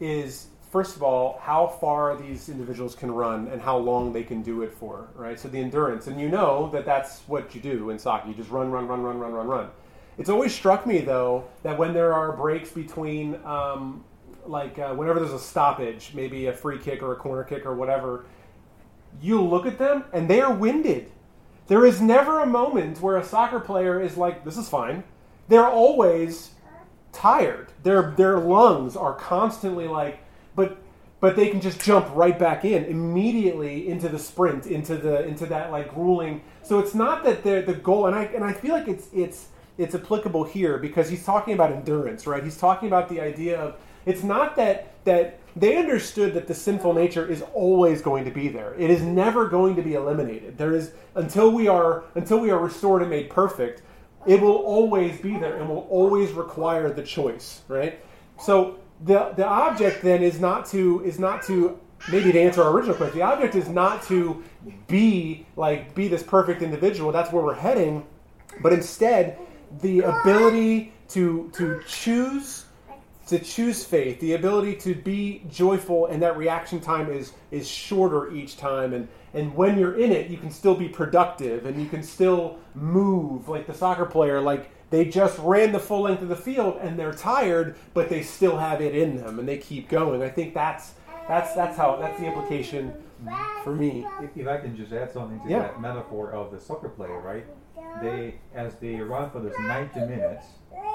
is 0.00 0.48
first 0.74 0.96
of 0.96 1.04
all 1.04 1.38
how 1.40 1.68
far 1.68 2.16
these 2.16 2.48
individuals 2.48 2.96
can 2.96 3.08
run 3.08 3.46
and 3.52 3.62
how 3.62 3.76
long 3.76 4.12
they 4.12 4.24
can 4.24 4.42
do 4.42 4.62
it 4.62 4.72
for, 4.72 5.06
right? 5.14 5.38
So 5.38 5.46
the 5.46 5.60
endurance, 5.60 6.08
and 6.08 6.20
you 6.20 6.28
know 6.28 6.68
that 6.72 6.84
that's 6.84 7.20
what 7.28 7.54
you 7.54 7.60
do 7.60 7.90
in 7.90 7.98
soccer. 8.00 8.26
You 8.26 8.34
just 8.34 8.50
run, 8.50 8.72
run, 8.72 8.88
run, 8.88 9.00
run, 9.04 9.20
run, 9.20 9.32
run, 9.32 9.46
run. 9.46 9.68
It's 10.18 10.28
always 10.28 10.52
struck 10.52 10.84
me 10.84 10.98
though 10.98 11.44
that 11.62 11.78
when 11.78 11.92
there 11.92 12.12
are 12.12 12.32
breaks 12.32 12.70
between, 12.70 13.36
um, 13.44 14.02
like 14.46 14.76
uh, 14.80 14.94
whenever 14.94 15.20
there's 15.20 15.32
a 15.32 15.38
stoppage, 15.38 16.10
maybe 16.12 16.46
a 16.46 16.52
free 16.52 16.80
kick 16.80 17.04
or 17.04 17.12
a 17.12 17.16
corner 17.16 17.44
kick 17.44 17.64
or 17.66 17.76
whatever, 17.76 18.26
you 19.22 19.40
look 19.40 19.66
at 19.66 19.78
them 19.78 20.02
and 20.12 20.28
they 20.28 20.40
are 20.40 20.52
winded. 20.52 21.08
There 21.68 21.86
is 21.86 22.00
never 22.00 22.40
a 22.40 22.46
moment 22.46 23.00
where 23.00 23.16
a 23.18 23.24
soccer 23.24 23.60
player 23.60 24.02
is 24.02 24.16
like, 24.16 24.44
"This 24.44 24.56
is 24.56 24.68
fine." 24.68 25.04
They're 25.46 25.68
always 25.68 26.50
tired. 27.12 27.68
Their 27.84 28.12
their 28.16 28.40
lungs 28.40 28.96
are 28.96 29.14
constantly 29.14 29.86
like, 29.86 30.18
but 31.24 31.36
they 31.36 31.48
can 31.48 31.58
just 31.58 31.80
jump 31.80 32.06
right 32.14 32.38
back 32.38 32.66
in 32.66 32.84
immediately 32.84 33.88
into 33.88 34.10
the 34.10 34.18
sprint, 34.18 34.66
into 34.66 34.94
the 34.94 35.24
into 35.24 35.46
that 35.46 35.70
like 35.70 35.94
grueling. 35.94 36.42
So 36.62 36.80
it's 36.80 36.94
not 36.94 37.24
that 37.24 37.42
the 37.42 37.62
the 37.62 37.72
goal, 37.72 38.04
and 38.04 38.14
I 38.14 38.24
and 38.24 38.44
I 38.44 38.52
feel 38.52 38.74
like 38.74 38.88
it's 38.88 39.08
it's 39.14 39.48
it's 39.78 39.94
applicable 39.94 40.44
here 40.44 40.76
because 40.76 41.08
he's 41.08 41.24
talking 41.24 41.54
about 41.54 41.72
endurance, 41.72 42.26
right? 42.26 42.44
He's 42.44 42.58
talking 42.58 42.88
about 42.88 43.08
the 43.08 43.22
idea 43.22 43.58
of 43.58 43.76
it's 44.04 44.22
not 44.22 44.54
that 44.56 45.02
that 45.06 45.40
they 45.56 45.78
understood 45.78 46.34
that 46.34 46.46
the 46.46 46.52
sinful 46.52 46.92
nature 46.92 47.26
is 47.26 47.40
always 47.54 48.02
going 48.02 48.26
to 48.26 48.30
be 48.30 48.48
there. 48.48 48.74
It 48.74 48.90
is 48.90 49.00
never 49.00 49.48
going 49.48 49.76
to 49.76 49.82
be 49.82 49.94
eliminated. 49.94 50.58
There 50.58 50.74
is 50.74 50.92
until 51.14 51.50
we 51.50 51.68
are 51.68 52.04
until 52.16 52.38
we 52.38 52.50
are 52.50 52.58
restored 52.58 53.00
and 53.00 53.10
made 53.10 53.30
perfect, 53.30 53.80
it 54.26 54.42
will 54.42 54.56
always 54.56 55.18
be 55.22 55.38
there 55.38 55.56
and 55.56 55.70
will 55.70 55.86
always 55.88 56.32
require 56.32 56.90
the 56.90 57.02
choice, 57.02 57.62
right? 57.68 57.98
So 58.38 58.78
the 59.04 59.32
the 59.36 59.46
object 59.46 60.02
then 60.02 60.22
is 60.22 60.40
not 60.40 60.66
to 60.66 61.02
is 61.04 61.18
not 61.18 61.42
to 61.44 61.78
maybe 62.10 62.32
to 62.32 62.40
answer 62.40 62.62
our 62.62 62.72
original 62.72 62.94
question. 62.94 63.18
The 63.18 63.24
object 63.24 63.54
is 63.54 63.68
not 63.68 64.02
to 64.04 64.42
be 64.86 65.46
like 65.56 65.94
be 65.94 66.08
this 66.08 66.22
perfect 66.22 66.62
individual. 66.62 67.12
That's 67.12 67.32
where 67.32 67.44
we're 67.44 67.54
heading, 67.54 68.06
but 68.62 68.72
instead 68.72 69.38
the 69.80 70.00
ability 70.00 70.92
to 71.08 71.50
to 71.54 71.82
choose 71.86 72.66
to 73.26 73.38
choose 73.38 73.84
faith, 73.84 74.20
the 74.20 74.34
ability 74.34 74.76
to 74.76 74.94
be 74.94 75.42
joyful, 75.50 76.06
and 76.06 76.22
that 76.22 76.36
reaction 76.36 76.80
time 76.80 77.10
is 77.10 77.32
is 77.50 77.68
shorter 77.68 78.32
each 78.32 78.56
time. 78.56 78.94
And 78.94 79.08
and 79.34 79.54
when 79.54 79.78
you're 79.78 79.98
in 79.98 80.12
it, 80.12 80.30
you 80.30 80.38
can 80.38 80.50
still 80.50 80.74
be 80.74 80.88
productive 80.88 81.66
and 81.66 81.80
you 81.80 81.88
can 81.88 82.02
still 82.02 82.58
move 82.74 83.48
like 83.48 83.66
the 83.66 83.74
soccer 83.74 84.06
player. 84.06 84.40
Like 84.40 84.70
they 84.90 85.04
just 85.06 85.38
ran 85.38 85.72
the 85.72 85.78
full 85.80 86.02
length 86.02 86.22
of 86.22 86.28
the 86.28 86.36
field 86.36 86.78
and 86.80 86.98
they're 86.98 87.12
tired, 87.14 87.76
but 87.94 88.08
they 88.08 88.22
still 88.22 88.56
have 88.58 88.80
it 88.80 88.94
in 88.94 89.16
them 89.16 89.38
and 89.38 89.48
they 89.48 89.58
keep 89.58 89.88
going. 89.88 90.22
I 90.22 90.28
think 90.28 90.54
that's 90.54 90.94
that's 91.28 91.54
that's 91.54 91.76
how 91.76 91.96
that's 91.96 92.18
the 92.20 92.26
implication 92.26 92.92
for 93.62 93.74
me. 93.74 94.06
If, 94.22 94.36
if 94.36 94.46
I 94.46 94.58
can 94.58 94.76
just 94.76 94.92
add 94.92 95.10
something 95.12 95.40
to 95.40 95.48
Yeah. 95.48 95.60
that 95.60 95.80
metaphor 95.80 96.32
of 96.32 96.50
the 96.52 96.60
soccer 96.60 96.88
player, 96.90 97.18
right? 97.20 97.46
They, 98.02 98.34
as 98.54 98.74
they 98.76 98.96
run 98.96 99.30
for 99.30 99.40
those 99.40 99.54
90 99.60 100.00
minutes, 100.00 100.46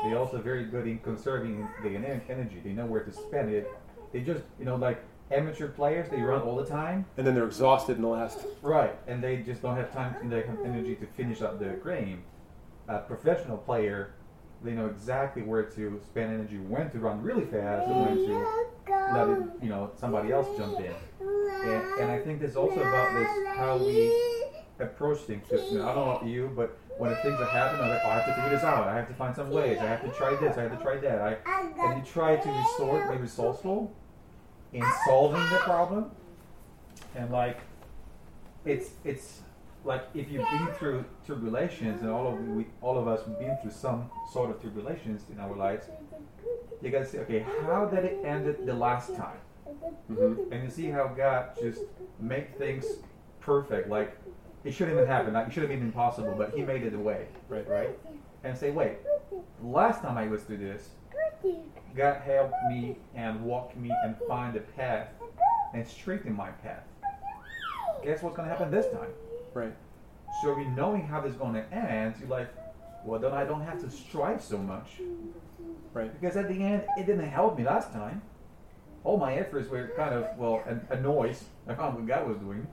they 0.04 0.14
also 0.14 0.38
very 0.38 0.66
good 0.66 0.86
in 0.86 1.00
conserving 1.00 1.68
the 1.82 1.90
energy. 1.96 2.62
They 2.64 2.72
know 2.72 2.86
where 2.86 3.04
to 3.04 3.12
spend 3.12 3.50
it. 3.52 3.72
They 4.12 4.20
just, 4.22 4.44
you 4.60 4.66
know, 4.66 4.76
like 4.76 5.02
amateur 5.32 5.70
players, 5.70 6.10
they 6.10 6.22
run 6.22 6.42
all 6.42 6.56
the 6.58 6.66
time, 6.66 7.06
And 7.18 7.26
then 7.26 7.36
they're 7.36 7.46
exhausted 7.46 7.96
in 7.96 8.02
the 8.02 8.08
last. 8.10 8.40
right? 8.62 8.96
And 9.08 9.24
they 9.24 9.38
just 9.38 9.62
don't 9.62 9.76
have 9.78 9.94
time 9.94 10.16
and 10.22 10.34
energy 10.34 10.96
to 10.96 11.06
finish 11.06 11.42
up 11.42 11.58
the 11.60 11.80
game. 11.90 12.24
A 12.90 13.00
professional 13.00 13.58
player, 13.58 14.16
they 14.64 14.72
know 14.72 14.88
exactly 14.88 15.44
where 15.44 15.64
to 15.64 16.02
spend 16.04 16.34
energy, 16.34 16.58
when 16.58 16.90
to 16.92 17.00
run 17.00 17.22
really 17.22 17.46
fast, 17.46 17.88
and 17.88 18.06
when 18.06 18.16
to 18.18 18.36
let 19.14 19.30
it, 19.30 19.44
you 19.62 19.70
know, 19.70 19.92
somebody 19.96 20.32
else 20.32 20.48
jump 20.58 20.80
in. 20.80 20.94
And, 21.22 21.84
and 22.02 22.12
I 22.12 22.20
think 22.20 22.40
there's 22.40 22.56
also 22.56 22.80
about 22.80 23.14
this 23.14 23.30
how 23.56 23.78
we 23.78 24.12
approach 24.80 25.20
things. 25.20 25.46
I 25.52 25.56
don't 25.56 25.76
know 25.76 26.12
about 26.12 26.26
you, 26.26 26.52
but 26.56 26.78
when 26.98 27.16
things 27.18 27.40
are 27.40 27.46
happening, 27.46 27.84
I'm 27.84 27.90
like, 27.90 28.02
oh, 28.04 28.10
I 28.10 28.14
have 28.16 28.26
to 28.26 28.34
figure 28.34 28.50
this 28.50 28.64
out. 28.64 28.88
I 28.88 28.96
have 28.96 29.08
to 29.08 29.14
find 29.14 29.36
some 29.36 29.50
ways. 29.52 29.78
I 29.80 29.86
have 29.86 30.02
to 30.04 30.10
try 30.10 30.36
this. 30.36 30.58
I 30.58 30.64
have 30.64 30.78
to 30.78 30.84
try 30.84 30.98
that. 30.98 31.22
I, 31.22 31.38
and 31.86 31.98
you 31.98 32.12
try 32.12 32.36
to 32.38 32.50
resort, 32.50 33.12
be 33.12 33.18
resourceful 33.18 33.94
in 34.74 34.84
solving 35.06 35.44
the 35.50 35.58
problem. 35.58 36.12
And 37.16 37.32
like, 37.32 37.60
it's 38.66 38.90
it's 39.04 39.42
like 39.84 40.04
if 40.14 40.30
you've 40.30 40.50
been 40.50 40.68
through 40.78 41.06
tribulations, 41.26 42.02
and 42.02 42.10
all 42.10 42.28
of 42.28 42.40
we, 42.50 42.66
all 42.82 42.98
of 42.98 43.08
us 43.08 43.26
have 43.26 43.40
been 43.40 43.58
through 43.62 43.72
some 43.72 44.10
sort 44.32 44.50
of 44.50 44.62
tribulations 44.62 45.24
in 45.32 45.40
our 45.40 45.56
lives. 45.56 45.88
You 46.82 46.90
gotta 46.92 47.06
say, 47.06 47.20
okay, 47.20 47.46
how 47.66 47.86
did 47.86 48.06
it 48.06 48.20
ended 48.26 48.66
the 48.66 48.74
last 48.74 49.16
time? 49.16 49.38
Mhm. 50.12 50.52
and 50.52 50.64
you 50.64 50.70
see 50.70 50.88
how 50.90 51.08
God 51.08 51.52
just 51.62 51.84
make 52.20 52.58
things 52.58 52.86
perfect. 53.40 53.88
Like 53.90 54.18
it 54.64 54.72
shouldn't 54.74 54.96
even 54.98 55.08
happen. 55.08 55.34
Like 55.34 55.48
it 55.48 55.54
should 55.54 55.64
have 55.64 55.70
been 55.70 55.82
impossible, 55.82 56.34
but 56.38 56.54
He 56.54 56.64
made 56.64 56.84
it 56.84 56.94
a 56.94 57.00
way. 57.00 57.28
Right. 57.48 57.68
Right? 57.68 58.00
And 58.44 58.58
say, 58.58 58.72
wait, 58.72 58.98
last 59.62 60.02
time 60.02 60.18
I 60.18 60.28
was 60.28 60.44
through 60.44 60.58
this, 60.58 60.90
God 61.96 62.22
helped 62.22 62.56
me 62.70 62.98
and 63.16 63.42
walked 63.44 63.78
me 63.78 63.92
and 64.04 64.16
find 64.28 64.56
a 64.56 64.62
path 64.62 65.08
and 65.74 65.86
straighten 65.88 66.34
my 66.34 66.50
path. 66.50 66.84
Guess 68.04 68.24
what's 68.24 68.36
gonna 68.36 68.50
happen 68.50 68.72
this 68.72 68.92
time? 68.92 69.10
Right. 69.54 69.74
So 70.42 70.54
we 70.54 70.66
knowing 70.66 71.08
how 71.08 71.22
this 71.22 71.32
is 71.34 71.38
gonna 71.38 71.66
end, 71.72 72.16
you're 72.20 72.30
like, 72.30 72.50
well 73.04 73.20
then 73.20 73.34
I 73.34 73.46
don't 73.46 73.62
have 73.62 73.80
to 73.82 73.90
strive 73.90 74.44
so 74.44 74.58
much. 74.58 75.02
Right. 75.94 76.20
Because 76.20 76.38
at 76.38 76.48
the 76.48 76.64
end, 76.64 76.84
it 76.98 77.06
didn't 77.06 77.28
help 77.30 77.58
me 77.58 77.64
last 77.64 77.92
time. 77.92 78.22
All 79.04 79.18
my 79.18 79.36
efforts 79.36 79.70
were 79.70 79.92
kind 79.96 80.14
of, 80.14 80.38
well, 80.38 80.62
a, 80.68 80.94
a 80.94 81.00
noise 81.00 81.46
around 81.68 81.96
what 81.96 82.06
God 82.06 82.28
was 82.28 82.38
doing. 82.38 82.68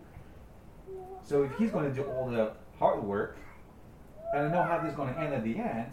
So 1.22 1.44
if 1.44 1.56
He's 1.56 1.70
going 1.70 1.88
to 1.88 1.94
do 1.94 2.02
all 2.08 2.28
the 2.28 2.52
hard 2.78 3.02
work, 3.02 3.38
and 4.34 4.46
I 4.46 4.50
know 4.50 4.62
how 4.62 4.78
this 4.80 4.90
is 4.90 4.96
going 4.96 5.14
to 5.14 5.20
end 5.20 5.34
at 5.34 5.44
the 5.44 5.56
end, 5.56 5.92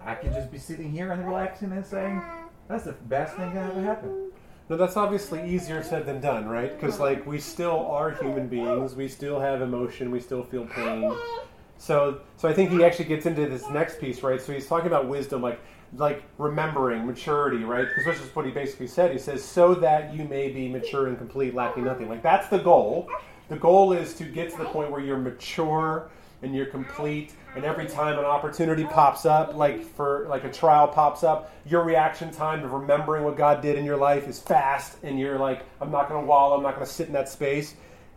I 0.00 0.14
can 0.14 0.32
just 0.32 0.50
be 0.50 0.58
sitting 0.58 0.90
here 0.90 1.12
and 1.12 1.26
relaxing 1.26 1.72
and 1.72 1.84
saying, 1.84 2.22
that's 2.66 2.84
the 2.84 2.92
best 2.92 3.36
thing 3.36 3.52
that 3.54 3.70
ever 3.70 3.82
happened. 3.82 4.27
No, 4.68 4.76
that's 4.76 4.98
obviously 4.98 5.48
easier 5.48 5.82
said 5.82 6.04
than 6.04 6.20
done, 6.20 6.46
right? 6.46 6.78
Because 6.78 7.00
like 7.00 7.26
we 7.26 7.38
still 7.38 7.86
are 7.86 8.10
human 8.10 8.48
beings, 8.48 8.94
we 8.94 9.08
still 9.08 9.40
have 9.40 9.62
emotion, 9.62 10.10
we 10.10 10.20
still 10.20 10.42
feel 10.42 10.66
pain. 10.66 11.16
So, 11.78 12.20
so 12.36 12.48
I 12.48 12.52
think 12.52 12.70
he 12.70 12.84
actually 12.84 13.06
gets 13.06 13.24
into 13.24 13.48
this 13.48 13.68
next 13.70 13.98
piece, 13.98 14.22
right? 14.22 14.40
So 14.40 14.52
he's 14.52 14.66
talking 14.66 14.88
about 14.88 15.08
wisdom, 15.08 15.40
like 15.40 15.60
like 15.96 16.22
remembering, 16.36 17.06
maturity, 17.06 17.64
right? 17.64 17.86
Because 17.88 18.04
which 18.06 18.16
is 18.18 18.36
what 18.36 18.44
he 18.44 18.50
basically 18.50 18.88
said. 18.88 19.10
He 19.10 19.18
says, 19.18 19.42
"So 19.42 19.74
that 19.76 20.12
you 20.12 20.24
may 20.24 20.50
be 20.50 20.68
mature 20.68 21.06
and 21.06 21.16
complete, 21.16 21.54
lacking 21.54 21.84
nothing." 21.84 22.08
Like 22.08 22.22
that's 22.22 22.48
the 22.48 22.58
goal. 22.58 23.08
The 23.48 23.56
goal 23.56 23.94
is 23.94 24.12
to 24.14 24.24
get 24.24 24.50
to 24.50 24.58
the 24.58 24.66
point 24.66 24.90
where 24.90 25.00
you're 25.00 25.16
mature 25.16 26.10
and 26.42 26.54
you're 26.54 26.66
complete. 26.66 27.32
And 27.56 27.64
every 27.64 27.86
time 27.86 28.18
an 28.18 28.24
opportunity 28.24 28.84
pops 28.84 29.26
up, 29.26 29.54
like 29.54 29.82
for 29.82 30.26
like 30.28 30.44
a 30.44 30.52
trial 30.52 30.88
pops 30.88 31.24
up, 31.24 31.52
your 31.66 31.82
reaction 31.82 32.30
time 32.30 32.62
to 32.62 32.68
remembering 32.68 33.24
what 33.24 33.36
God 33.36 33.60
did 33.60 33.76
in 33.76 33.84
your 33.84 33.96
life 33.96 34.28
is 34.28 34.38
fast, 34.38 34.98
and 35.02 35.18
you're 35.18 35.38
like, 35.38 35.64
"I'm 35.80 35.90
not 35.90 36.08
going 36.08 36.20
to 36.22 36.26
wallow. 36.26 36.56
I'm 36.56 36.62
not 36.62 36.74
going 36.74 36.86
to 36.86 36.92
sit 36.92 37.06
in 37.06 37.12
that 37.14 37.28
space." 37.28 37.74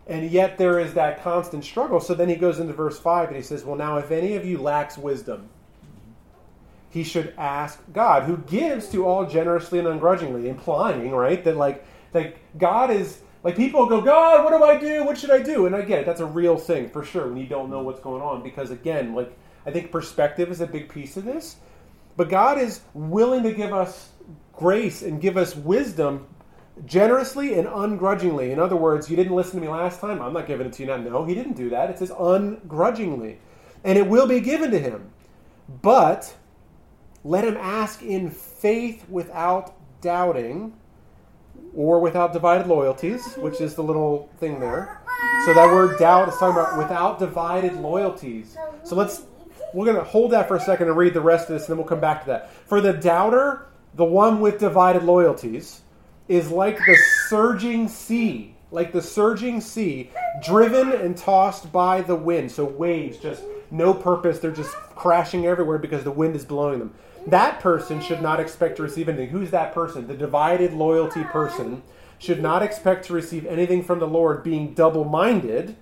And 0.08 0.30
yet 0.30 0.58
there 0.58 0.80
is 0.80 0.94
that 0.96 1.24
constant 1.24 1.64
struggle. 1.64 2.00
So 2.00 2.14
then 2.14 2.28
he 2.28 2.36
goes 2.36 2.60
into 2.60 2.74
verse 2.74 3.00
5 3.00 3.28
and 3.28 3.38
he 3.38 3.44
says, 3.44 3.64
Well, 3.64 3.78
now 3.78 3.98
if 3.98 4.12
any 4.12 4.36
of 4.36 4.46
you 4.46 4.58
lacks 4.58 4.98
wisdom, 4.98 5.50
he 6.90 7.04
should 7.04 7.34
ask 7.38 7.82
God, 7.94 8.24
who 8.24 8.38
gives 8.38 8.90
to 8.90 9.06
all 9.06 9.26
generously 9.26 9.80
and 9.80 9.88
ungrudgingly, 9.88 10.50
implying, 10.50 11.12
right, 11.12 11.42
that 11.46 11.56
like 11.56 11.86
that 12.12 12.36
God 12.58 12.92
is 12.92 13.22
like 13.44 13.56
people 13.56 13.86
go, 13.88 14.02
God, 14.02 14.44
what 14.44 14.58
do 14.58 14.64
I 14.64 14.78
do? 14.78 15.04
What 15.04 15.18
should 15.18 15.32
I 15.32 15.42
do? 15.42 15.66
And 15.66 15.76
I 15.76 15.82
get 15.82 16.00
it, 16.00 16.06
that's 16.06 16.22
a 16.22 16.26
real 16.26 16.58
thing 16.58 16.90
for 16.90 17.04
sure 17.04 17.28
when 17.28 17.38
you 17.38 17.48
don't 17.48 17.70
know 17.70 17.82
what's 17.82 18.02
going 18.02 18.22
on. 18.22 18.44
Because 18.44 18.72
again, 18.72 19.16
like 19.16 19.36
I 19.66 19.72
think 19.72 19.92
perspective 19.92 20.52
is 20.52 20.62
a 20.62 20.68
big 20.68 20.90
piece 20.90 21.18
of 21.18 21.26
this. 21.26 21.58
But 22.18 22.30
God 22.30 22.58
is 22.60 22.82
willing 22.94 23.44
to 23.44 23.54
give 23.54 23.74
us 23.74 24.10
grace 24.54 25.02
and 25.02 25.22
give 25.22 25.38
us 25.38 25.56
wisdom 25.56 26.28
generously 26.86 27.58
and 27.58 27.68
ungrudgingly. 27.68 28.52
In 28.52 28.60
other 28.60 28.76
words, 28.76 29.10
you 29.10 29.16
didn't 29.16 29.36
listen 29.36 29.56
to 29.56 29.62
me 29.62 29.72
last 29.72 30.00
time. 30.00 30.22
I'm 30.22 30.34
not 30.34 30.48
giving 30.48 30.68
it 30.68 30.74
to 30.74 30.84
you 30.84 30.88
now. 30.88 30.98
No, 30.98 31.26
he 31.26 31.34
didn't 31.34 31.54
do 31.54 31.70
that. 31.70 31.90
It 31.90 32.00
says 32.00 32.12
ungrudgingly. 32.18 33.40
And 33.84 33.98
it 33.98 34.08
will 34.08 34.28
be 34.28 34.40
given 34.40 34.72
to 34.72 34.80
him. 34.80 35.12
But 35.82 36.36
let 37.24 37.46
him 37.46 37.58
ask 37.58 38.02
in 38.02 38.30
faith 38.30 39.08
without 39.10 39.74
doubting 40.02 40.74
or 41.76 42.00
without 42.00 42.34
divided 42.34 42.68
loyalties, 42.68 43.36
which 43.36 43.62
is 43.62 43.76
the 43.76 43.84
little 43.84 44.30
thing 44.40 44.60
there. 44.60 45.02
So 45.46 45.54
that 45.54 45.68
word 45.68 45.98
doubt 45.98 46.30
is 46.30 46.36
talking 46.36 46.60
about 46.60 46.78
without 46.78 47.20
divided 47.20 47.74
loyalties. 47.74 48.58
So 48.84 48.96
let's 48.96 49.24
we're 49.74 49.86
going 49.86 49.98
to 49.98 50.04
hold 50.04 50.32
that 50.32 50.48
for 50.48 50.58
a 50.58 50.60
second 50.60 50.88
and 50.88 50.98
read 50.98 51.14
the 51.14 51.22
rest 51.22 51.50
of 51.50 51.54
this, 51.54 51.64
and 51.64 51.70
then 51.70 51.78
we'll 51.78 51.88
come 51.88 52.02
back 52.02 52.22
to 52.22 52.28
that. 52.28 52.54
For 52.68 52.82
the 52.82 52.94
doubter, 52.94 53.68
the 53.96 54.04
one 54.04 54.40
with 54.40 54.60
divided 54.60 55.04
loyalties, 55.04 55.82
is 56.28 56.50
like 56.52 56.78
the 56.78 56.98
surging 57.30 57.88
sea, 57.88 58.56
like 58.72 58.92
the 58.92 59.02
surging 59.02 59.62
sea, 59.62 60.12
driven 60.44 60.92
and 60.92 61.18
tossed 61.18 61.72
by 61.72 62.02
the 62.02 62.16
wind. 62.16 62.52
So 62.52 62.66
waves, 62.66 63.18
just 63.18 63.44
no 63.70 63.94
purpose. 63.94 64.40
They're 64.40 64.52
just 64.52 64.72
crashing 64.96 65.46
everywhere 65.46 65.78
because 65.78 66.04
the 66.04 66.12
wind 66.12 66.36
is 66.36 66.46
blowing 66.46 66.80
them. 66.80 66.94
That 67.28 67.60
person 67.60 68.02
should 68.02 68.22
not 68.22 68.40
expect 68.40 68.78
to 68.78 68.84
receive 68.84 69.08
anything. 69.08 69.30
Who's 69.30 69.52
that 69.52 69.74
person? 69.74 70.08
The 70.08 70.16
divided 70.16 70.74
loyalty 70.74 71.24
person 71.24 71.84
should 72.18 72.42
not 72.42 72.62
expect 72.62 73.06
to 73.06 73.14
receive 73.14 73.46
anything 73.46 73.84
from 73.84 74.00
the 74.00 74.08
Lord, 74.08 74.44
being 74.44 74.74
double 74.74 75.06
minded 75.06 75.76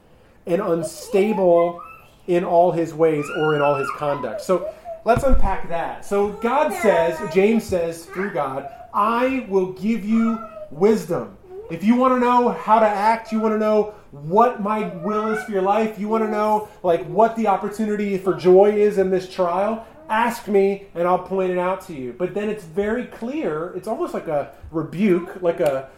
and 0.45 0.61
unstable 0.61 1.81
in 2.27 2.43
all 2.43 2.71
his 2.71 2.93
ways 2.93 3.25
or 3.37 3.55
in 3.55 3.61
all 3.61 3.75
his 3.75 3.89
conduct. 3.97 4.41
So 4.41 4.73
let's 5.05 5.23
unpack 5.23 5.67
that. 5.69 6.05
So 6.05 6.29
God 6.33 6.73
says, 6.73 7.17
James 7.33 7.63
says 7.63 8.05
through 8.05 8.33
God, 8.33 8.69
I 8.93 9.45
will 9.49 9.73
give 9.73 10.05
you 10.05 10.39
wisdom. 10.71 11.37
If 11.69 11.83
you 11.83 11.95
want 11.95 12.15
to 12.15 12.19
know 12.19 12.49
how 12.49 12.79
to 12.79 12.87
act, 12.87 13.31
you 13.31 13.39
want 13.39 13.53
to 13.53 13.59
know 13.59 13.93
what 14.11 14.61
my 14.61 14.87
will 14.95 15.31
is 15.31 15.43
for 15.43 15.51
your 15.51 15.61
life, 15.61 15.99
you 15.99 16.07
want 16.07 16.23
to 16.23 16.29
know 16.29 16.67
like 16.81 17.05
what 17.05 17.35
the 17.35 17.47
opportunity 17.47 18.17
for 18.17 18.33
joy 18.33 18.71
is 18.71 18.97
in 18.97 19.11
this 19.11 19.31
trial, 19.31 19.85
ask 20.09 20.47
me 20.47 20.87
and 20.95 21.07
I'll 21.07 21.19
point 21.19 21.51
it 21.51 21.57
out 21.57 21.81
to 21.87 21.93
you. 21.93 22.13
But 22.17 22.33
then 22.33 22.49
it's 22.49 22.63
very 22.63 23.05
clear, 23.05 23.73
it's 23.75 23.87
almost 23.87 24.13
like 24.13 24.27
a 24.27 24.53
rebuke, 24.71 25.41
like 25.41 25.59
a 25.59 25.89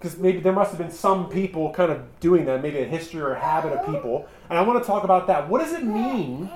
because 0.00 0.16
maybe 0.16 0.40
there 0.40 0.52
must 0.52 0.70
have 0.70 0.78
been 0.78 0.90
some 0.90 1.28
people 1.28 1.72
kind 1.72 1.92
of 1.92 2.00
doing 2.20 2.46
that, 2.46 2.62
maybe 2.62 2.78
a 2.78 2.86
history 2.86 3.20
or 3.20 3.34
a 3.34 3.38
habit 3.38 3.74
of 3.74 3.84
people. 3.84 4.26
And 4.48 4.58
I 4.58 4.62
want 4.62 4.82
to 4.82 4.86
talk 4.86 5.04
about 5.04 5.26
that. 5.26 5.46
What 5.46 5.60
does 5.60 5.74
it 5.74 5.84
mean 5.84 6.48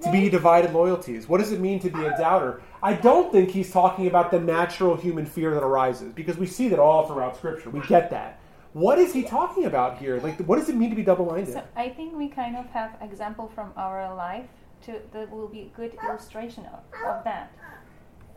to 0.00 0.10
be 0.10 0.30
divided 0.30 0.72
loyalties? 0.72 1.28
What 1.28 1.38
does 1.38 1.52
it 1.52 1.60
mean 1.60 1.78
to 1.80 1.90
be 1.90 2.02
a 2.02 2.16
doubter? 2.16 2.62
I 2.82 2.94
don't 2.94 3.30
think 3.30 3.50
he's 3.50 3.70
talking 3.70 4.06
about 4.06 4.30
the 4.30 4.40
natural 4.40 4.96
human 4.96 5.26
fear 5.26 5.52
that 5.52 5.62
arises 5.62 6.10
because 6.12 6.38
we 6.38 6.46
see 6.46 6.68
that 6.68 6.78
all 6.78 7.06
throughout 7.06 7.36
Scripture. 7.36 7.68
We 7.68 7.80
get 7.80 8.08
that. 8.10 8.40
What 8.72 8.98
is 8.98 9.12
he 9.12 9.22
talking 9.22 9.66
about 9.66 9.98
here? 9.98 10.18
Like, 10.20 10.38
what 10.40 10.58
does 10.58 10.70
it 10.70 10.76
mean 10.76 10.88
to 10.88 10.96
be 10.96 11.02
double-minded? 11.02 11.52
So 11.52 11.64
I 11.76 11.90
think 11.90 12.14
we 12.14 12.28
kind 12.28 12.56
of 12.56 12.64
have 12.66 12.96
example 13.02 13.50
from 13.54 13.72
our 13.76 14.14
life 14.14 14.48
to 14.86 14.92
that 15.12 15.30
will 15.30 15.48
be 15.48 15.62
a 15.62 15.76
good 15.76 15.92
illustration 16.04 16.64
of, 16.66 16.80
of 17.10 17.24
that. 17.24 17.52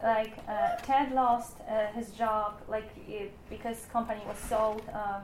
Like 0.01 0.33
uh, 0.47 0.77
Ted 0.83 1.11
lost 1.11 1.55
uh, 1.67 1.87
his 1.97 2.11
job 2.11 2.61
like 2.69 2.89
it, 3.07 3.31
because 3.49 3.85
company 3.91 4.21
was 4.27 4.37
sold 4.37 4.81
um, 4.93 5.21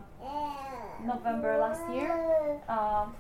November 1.06 1.58
last 1.58 1.84
year, 1.94 2.12
um, 2.68 3.16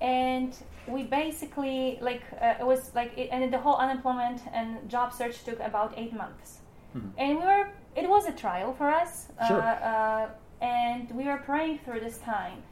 and 0.00 0.54
we 0.86 1.04
basically 1.04 1.98
like 2.02 2.22
uh, 2.40 2.54
it 2.60 2.66
was 2.66 2.94
like 2.94 3.16
it, 3.16 3.28
and 3.32 3.50
the 3.52 3.58
whole 3.58 3.76
unemployment 3.76 4.40
and 4.52 4.88
job 4.90 5.12
search 5.12 5.42
took 5.44 5.58
about 5.60 5.94
eight 5.96 6.12
months, 6.12 6.58
Mhm. 6.94 7.10
and 7.16 7.38
we 7.40 7.44
were 7.44 7.68
it 7.96 8.08
was 8.08 8.26
a 8.26 8.32
trial 8.32 8.72
for 8.74 8.88
us, 9.02 9.28
Sure. 9.48 9.60
uh, 9.62 9.64
uh, 9.92 10.28
and 10.60 11.10
we 11.12 11.24
were 11.24 11.38
praying 11.38 11.78
through 11.84 12.00
this 12.00 12.18
time. 12.18 12.62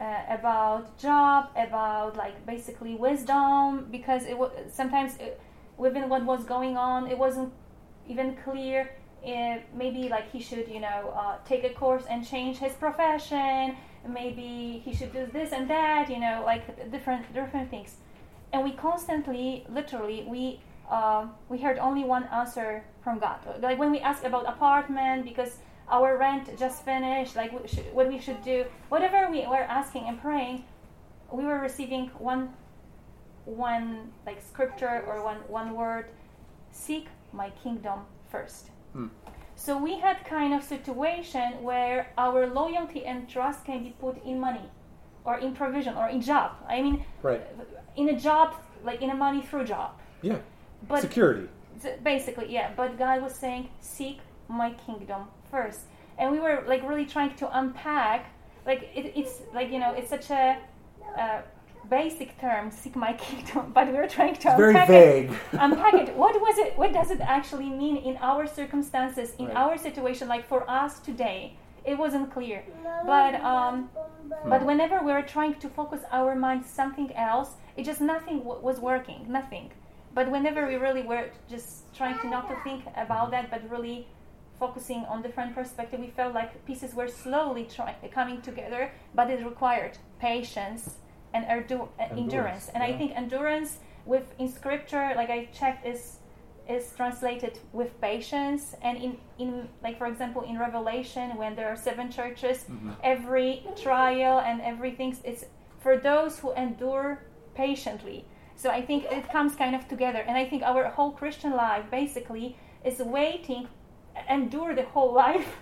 Uh, 0.00 0.22
about 0.38 0.96
job, 0.96 1.50
about 1.56 2.16
like 2.16 2.46
basically 2.46 2.94
wisdom, 2.94 3.88
because 3.90 4.22
it 4.26 4.38
was 4.38 4.52
sometimes 4.70 5.16
it, 5.18 5.40
within 5.76 6.08
what 6.08 6.22
was 6.24 6.44
going 6.44 6.76
on, 6.76 7.08
it 7.10 7.18
wasn't 7.18 7.52
even 8.06 8.36
clear. 8.44 8.94
If 9.24 9.62
maybe 9.74 10.08
like 10.08 10.30
he 10.30 10.40
should, 10.40 10.68
you 10.68 10.78
know, 10.78 11.12
uh, 11.16 11.38
take 11.44 11.64
a 11.64 11.70
course 11.70 12.04
and 12.08 12.24
change 12.24 12.58
his 12.58 12.74
profession. 12.74 13.74
Maybe 14.06 14.80
he 14.84 14.94
should 14.94 15.12
do 15.12 15.26
this 15.32 15.50
and 15.50 15.68
that, 15.68 16.08
you 16.08 16.20
know, 16.20 16.42
like 16.46 16.64
different 16.92 17.22
different 17.34 17.68
things. 17.68 17.96
And 18.52 18.62
we 18.62 18.72
constantly, 18.72 19.66
literally, 19.68 20.24
we 20.28 20.60
uh, 20.88 21.26
we 21.48 21.58
heard 21.58 21.78
only 21.78 22.04
one 22.04 22.24
answer 22.40 22.84
from 23.02 23.18
God. 23.18 23.38
Like 23.60 23.78
when 23.80 23.90
we 23.90 23.98
ask 23.98 24.22
about 24.22 24.46
apartment, 24.46 25.24
because 25.24 25.58
our 25.90 26.16
rent 26.18 26.56
just 26.58 26.84
finished, 26.84 27.36
like 27.36 27.52
we 27.52 27.66
should, 27.68 27.92
what 27.92 28.08
we 28.08 28.18
should 28.18 28.42
do, 28.42 28.64
whatever 28.88 29.30
we 29.30 29.46
were 29.46 29.56
asking 29.80 30.04
and 30.08 30.20
praying, 30.20 30.64
we 31.32 31.44
were 31.44 31.58
receiving 31.58 32.08
one, 32.18 32.50
one 33.44 34.10
like 34.26 34.40
scripture 34.42 35.04
or 35.06 35.22
one 35.24 35.38
one 35.48 35.74
word, 35.74 36.06
seek 36.72 37.06
my 37.32 37.50
kingdom 37.62 38.00
first. 38.30 38.70
Hmm. 38.92 39.08
So 39.56 39.76
we 39.76 39.98
had 39.98 40.24
kind 40.24 40.54
of 40.54 40.62
situation 40.62 41.62
where 41.62 42.12
our 42.16 42.46
loyalty 42.46 43.04
and 43.04 43.28
trust 43.28 43.64
can 43.64 43.82
be 43.82 43.90
put 44.00 44.24
in 44.24 44.38
money, 44.40 44.70
or 45.24 45.38
in 45.38 45.52
provision, 45.54 45.94
or 45.96 46.08
in 46.08 46.20
job. 46.20 46.52
I 46.68 46.80
mean, 46.82 47.04
Right. 47.22 47.42
in 47.96 48.08
a 48.10 48.18
job, 48.20 48.54
like 48.84 49.02
in 49.02 49.10
a 49.10 49.14
money 49.14 49.42
through 49.42 49.64
job. 49.64 49.90
Yeah. 50.22 50.38
But 50.86 51.00
Security. 51.00 51.48
Basically 52.02 52.46
yeah 52.52 52.72
but 52.76 52.98
god 52.98 53.22
was 53.22 53.34
saying 53.34 53.68
seek 53.80 54.18
my 54.48 54.70
kingdom 54.86 55.22
first 55.50 55.80
and 56.18 56.30
we 56.32 56.40
were 56.40 56.64
like 56.66 56.82
really 56.88 57.06
trying 57.06 57.34
to 57.36 57.58
unpack 57.58 58.26
like 58.66 58.82
it, 58.94 59.12
it's 59.16 59.40
like 59.54 59.70
you 59.70 59.78
know 59.78 59.92
it's 59.94 60.10
such 60.10 60.30
a 60.30 60.58
uh, 61.18 61.40
basic 61.90 62.38
term 62.40 62.70
seek 62.70 62.96
my 62.96 63.12
kingdom 63.26 63.72
but 63.74 63.86
we 63.88 63.94
were 63.94 64.06
trying 64.06 64.34
to 64.34 64.48
It's 64.48 64.56
very 64.56 64.70
unpack 64.74 64.88
vague. 64.88 65.30
it 65.30 65.36
unpack 65.60 65.94
it 65.94 66.14
what 66.16 66.34
was 66.40 66.58
it 66.58 66.76
what 66.76 66.92
does 66.92 67.10
it 67.10 67.20
actually 67.20 67.70
mean 67.70 67.96
in 67.96 68.16
our 68.18 68.46
circumstances 68.46 69.34
in 69.38 69.46
Right. 69.46 69.56
our 69.56 69.78
situation 69.78 70.28
like 70.28 70.46
for 70.46 70.68
us 70.68 71.00
today 71.00 71.54
it 71.84 71.96
wasn't 71.96 72.30
clear 72.32 72.62
but 73.06 73.34
um 73.36 73.88
but 74.44 74.64
whenever 74.64 74.98
we 75.02 75.12
were 75.12 75.22
trying 75.22 75.54
to 75.54 75.68
focus 75.68 76.02
our 76.12 76.34
mind 76.34 76.64
something 76.66 77.14
else, 77.16 77.50
it 77.76 77.84
just 77.84 78.00
nothing 78.00 78.38
w- 78.40 78.60
was 78.60 78.78
working, 78.78 79.24
nothing. 79.26 79.70
But 80.14 80.30
whenever 80.30 80.66
we 80.66 80.76
really 80.76 81.02
were 81.02 81.30
just 81.48 81.92
trying 81.94 82.18
to 82.20 82.28
not 82.28 82.46
to 82.48 82.56
think 82.62 82.84
about 82.94 83.30
that, 83.30 83.50
but 83.50 83.62
really 83.70 84.06
focusing 84.58 85.04
on 85.06 85.22
different 85.22 85.54
perspective, 85.54 86.00
we 86.00 86.08
felt 86.10 86.34
like 86.34 86.64
pieces 86.66 86.94
were 86.94 87.08
slowly 87.08 87.64
try- 87.64 87.96
coming 88.12 88.40
together. 88.42 88.90
But 89.14 89.30
it 89.30 89.44
required 89.44 89.98
patience 90.18 90.96
and 91.34 91.44
erdu- 91.46 91.88
uh, 91.98 92.02
endurance. 92.02 92.18
Endurance, 92.18 92.68
And 92.74 92.82
I 92.82 92.92
think 92.98 93.12
endurance 93.16 93.78
with 94.06 94.26
in 94.38 94.48
scripture, 94.48 95.12
like 95.16 95.30
I 95.30 95.46
checked, 95.52 95.86
is 95.86 96.18
is 96.68 96.92
translated 96.96 97.58
with 97.72 97.98
patience 98.00 98.74
and 98.82 98.98
in, 98.98 99.16
in 99.38 99.68
like 99.82 99.96
for 99.96 100.06
example 100.06 100.42
in 100.42 100.58
revelation 100.58 101.34
when 101.38 101.56
there 101.56 101.66
are 101.66 101.76
seven 101.76 102.10
churches 102.10 102.66
every 103.02 103.64
trial 103.74 104.40
and 104.40 104.60
everything 104.60 105.16
is 105.24 105.46
for 105.80 105.96
those 105.96 106.38
who 106.38 106.52
endure 106.52 107.22
patiently 107.54 108.26
so 108.54 108.68
i 108.68 108.82
think 108.82 109.04
it 109.10 109.26
comes 109.32 109.56
kind 109.56 109.74
of 109.74 109.88
together 109.88 110.18
and 110.28 110.36
i 110.36 110.44
think 110.44 110.62
our 110.62 110.84
whole 110.90 111.10
christian 111.12 111.52
life 111.52 111.84
basically 111.90 112.54
is 112.84 112.98
waiting 112.98 113.66
endure 114.28 114.74
the 114.74 114.84
whole 114.84 115.12
life 115.12 115.56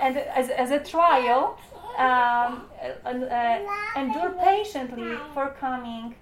and 0.00 0.16
as, 0.16 0.48
as 0.50 0.70
a 0.70 0.78
trial 0.78 1.58
um, 1.98 2.66
uh, 3.04 3.58
endure 3.96 4.30
patiently 4.42 5.16
for 5.34 5.54
coming 5.60 6.14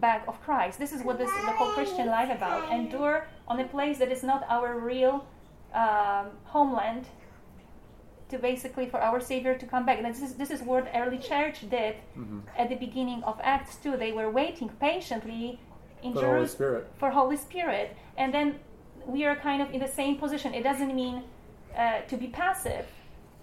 back 0.00 0.24
of 0.28 0.40
Christ. 0.42 0.78
This 0.78 0.92
is 0.92 1.02
what 1.02 1.18
this 1.18 1.30
the 1.30 1.52
whole 1.52 1.72
Christian 1.72 2.06
life 2.06 2.30
about. 2.30 2.72
Endure 2.72 3.26
on 3.48 3.58
a 3.60 3.64
place 3.64 3.98
that 3.98 4.10
is 4.12 4.22
not 4.22 4.44
our 4.48 4.78
real 4.78 5.26
um, 5.74 6.26
homeland 6.44 7.06
to 8.28 8.38
basically 8.38 8.86
for 8.88 9.00
our 9.00 9.20
Savior 9.20 9.54
to 9.56 9.66
come 9.66 9.84
back. 9.84 9.98
And 9.98 10.06
this 10.06 10.22
is 10.22 10.34
this 10.34 10.50
is 10.50 10.62
what 10.62 10.88
early 10.94 11.18
church 11.18 11.68
did 11.68 11.96
at 12.56 12.68
the 12.68 12.76
beginning 12.76 13.22
of 13.24 13.40
Acts 13.42 13.76
2. 13.82 13.96
They 13.96 14.12
were 14.12 14.30
waiting 14.30 14.68
patiently 14.80 15.58
in 16.02 16.12
For 16.14 16.20
Holy 16.20 16.30
Jerusalem 16.30 16.48
Spirit. 16.48 16.86
for 16.98 17.10
Holy 17.10 17.36
Spirit, 17.36 17.96
and 18.16 18.32
then 18.32 18.60
we 19.06 19.24
are 19.24 19.36
kind 19.36 19.62
of 19.62 19.72
in 19.72 19.80
the 19.80 19.88
same 19.88 20.16
position. 20.16 20.54
It 20.54 20.62
doesn't 20.62 20.94
mean 20.94 21.22
uh, 21.76 22.00
to 22.02 22.16
be 22.16 22.28
passive, 22.28 22.86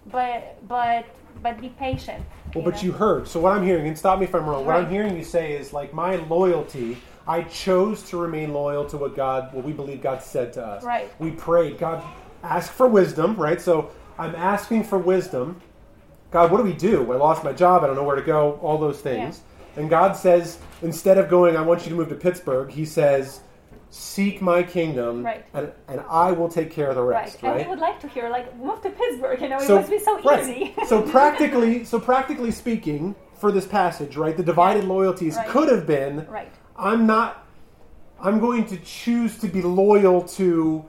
but 0.06 0.56
but 0.68 1.06
but 1.42 1.60
be 1.60 1.68
patient. 1.70 2.24
Well, 2.54 2.64
you 2.64 2.70
but 2.70 2.74
know? 2.76 2.82
you 2.82 2.92
heard. 2.92 3.28
So 3.28 3.40
what 3.40 3.52
I'm 3.52 3.64
hearing, 3.64 3.86
and 3.86 3.98
stop 3.98 4.18
me 4.18 4.24
if 4.24 4.34
I'm 4.34 4.46
wrong. 4.46 4.64
What 4.64 4.76
I'm 4.76 4.90
hearing 4.90 5.16
you 5.16 5.24
say 5.24 5.52
is 5.52 5.72
like 5.72 5.92
my 5.92 6.16
loyalty. 6.16 6.98
I 7.26 7.42
chose 7.42 8.02
to 8.04 8.16
remain 8.16 8.54
loyal 8.54 8.86
to 8.86 8.96
what 8.96 9.14
God, 9.14 9.52
what 9.52 9.62
we 9.62 9.72
believe 9.72 10.00
God 10.00 10.22
said 10.22 10.52
to 10.54 10.64
us. 10.64 10.82
Right. 10.82 11.12
We 11.18 11.30
prayed. 11.32 11.78
God, 11.78 12.02
ask 12.42 12.72
for 12.72 12.88
wisdom. 12.88 13.36
Right. 13.36 13.60
So 13.60 13.90
I'm 14.18 14.34
asking 14.34 14.84
for 14.84 14.98
wisdom. 14.98 15.60
God, 16.30 16.50
what 16.50 16.58
do 16.58 16.64
we 16.64 16.72
do? 16.72 17.10
I 17.12 17.16
lost 17.16 17.44
my 17.44 17.52
job. 17.52 17.84
I 17.84 17.86
don't 17.86 17.96
know 17.96 18.04
where 18.04 18.16
to 18.16 18.22
go. 18.22 18.58
All 18.62 18.78
those 18.78 19.00
things. 19.00 19.42
And 19.76 19.88
God 19.88 20.14
says, 20.14 20.58
instead 20.82 21.18
of 21.18 21.28
going, 21.28 21.56
I 21.56 21.62
want 21.62 21.84
you 21.84 21.90
to 21.90 21.94
move 21.94 22.08
to 22.08 22.14
Pittsburgh. 22.14 22.70
He 22.70 22.84
says, 22.84 23.40
seek 23.90 24.42
my 24.42 24.62
kingdom, 24.62 25.24
Right. 25.24 25.44
and, 25.54 25.72
and 25.88 26.00
I 26.08 26.32
will 26.32 26.48
take 26.48 26.70
care 26.70 26.88
of 26.90 26.96
the 26.96 27.02
rest 27.02 27.16
Right. 27.16 27.24
rest. 27.24 27.42
and 27.42 27.52
Right. 27.52 27.64
we 27.66 27.70
would 27.70 27.78
like 27.78 28.00
to 28.00 28.08
hear 28.08 28.28
like 28.28 28.54
move 28.58 28.82
to 28.82 28.90
Pittsburgh. 28.90 29.40
You 29.40 29.48
know, 29.48 29.58
it 29.58 29.68
must 29.68 29.90
be 29.90 29.98
so 29.98 30.20
right. 30.22 30.40
easy. 30.42 30.74
so 30.86 31.02
practically, 31.02 31.84
so 31.84 31.98
practically 31.98 32.50
speaking, 32.50 33.14
for 33.34 33.52
this 33.52 33.66
passage, 33.66 34.16
right, 34.16 34.36
the 34.36 34.42
divided 34.42 34.84
loyalties 34.84 35.36
Right. 35.36 35.48
could 35.48 35.68
have 35.70 35.86
been, 35.86 36.26
right. 36.28 36.50
I'm 36.76 37.06
not, 37.06 37.46
I'm 38.20 38.40
going 38.40 38.66
to 38.66 38.76
choose 38.78 39.38
to 39.38 39.46
be 39.48 39.62
loyal 39.62 40.22
to 40.22 40.84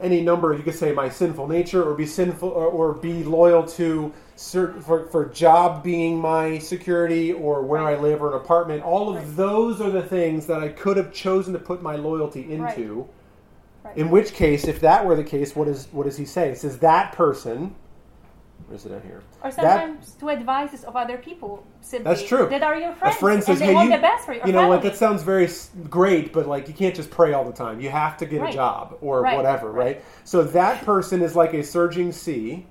any 0.00 0.20
number. 0.22 0.52
You 0.54 0.62
could 0.62 0.76
say 0.76 0.92
my 0.92 1.08
sinful 1.08 1.48
nature, 1.48 1.82
or 1.82 1.94
be 1.94 2.06
sinful, 2.06 2.48
or, 2.48 2.66
or 2.66 2.92
be 2.94 3.24
loyal 3.24 3.64
to 3.64 4.12
certain 4.38 4.80
for, 4.80 5.06
for 5.06 5.24
job 5.26 5.82
being 5.82 6.18
my 6.18 6.58
security, 6.58 7.32
or 7.32 7.62
where 7.62 7.82
I 7.82 7.96
live, 7.96 8.22
or 8.22 8.28
an 8.28 8.34
apartment. 8.40 8.82
All 8.84 9.08
of 9.10 9.16
Right. 9.16 9.36
those 9.36 9.80
are 9.80 9.90
the 9.90 10.02
things 10.02 10.46
that 10.46 10.60
I 10.62 10.68
could 10.68 10.96
have 10.96 11.12
chosen 11.12 11.52
to 11.54 11.58
put 11.58 11.82
my 11.82 11.96
loyalty 11.96 12.52
into. 12.52 13.06
Right. 13.84 13.96
In 13.96 14.10
which 14.10 14.32
case, 14.34 14.66
if 14.68 14.80
that 14.80 15.04
were 15.04 15.16
the 15.16 15.24
case, 15.24 15.56
what 15.56 15.66
is 15.66 15.88
what 15.92 16.04
does 16.04 16.16
he 16.16 16.24
say? 16.24 16.50
It 16.50 16.58
says 16.58 16.78
that 16.78 17.12
person. 17.12 17.74
Where 18.66 18.76
is 18.76 18.84
it 18.84 18.92
out 18.92 19.02
here? 19.02 19.22
Or 19.42 19.50
That- 19.50 19.54
sometimes 19.80 20.10
to 20.20 20.28
advices 20.30 20.84
of 20.84 20.94
other 20.94 21.16
people 21.16 21.64
simply 21.80 22.04
That's 22.12 22.22
true. 22.22 22.48
that 22.50 22.62
are 22.62 22.76
your 22.76 22.92
friends. 22.92 23.16
a 23.16 23.18
friend 23.18 23.42
says, 23.42 23.60
"Hey, 23.60 23.72
want 23.72 23.88
you, 23.90 23.96
the 23.96 24.02
best 24.02 24.26
for 24.26 24.34
your 24.34 24.46
you 24.46 24.52
know 24.52 24.68
what? 24.68 24.76
family. 24.80 24.90
That 24.90 24.98
sounds 24.98 25.22
very 25.22 25.48
great, 25.88 26.32
but 26.34 26.46
like 26.46 26.68
you 26.68 26.74
can't 26.74 26.94
just 26.94 27.10
pray 27.10 27.32
all 27.32 27.44
the 27.44 27.52
time. 27.52 27.80
You 27.80 27.88
have 27.88 28.16
to 28.18 28.26
get 28.26 28.46
a 28.48 28.52
job 28.52 28.98
or 29.00 29.22
Right, 29.22 29.36
whatever, 29.36 29.70
right. 29.70 29.96
right. 29.96 30.04
So 30.24 30.42
that 30.44 30.84
person 30.84 31.22
is 31.22 31.34
like 31.34 31.54
a 31.54 31.62
surging 31.64 32.12
sea. 32.12 32.66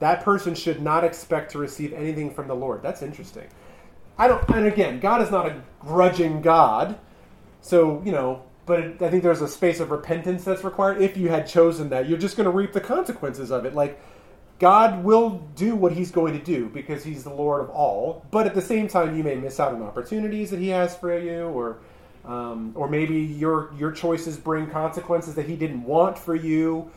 That 0.00 0.22
person 0.22 0.54
should 0.54 0.82
not 0.82 1.04
expect 1.04 1.52
to 1.52 1.58
receive 1.58 1.92
anything 1.92 2.32
from 2.32 2.48
the 2.48 2.54
Lord. 2.54 2.82
That's 2.82 3.02
interesting. 3.02 3.46
I 4.18 4.28
don't. 4.28 4.48
And 4.50 4.66
again, 4.66 5.00
God 5.00 5.22
is 5.22 5.30
not 5.30 5.46
a 5.46 5.62
grudging 5.80 6.40
God, 6.40 6.98
so 7.60 8.02
you 8.04 8.12
know. 8.12 8.42
But 8.66 9.02
I 9.02 9.10
think 9.10 9.22
there's 9.22 9.42
a 9.42 9.48
space 9.48 9.78
of 9.78 9.90
repentance 9.90 10.42
that's 10.42 10.64
required. 10.64 11.02
If 11.02 11.18
you 11.18 11.28
had 11.28 11.46
chosen 11.46 11.90
that, 11.90 12.08
you're 12.08 12.18
just 12.18 12.34
going 12.34 12.46
to 12.46 12.50
reap 12.50 12.72
the 12.72 12.80
consequences 12.80 13.50
of 13.50 13.66
it. 13.66 13.74
Like 13.74 14.00
God 14.58 15.04
will 15.04 15.46
do 15.56 15.74
what 15.74 15.92
He's 15.92 16.10
going 16.10 16.32
to 16.38 16.44
do 16.44 16.68
because 16.68 17.04
He's 17.04 17.24
the 17.24 17.34
Lord 17.34 17.60
of 17.60 17.70
all. 17.70 18.24
But 18.30 18.46
at 18.46 18.54
the 18.54 18.62
same 18.62 18.88
time, 18.88 19.16
you 19.16 19.24
may 19.24 19.34
miss 19.34 19.58
out 19.58 19.74
on 19.74 19.82
opportunities 19.82 20.50
that 20.50 20.60
He 20.60 20.68
has 20.68 20.96
for 20.96 21.18
you, 21.18 21.46
or 21.48 21.78
um, 22.24 22.72
or 22.74 22.88
maybe 22.88 23.16
your 23.16 23.72
your 23.76 23.90
choices 23.90 24.36
bring 24.36 24.68
consequences 24.68 25.34
that 25.34 25.46
He 25.46 25.56
didn't 25.56 25.84
want 25.84 26.18
for 26.18 26.34
you, 26.34 26.90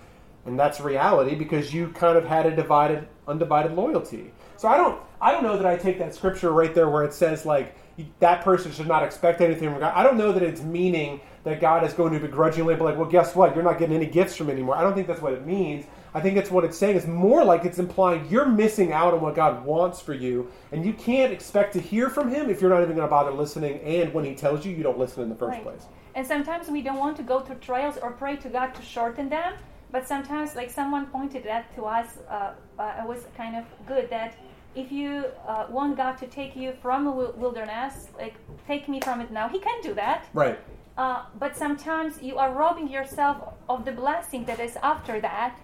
and 0.48 0.60
that's 0.60 0.80
reality 0.80 1.36
because 1.36 1.74
you 1.74 1.90
kind 1.90 2.18
of 2.18 2.26
had 2.26 2.46
a 2.46 2.56
divided, 2.56 3.08
undivided 3.28 3.74
loyalty. 3.74 4.32
So 4.56 4.68
I 4.68 4.78
don't 4.78 5.00
I 5.22 5.32
don't 5.32 5.44
know 5.44 5.58
that 5.58 5.66
I 5.66 5.78
take 5.78 6.00
that 6.00 6.14
scripture 6.16 6.52
right 6.52 6.74
there 6.74 6.90
where 6.90 7.04
it 7.04 7.14
says 7.14 7.46
like 7.46 7.76
that 8.20 8.44
person 8.44 8.72
should 8.72 8.88
not 8.88 9.04
expect 9.04 9.42
anything 9.42 9.72
from 9.72 9.80
God. 9.80 9.94
I 9.96 10.04
don't 10.04 10.18
know 10.18 10.32
that 10.32 10.44
it's 10.44 10.62
meaning 10.62 11.20
that 11.44 11.60
God 11.60 11.84
is 11.84 11.94
going 11.94 12.14
to 12.14 12.20
begrudgingly 12.20 12.76
be 12.76 12.82
like, 12.82 12.96
well, 12.96 13.10
guess 13.10 13.36
what? 13.36 13.56
You're 13.56 13.64
not 13.64 13.80
getting 13.80 13.96
any 13.96 14.06
gifts 14.06 14.36
from 14.36 14.50
anymore. 14.50 14.76
I 14.76 14.82
don't 14.82 14.94
think 14.94 15.08
that's 15.08 15.22
what 15.22 15.34
it 15.34 15.46
means. 15.48 15.86
I 16.14 16.22
think 16.22 16.38
it's 16.38 16.52
what 16.52 16.64
it's 16.64 16.78
saying. 16.78 16.96
It's 16.96 17.08
more 17.08 17.44
like 17.44 17.66
it's 17.66 17.80
implying 17.80 18.28
you're 18.30 18.46
missing 18.46 18.92
out 18.92 19.14
on 19.14 19.22
what 19.22 19.36
God 19.36 19.66
wants 19.66 20.00
for 20.00 20.14
you, 20.14 20.52
and 20.72 20.86
you 20.86 20.94
can't 20.94 21.32
expect 21.32 21.74
to 21.74 21.80
hear 21.80 22.10
from 22.10 22.30
Him 22.30 22.50
if 22.50 22.62
you're 22.62 22.70
not 22.70 22.82
even 22.82 22.96
going 22.96 23.08
to 23.08 23.10
bother 23.10 23.32
listening. 23.32 23.80
And 23.82 24.14
when 24.14 24.26
He 24.26 24.36
tells 24.36 24.66
you, 24.66 24.76
you 24.76 24.84
don't 24.84 24.98
listen 24.98 25.24
in 25.24 25.30
the 25.30 25.36
first 25.36 25.56
Right. 25.56 25.64
place. 25.64 25.86
And 26.16 26.26
sometimes 26.26 26.70
we 26.70 26.82
don't 26.82 26.98
want 26.98 27.18
to 27.18 27.24
go 27.24 27.40
through 27.40 27.58
trials 27.58 27.98
or 27.98 28.12
pray 28.12 28.36
to 28.38 28.50
God 28.50 28.74
to 28.76 28.82
shorten 28.82 29.30
them. 29.30 29.54
But 29.92 30.08
sometimes, 30.08 30.56
like 30.56 30.70
someone 30.70 31.06
pointed 31.08 31.44
that 31.46 31.74
to 31.76 31.84
us, 31.84 32.18
uh, 32.30 32.54
uh, 32.78 33.02
it 33.02 33.08
was 33.08 33.26
kind 33.38 33.56
of 33.56 33.66
good 33.86 34.10
that 34.10 34.36
if 34.76 34.92
you 34.92 35.26
uh, 35.48 35.66
want 35.70 35.98
God 35.98 36.18
to 36.18 36.28
take 36.28 36.56
you 36.56 36.74
from 36.82 37.06
the 37.06 37.12
wilderness, 37.12 38.10
like 38.18 38.36
take 38.68 38.88
me 38.90 39.00
from 39.02 39.22
it 39.22 39.32
now, 39.32 39.48
He 39.48 39.60
can 39.60 39.82
do 39.82 39.94
that. 39.94 40.28
Right. 40.34 40.60
Uh, 40.98 41.24
but 41.40 41.56
sometimes 41.56 42.22
you 42.22 42.38
are 42.38 42.52
robbing 42.54 42.90
yourself 42.90 43.54
of 43.70 43.86
the 43.86 43.92
blessing 43.92 44.46
that 44.46 44.60
is 44.60 44.78
after 44.82 45.22
that 45.22 45.58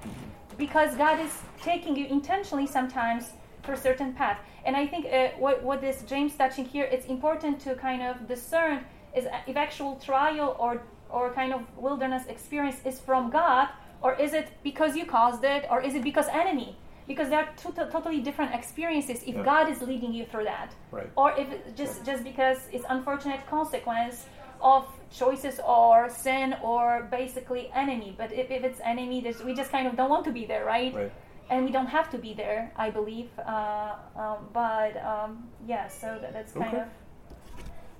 because 0.57 0.95
God 0.95 1.19
is 1.19 1.41
taking 1.61 1.95
you 1.95 2.05
intentionally 2.05 2.67
sometimes 2.67 3.31
for 3.63 3.73
a 3.73 3.77
certain 3.77 4.13
path. 4.13 4.39
And 4.65 4.75
I 4.75 4.85
think 4.87 5.05
uh, 5.05 5.29
what, 5.39 5.63
what 5.63 5.81
this 5.81 6.03
James 6.03 6.35
touching 6.35 6.65
here, 6.65 6.85
it's 6.85 7.07
important 7.07 7.59
to 7.61 7.75
kind 7.75 8.01
of 8.01 8.27
discern 8.27 8.85
is 9.15 9.25
if 9.47 9.57
actual 9.57 9.95
trial 9.95 10.55
or, 10.59 10.81
or 11.09 11.33
kind 11.33 11.53
of 11.53 11.61
wilderness 11.77 12.25
experience 12.27 12.79
is 12.85 12.99
from 12.99 13.29
God 13.29 13.69
or 14.03 14.13
is 14.25 14.33
it 14.33 14.47
because 14.63 14.95
you 14.99 15.05
caused 15.05 15.43
it 15.43 15.65
or 15.71 15.81
is 15.81 15.95
it 15.95 16.03
because 16.03 16.27
enemy? 16.43 16.75
Because 17.07 17.29
they 17.29 17.35
are 17.35 17.49
two 17.61 17.71
to- 17.77 17.89
totally 17.95 18.21
different 18.21 18.51
experiences 18.59 19.23
if 19.23 19.35
Yeah. 19.35 19.43
God 19.51 19.65
is 19.73 19.81
leading 19.81 20.13
you 20.13 20.25
through 20.25 20.45
that 20.55 20.69
Right. 20.91 21.09
or 21.21 21.27
if 21.41 21.47
it 21.55 21.75
just 21.81 21.95
just 22.09 22.21
because 22.23 22.59
it's 22.75 22.85
unfortunate 22.95 23.41
consequence 23.57 24.17
of 24.61 24.83
choices 25.21 25.59
or 25.77 26.09
sin 26.25 26.47
or 26.69 26.83
basically 27.19 27.63
enemy 27.83 28.11
but 28.21 28.29
if, 28.41 28.47
if 28.57 28.61
it's 28.63 28.79
enemy 28.93 29.17
there's, 29.23 29.43
we 29.43 29.53
just 29.61 29.71
kind 29.75 29.85
of 29.89 29.93
don't 29.99 30.09
want 30.15 30.23
to 30.29 30.31
be 30.39 30.45
there 30.51 30.63
right, 30.75 30.93
Right. 30.95 31.11
and 31.49 31.65
we 31.65 31.71
don't 31.77 31.91
have 31.97 32.07
to 32.15 32.17
be 32.17 32.33
there 32.43 32.71
i 32.85 32.87
believe 32.99 33.29
uh, 33.39 33.95
um, 34.23 34.37
but 34.53 34.93
um, 35.13 35.31
yeah 35.67 35.85
so 36.01 36.07
that, 36.21 36.31
that's 36.37 36.53
kind 36.53 36.73
Okay. 36.73 36.83
of 36.83 36.87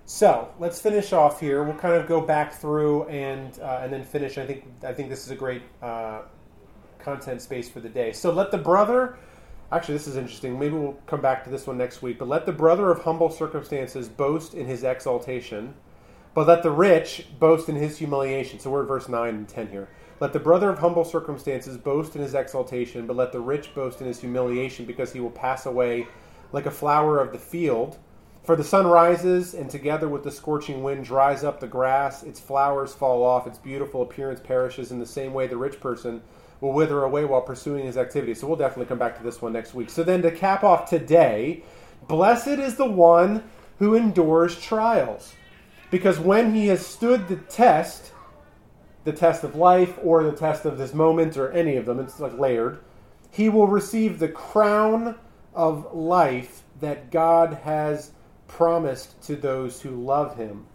So 0.06 0.50
let's 0.60 0.82
finish 0.82 1.14
off 1.14 1.40
here. 1.40 1.64
We'll 1.64 1.78
kind 1.78 1.94
of 1.94 2.08
go 2.08 2.20
back 2.20 2.54
through 2.54 3.04
and 3.06 3.58
uh, 3.60 3.80
and 3.82 3.92
then 3.92 4.04
finish. 4.04 4.38
I 4.38 4.46
think 4.46 4.66
I 4.84 4.94
think 4.94 5.10
this 5.10 5.24
is 5.24 5.32
a 5.32 5.36
great 5.36 5.62
uh, 5.82 6.24
content 7.00 7.42
space 7.42 7.70
for 7.70 7.80
the 7.80 7.90
day. 7.90 8.12
So 8.12 8.32
let 8.32 8.52
the 8.52 8.58
brother. 8.58 9.18
Actually, 9.72 9.96
this 9.96 10.08
is 10.08 10.18
interesting. 10.18 10.60
Maybe 10.60 10.76
we'll 10.76 11.00
come 11.08 11.22
back 11.22 11.44
to 11.46 11.50
this 11.50 11.66
one 11.66 11.78
next 11.78 12.02
week. 12.02 12.20
But 12.20 12.28
let 12.28 12.46
the 12.46 12.52
brother 12.52 12.92
of 12.92 13.02
humble 13.02 13.30
circumstances 13.30 14.08
boast 14.08 14.54
in 14.54 14.68
his 14.68 14.84
exaltation, 14.84 15.74
but 16.36 16.48
let 16.48 16.62
the 16.62 16.70
rich 16.70 17.26
boast 17.40 17.70
in 17.70 17.76
his 17.76 17.98
humiliation. 17.98 18.60
So 18.60 18.70
we're 18.70 18.84
at 18.84 18.88
verse 18.88 19.10
9 19.10 19.30
and 19.34 19.50
10 19.50 19.70
here. 19.70 19.90
Let 20.20 20.32
the 20.32 20.40
brother 20.40 20.70
of 20.70 20.78
humble 20.78 21.04
circumstances 21.04 21.76
boast 21.76 22.16
in 22.16 22.22
his 22.22 22.36
exaltation, 22.36 23.08
but 23.08 23.16
let 23.16 23.32
the 23.32 23.40
rich 23.40 23.74
boast 23.74 24.00
in 24.00 24.06
his 24.06 24.20
humiliation, 24.20 24.86
because 24.86 25.12
he 25.12 25.20
will 25.20 25.32
pass 25.32 25.66
away 25.66 26.08
like 26.52 26.68
a 26.68 26.72
flower 26.72 27.20
of 27.20 27.32
the 27.32 27.40
field. 27.40 27.98
For 28.44 28.58
the 28.58 28.64
sun 28.64 28.88
rises, 28.88 29.54
and 29.54 29.70
together 29.70 30.10
with 30.10 30.24
the 30.24 30.32
scorching 30.32 30.84
wind 30.84 31.06
dries 31.06 31.46
up 31.46 31.62
the 31.62 31.68
grass, 31.68 32.24
its 32.24 32.42
flowers 32.42 32.94
fall 32.94 33.24
off, 33.24 33.48
its 33.48 33.58
beautiful 33.58 34.02
appearance 34.02 34.42
perishes. 34.42 34.92
In 34.92 35.00
the 35.00 35.06
same 35.06 35.34
way, 35.34 35.48
the 35.48 35.56
rich 35.56 35.80
person 35.80 36.22
will 36.60 36.74
wither 36.74 37.04
away 37.04 37.24
while 37.24 37.42
pursuing 37.42 37.86
his 37.86 37.96
activity. 37.96 38.34
So 38.34 38.48
we'll 38.48 38.58
definitely 38.58 38.88
come 38.88 39.00
back 39.00 39.18
to 39.18 39.24
this 39.24 39.42
one 39.42 39.54
next 39.54 39.74
week. 39.74 39.90
So 39.90 40.04
then 40.04 40.22
to 40.24 40.32
cap 40.32 40.64
off 40.64 40.90
today, 40.90 41.64
blessed 42.10 42.48
is 42.48 42.76
the 42.76 42.90
one 42.90 43.44
who 43.80 43.96
endures 43.96 44.60
trials. 44.60 45.34
Because 45.90 46.20
when 46.20 46.54
he 46.54 46.68
has 46.68 46.86
stood 46.86 47.30
the 47.30 47.38
test, 47.38 48.12
the 49.06 49.14
test 49.14 49.46
of 49.46 49.56
life 49.56 49.98
or 50.04 50.22
the 50.24 50.32
test 50.34 50.66
of 50.66 50.78
this 50.78 50.94
moment 50.94 51.38
or 51.38 51.52
any 51.52 51.78
of 51.78 51.86
them, 51.86 52.00
it's 52.00 52.20
like 52.20 52.38
layered, 52.38 52.80
he 53.32 53.48
will 53.48 53.68
receive 53.68 54.20
the 54.20 54.28
crown 54.28 55.16
of 55.54 55.94
life 55.94 56.64
that 56.82 57.10
God 57.10 57.60
has 57.64 58.12
promised 58.54 59.20
to 59.24 59.36
those 59.36 59.82
who 59.82 59.90
love 59.90 60.38
him. 60.38 60.66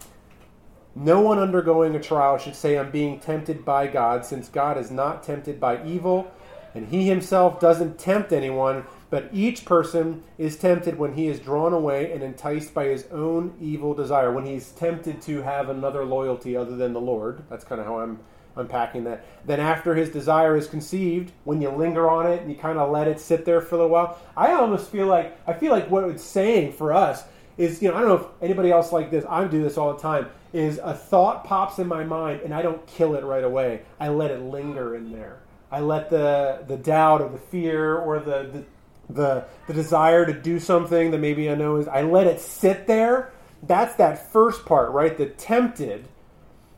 No 0.97 1.21
one 1.21 1.39
undergoing 1.39 1.95
a 1.95 2.01
trial 2.01 2.37
should 2.37 2.57
say, 2.57 2.77
I'm 2.77 2.91
being 2.91 3.21
tempted 3.21 3.65
by 3.65 3.87
God, 3.87 4.25
since 4.25 4.49
God 4.49 4.77
is 4.77 4.91
not 4.91 5.23
tempted 5.23 5.61
by 5.61 5.85
evil, 5.87 6.29
and 6.75 6.89
he 6.89 7.07
himself 7.07 7.61
doesn't 7.61 7.99
tempt 7.99 8.33
anyone, 8.33 8.85
but 9.11 9.31
each 9.33 9.65
person 9.65 10.25
is 10.39 10.57
tempted 10.57 10.99
when 10.99 11.15
he 11.15 11.29
is 11.29 11.39
drawn 11.39 11.73
away 11.73 12.11
and 12.13 12.23
enticed 12.23 12.75
by 12.75 12.87
his 12.87 13.07
own 13.13 13.55
evil 13.61 13.95
desire, 13.95 14.33
when 14.33 14.45
he's 14.45 14.71
tempted 14.73 15.23
to 15.23 15.43
have 15.43 15.69
another 15.69 16.05
loyalty 16.05 16.57
other 16.57 16.77
than 16.77 16.93
the 16.93 17.01
Lord. 17.01 17.45
That's 17.49 17.65
kind 17.65 17.81
of 17.81 17.87
how 17.87 18.01
I'm 18.01 18.19
unpacking 18.57 19.05
that. 19.05 19.25
Then, 19.47 19.61
after 19.61 19.95
his 19.95 20.11
desire 20.11 20.57
is 20.57 20.67
conceived, 20.67 21.31
when 21.45 21.63
you 21.63 21.71
linger 21.71 22.11
on 22.11 22.27
it 22.27 22.43
and 22.43 22.51
you 22.51 22.57
kind 22.57 22.77
of 22.77 22.91
let 22.91 23.07
it 23.07 23.21
sit 23.21 23.45
there 23.45 23.61
for 23.61 23.77
a 23.77 23.79
little 23.79 23.93
while, 23.93 24.19
I 24.37 24.53
almost 24.53 24.91
feel 24.91 25.07
like 25.07 25.39
I 25.47 25.53
feel 25.53 25.71
like 25.71 25.89
what 25.89 26.03
it's 26.11 26.25
saying 26.25 26.73
for 26.73 26.93
us 26.93 27.23
is, 27.59 27.83
you 27.83 27.91
know, 27.91 27.97
I 27.97 28.01
don't 28.01 28.09
know 28.09 28.17
if 28.17 28.43
anybody 28.43 28.71
else 28.71 28.93
like 28.93 29.11
this. 29.11 29.25
I 29.29 29.47
do 29.47 29.63
this 29.63 29.77
all 29.77 29.93
the 29.93 30.01
time. 30.01 30.29
Is 30.55 30.81
a 30.83 30.95
thought 30.95 31.45
pops 31.45 31.79
in 31.79 31.87
my 31.87 32.05
mind 32.05 32.41
and 32.41 32.55
I 32.55 32.63
don't 32.63 32.87
kill 32.87 33.15
it 33.17 33.25
right 33.25 33.45
away. 33.45 33.83
I 34.01 34.09
let 34.09 34.31
it 34.31 34.41
linger 34.41 34.97
in 34.97 35.13
there. 35.13 35.41
I 35.71 35.81
let 35.81 36.09
the 36.09 36.65
the 36.67 36.79
doubt 36.79 37.21
or 37.21 37.29
the 37.29 37.39
fear 37.39 37.97
or 37.97 38.19
the 38.19 38.49
the 38.53 38.65
the, 39.11 39.45
the 39.67 39.73
desire 39.73 40.27
to 40.27 40.33
do 40.33 40.59
something 40.59 41.11
that 41.11 41.19
maybe 41.19 41.51
I 41.51 41.55
know 41.55 41.77
is 41.77 41.89
I 41.89 42.03
let 42.03 42.27
it 42.27 42.41
sit 42.41 42.87
there. 42.87 43.33
That's 43.63 43.95
that 43.97 44.33
first 44.33 44.67
part, 44.67 44.91
right? 44.93 45.17
The 45.17 45.27
tempted. 45.27 46.09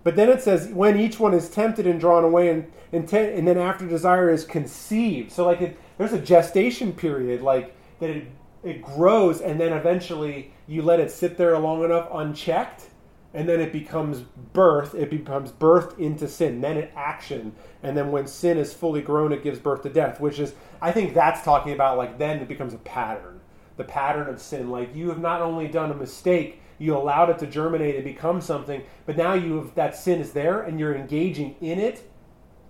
But 0.03 0.17
then 0.17 0.29
it 0.29 0.43
says 0.43 0.69
when 0.69 0.99
each 0.99 1.21
one 1.21 1.35
is 1.35 1.49
tempted 1.51 1.87
and 1.87 2.01
drawn 2.01 2.25
away, 2.25 2.51
and 2.51 2.73
and, 2.93 3.09
te- 3.09 3.19
and 3.19 3.47
then 3.47 3.59
after 3.59 3.87
desire 3.87 4.31
is 4.31 4.45
conceived. 4.45 5.31
So 5.31 5.45
like 5.45 5.61
it, 5.61 5.79
there's 5.99 6.13
a 6.13 6.19
gestation 6.19 6.93
period, 6.93 7.43
like 7.43 7.75
that 8.01 8.11
it 8.11 8.27
it 8.63 8.83
grows, 8.83 9.41
and 9.41 9.61
then 9.61 9.73
eventually 9.73 10.53
you 10.71 10.83
let 10.83 11.01
it 11.01 11.11
sit 11.11 11.37
there 11.37 11.59
long 11.59 11.83
enough 11.83 12.09
unchecked, 12.13 12.91
and 13.35 13.49
then 13.49 13.61
it 13.61 13.73
becomes 13.73 14.21
birth. 14.53 14.95
It 14.95 15.11
becomes 15.11 15.51
birthed 15.51 15.99
into 15.99 16.29
sin. 16.29 16.61
Then 16.61 16.77
it 16.77 16.93
action, 16.95 17.53
and 17.83 17.97
then 17.97 18.13
when 18.13 18.29
sin 18.29 18.57
is 18.57 18.73
fully 18.73 19.03
grown, 19.03 19.33
it 19.33 19.43
gives 19.43 19.59
birth 19.59 19.83
to 19.83 19.89
death. 19.89 20.21
Which 20.21 20.39
is, 20.39 20.55
I 20.81 20.93
think 20.93 21.13
that's 21.13 21.43
talking 21.43 21.73
about 21.73 21.99
like 21.99 22.19
then 22.19 22.39
it 22.39 22.47
becomes 22.47 22.73
a 22.73 22.79
pattern, 22.79 23.41
the 23.79 23.85
pattern 23.85 24.29
of 24.29 24.41
sin. 24.41 24.71
Like 24.71 24.95
you 24.95 25.09
have 25.09 25.19
not 25.19 25.43
only 25.43 25.67
done 25.67 25.91
a 25.91 25.95
mistake, 25.95 26.63
you 26.79 26.97
allowed 26.97 27.31
it 27.31 27.41
to 27.41 27.49
germinate 27.49 27.97
and 27.97 28.05
become 28.05 28.41
something, 28.41 28.83
but 29.07 29.17
now 29.17 29.35
you 29.35 29.57
have 29.57 29.75
that 29.75 29.97
sin 29.97 30.21
is 30.21 30.33
there, 30.33 30.63
and 30.63 30.79
you're 30.79 30.95
engaging 30.95 31.57
in 31.61 31.81
it 31.81 32.09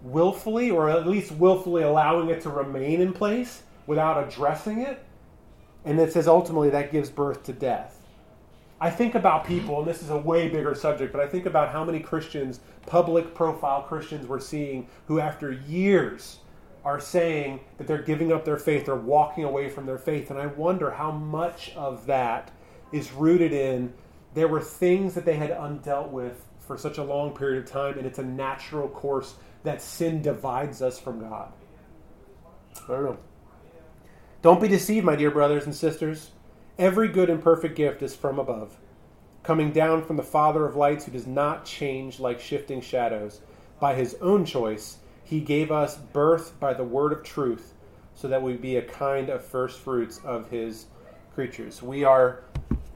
willfully, 0.01 0.71
or 0.71 0.89
at 0.89 1.07
least 1.07 1.33
willfully 1.33 1.83
allowing 1.83 2.31
it 2.31 2.41
to 2.41 2.49
remain 2.49 3.03
in 3.03 3.13
place 3.13 3.63
without 3.87 4.27
addressing 4.27 4.81
it. 4.81 5.05
And 5.85 5.99
it 5.99 6.13
says 6.13 6.29
ultimately 6.29 6.71
that 6.71 6.93
gives 6.93 7.11
birth 7.11 7.43
to 7.45 7.53
death. 7.53 7.97
I 8.81 8.91
think 8.91 9.15
about 9.15 9.45
people, 9.45 9.79
and 9.79 9.87
this 9.87 10.03
is 10.03 10.11
a 10.11 10.17
way 10.17 10.49
bigger 10.49 10.75
subject, 10.75 11.13
but 11.13 11.21
I 11.21 11.27
think 11.27 11.45
about 11.45 11.71
how 11.71 11.85
many 11.85 12.01
Christians, 12.01 12.61
public 12.87 13.35
profile 13.35 13.83
Christians, 13.83 14.27
we're 14.27 14.41
seeing 14.41 14.87
who, 15.07 15.21
after 15.21 15.53
years, 15.53 16.39
are 16.83 16.99
saying 16.99 17.61
that 17.77 17.87
they're 17.87 18.03
giving 18.03 18.33
up 18.33 18.45
their 18.45 18.57
faith, 18.57 18.87
they're 18.87 18.97
walking 18.97 19.45
away 19.45 19.69
from 19.69 19.85
their 19.85 19.99
faith. 19.99 20.31
And 20.31 20.39
I 20.39 20.47
wonder 20.47 20.91
how 20.91 21.11
much 21.11 21.75
of 21.77 22.07
that 22.07 22.51
is 22.91 23.13
rooted 23.13 23.53
in 23.53 23.93
there 24.35 24.49
were 24.49 24.61
things 24.61 25.15
that 25.15 25.25
they 25.25 25.37
had 25.37 25.51
undealt 25.51 26.11
with 26.11 26.45
for 26.61 26.79
such 26.79 26.99
a 26.99 27.03
long 27.03 27.35
period 27.35 27.65
of 27.65 27.71
time, 27.71 27.99
and 27.99 28.07
it's 28.07 28.19
a 28.19 28.25
natural 28.25 28.89
course 28.89 29.35
that 29.65 29.83
sin 29.83 30.23
divides 30.23 30.83
us 30.83 30.99
from 30.99 31.21
God. 31.21 31.53
I 32.85 32.93
don't 32.93 33.05
know. 33.05 33.19
Don't 34.43 34.61
be 34.61 34.69
deceived, 34.69 35.05
my 35.05 35.17
dear 35.17 35.31
brothers 35.31 35.67
and 35.67 35.75
sisters. 35.75 36.31
Every 36.79 37.09
good 37.09 37.29
and 37.29 37.43
perfect 37.43 37.77
gift 37.77 38.01
is 38.01 38.17
from 38.17 38.39
above, 38.39 38.79
coming 39.43 39.71
down 39.71 40.03
from 40.03 40.17
the 40.17 40.23
Father 40.23 40.65
of 40.65 40.77
lights, 40.77 41.05
who 41.05 41.13
does 41.13 41.27
not 41.27 41.67
change 41.67 42.19
like 42.19 42.41
shifting 42.41 42.81
shadows. 42.81 43.43
By 43.81 43.95
his 43.95 44.17
own 44.23 44.47
choice, 44.47 44.97
he 45.23 45.41
gave 45.41 45.71
us 45.71 45.99
birth 45.99 46.59
by 46.59 46.73
the 46.73 46.85
word 46.85 47.13
of 47.13 47.23
truth, 47.23 47.75
so 48.15 48.29
that 48.29 48.43
we 48.43 48.55
be 48.55 48.77
a 48.77 48.83
kind 48.83 49.29
of 49.29 49.45
first 49.45 49.79
fruits 49.79 50.23
of 50.25 50.49
his 50.49 50.87
creatures. 51.35 51.83
We 51.83 52.05
are 52.05 52.45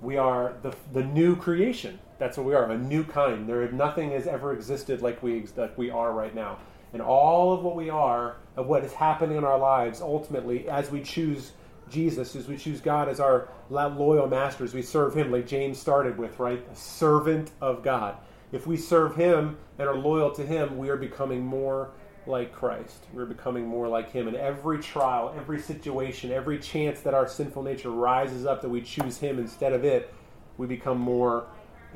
we 0.01 0.17
are 0.17 0.55
the, 0.63 0.75
the 0.95 1.05
new 1.05 1.37
creation. 1.37 1.99
That's 2.19 2.39
what 2.39 2.47
we 2.47 2.55
are, 2.55 2.71
a 2.71 2.79
new 2.79 3.05
kind. 3.05 3.47
There 3.47 3.71
nothing 3.71 4.13
has 4.13 4.27
ever 4.27 4.55
existed 4.55 5.03
like 5.03 5.23
we 5.23 5.45
like 5.59 5.77
we 5.77 5.91
are 5.91 6.13
right 6.13 6.35
now. 6.35 6.57
And 6.95 7.03
all 7.03 7.53
of 7.53 7.63
what 7.63 7.77
we 7.77 7.91
are, 7.91 8.37
of 8.57 8.67
what 8.67 8.85
is 8.85 8.93
happening 8.93 9.37
in 9.37 9.45
our 9.45 9.59
lives, 9.59 10.01
ultimately, 10.01 10.69
as 10.69 10.91
we 10.91 11.03
choose 11.03 11.53
Jesus, 11.91 12.35
as 12.37 12.49
we 12.49 12.57
choose 12.57 12.81
God 12.81 13.09
as 13.09 13.21
our 13.21 13.49
loyal 13.69 14.27
master, 14.27 14.65
as 14.65 14.73
we 14.73 14.81
serve 14.81 15.15
Him, 15.15 15.31
like 15.31 15.47
James 15.47 15.79
started 15.79 16.17
with, 16.17 16.39
right? 16.39 16.65
A 16.73 16.77
servant 16.77 17.51
of 17.61 17.83
God. 17.83 18.17
If 18.53 18.67
we 18.67 18.77
serve 18.77 19.17
Him 19.17 19.59
and 19.79 19.89
are 19.89 19.97
loyal 19.97 20.31
to 20.33 20.47
Him, 20.47 20.79
we 20.79 20.89
are 20.89 20.97
becoming 20.97 21.45
more 21.45 21.91
like 22.27 22.53
Christ. 22.53 23.05
We're 23.13 23.27
becoming 23.27 23.67
more 23.67 23.89
like 23.89 24.13
Him. 24.13 24.29
And 24.29 24.37
every 24.37 24.79
trial, 24.79 25.35
every 25.37 25.61
situation, 25.61 26.31
every 26.31 26.59
chance 26.59 27.01
that 27.01 27.13
our 27.13 27.29
sinful 27.29 27.65
nature 27.65 27.91
rises 27.91 28.47
up 28.47 28.63
that 28.63 28.69
we 28.69 28.81
choose 28.81 29.19
Him 29.19 29.39
instead 29.39 29.73
of 29.73 29.85
it, 29.85 30.15
we 30.57 30.67
become 30.67 30.99
more 30.99 31.47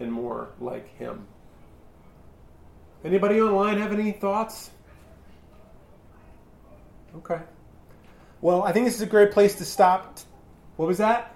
and 0.01 0.13
more 0.13 0.51
like 0.61 0.89
Him. 0.99 1.27
Anybody 3.05 3.41
online 3.41 3.79
have 3.79 3.93
any 3.93 4.11
thoughts? 4.11 4.71
Okay. 7.19 7.41
Well, 8.41 8.63
I 8.63 8.73
think 8.73 8.87
this 8.87 8.95
is 8.95 9.01
a 9.01 9.07
great 9.07 9.33
place 9.33 9.57
to 9.57 9.65
stop. 9.65 10.19
What 10.77 10.87
was 10.87 10.99
that? 10.99 11.35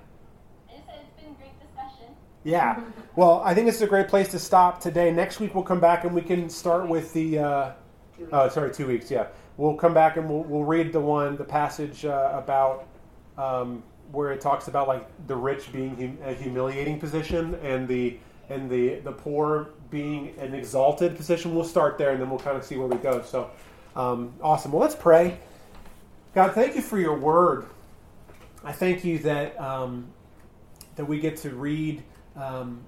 It's 0.69 0.81
been 1.21 1.33
a 1.33 1.35
great 1.35 1.59
discussion. 1.61 2.15
Yeah. 2.45 2.81
Well, 3.15 3.43
I 3.45 3.53
think 3.53 3.67
this 3.67 3.77
is 3.77 3.83
a 3.83 3.87
great 3.87 4.09
place 4.09 4.29
to 4.29 4.39
stop 4.39 4.81
today. 4.81 5.11
Next 5.13 5.39
week 5.39 5.55
we'll 5.55 5.65
come 5.65 5.81
back 5.81 6.05
and 6.05 6.15
we 6.15 6.23
can 6.23 6.49
start 6.49 6.89
with 6.89 7.13
the. 7.13 7.39
Uh, 7.39 7.73
oh, 8.33 8.49
sorry, 8.49 8.73
two 8.73 8.87
weeks. 8.87 9.11
Yeah, 9.11 9.27
we'll 9.59 9.75
come 9.75 9.93
back 9.93 10.17
and 10.17 10.27
we'll, 10.31 10.45
we'll 10.45 10.65
read 10.65 10.95
the 10.95 11.01
one, 11.01 11.37
the 11.37 11.45
passage 11.45 12.07
uh, 12.07 12.31
about 12.33 12.87
um, 13.37 13.83
where 14.13 14.33
it 14.33 14.41
talks 14.41 14.69
about 14.69 14.89
like 14.89 15.07
the 15.27 15.37
rich 15.37 15.71
being 15.75 15.95
hum- 15.95 16.19
a 16.25 16.33
humiliating 16.33 16.99
position 16.99 17.55
and 17.57 17.87
the 17.87 18.17
and 18.49 18.71
the 18.71 18.95
the 19.01 19.13
poor 19.13 19.69
being 19.91 20.33
an 20.39 20.55
exalted 20.55 21.15
position. 21.15 21.55
We'll 21.55 21.65
start 21.65 21.99
there 21.99 22.13
and 22.13 22.21
then 22.23 22.31
we'll 22.31 22.39
kind 22.39 22.57
of 22.57 22.65
see 22.65 22.79
where 22.79 22.89
we 22.89 22.97
go. 22.97 23.21
So, 23.21 23.51
um, 23.95 24.33
awesome. 24.41 24.73
Well, 24.73 24.81
let's 24.81 24.97
pray. 24.97 25.37
God, 26.35 26.53
thank 26.55 26.75
you 26.75 26.81
for 26.81 26.99
your 26.99 27.19
word. 27.19 27.67
I 28.65 28.73
thank 28.73 29.05
you 29.05 29.19
that 29.19 29.61
um, 29.61 30.07
that 30.97 31.05
we 31.05 31.21
get 31.21 31.37
to 31.39 31.51
read 31.51 32.03
um, 32.37 32.81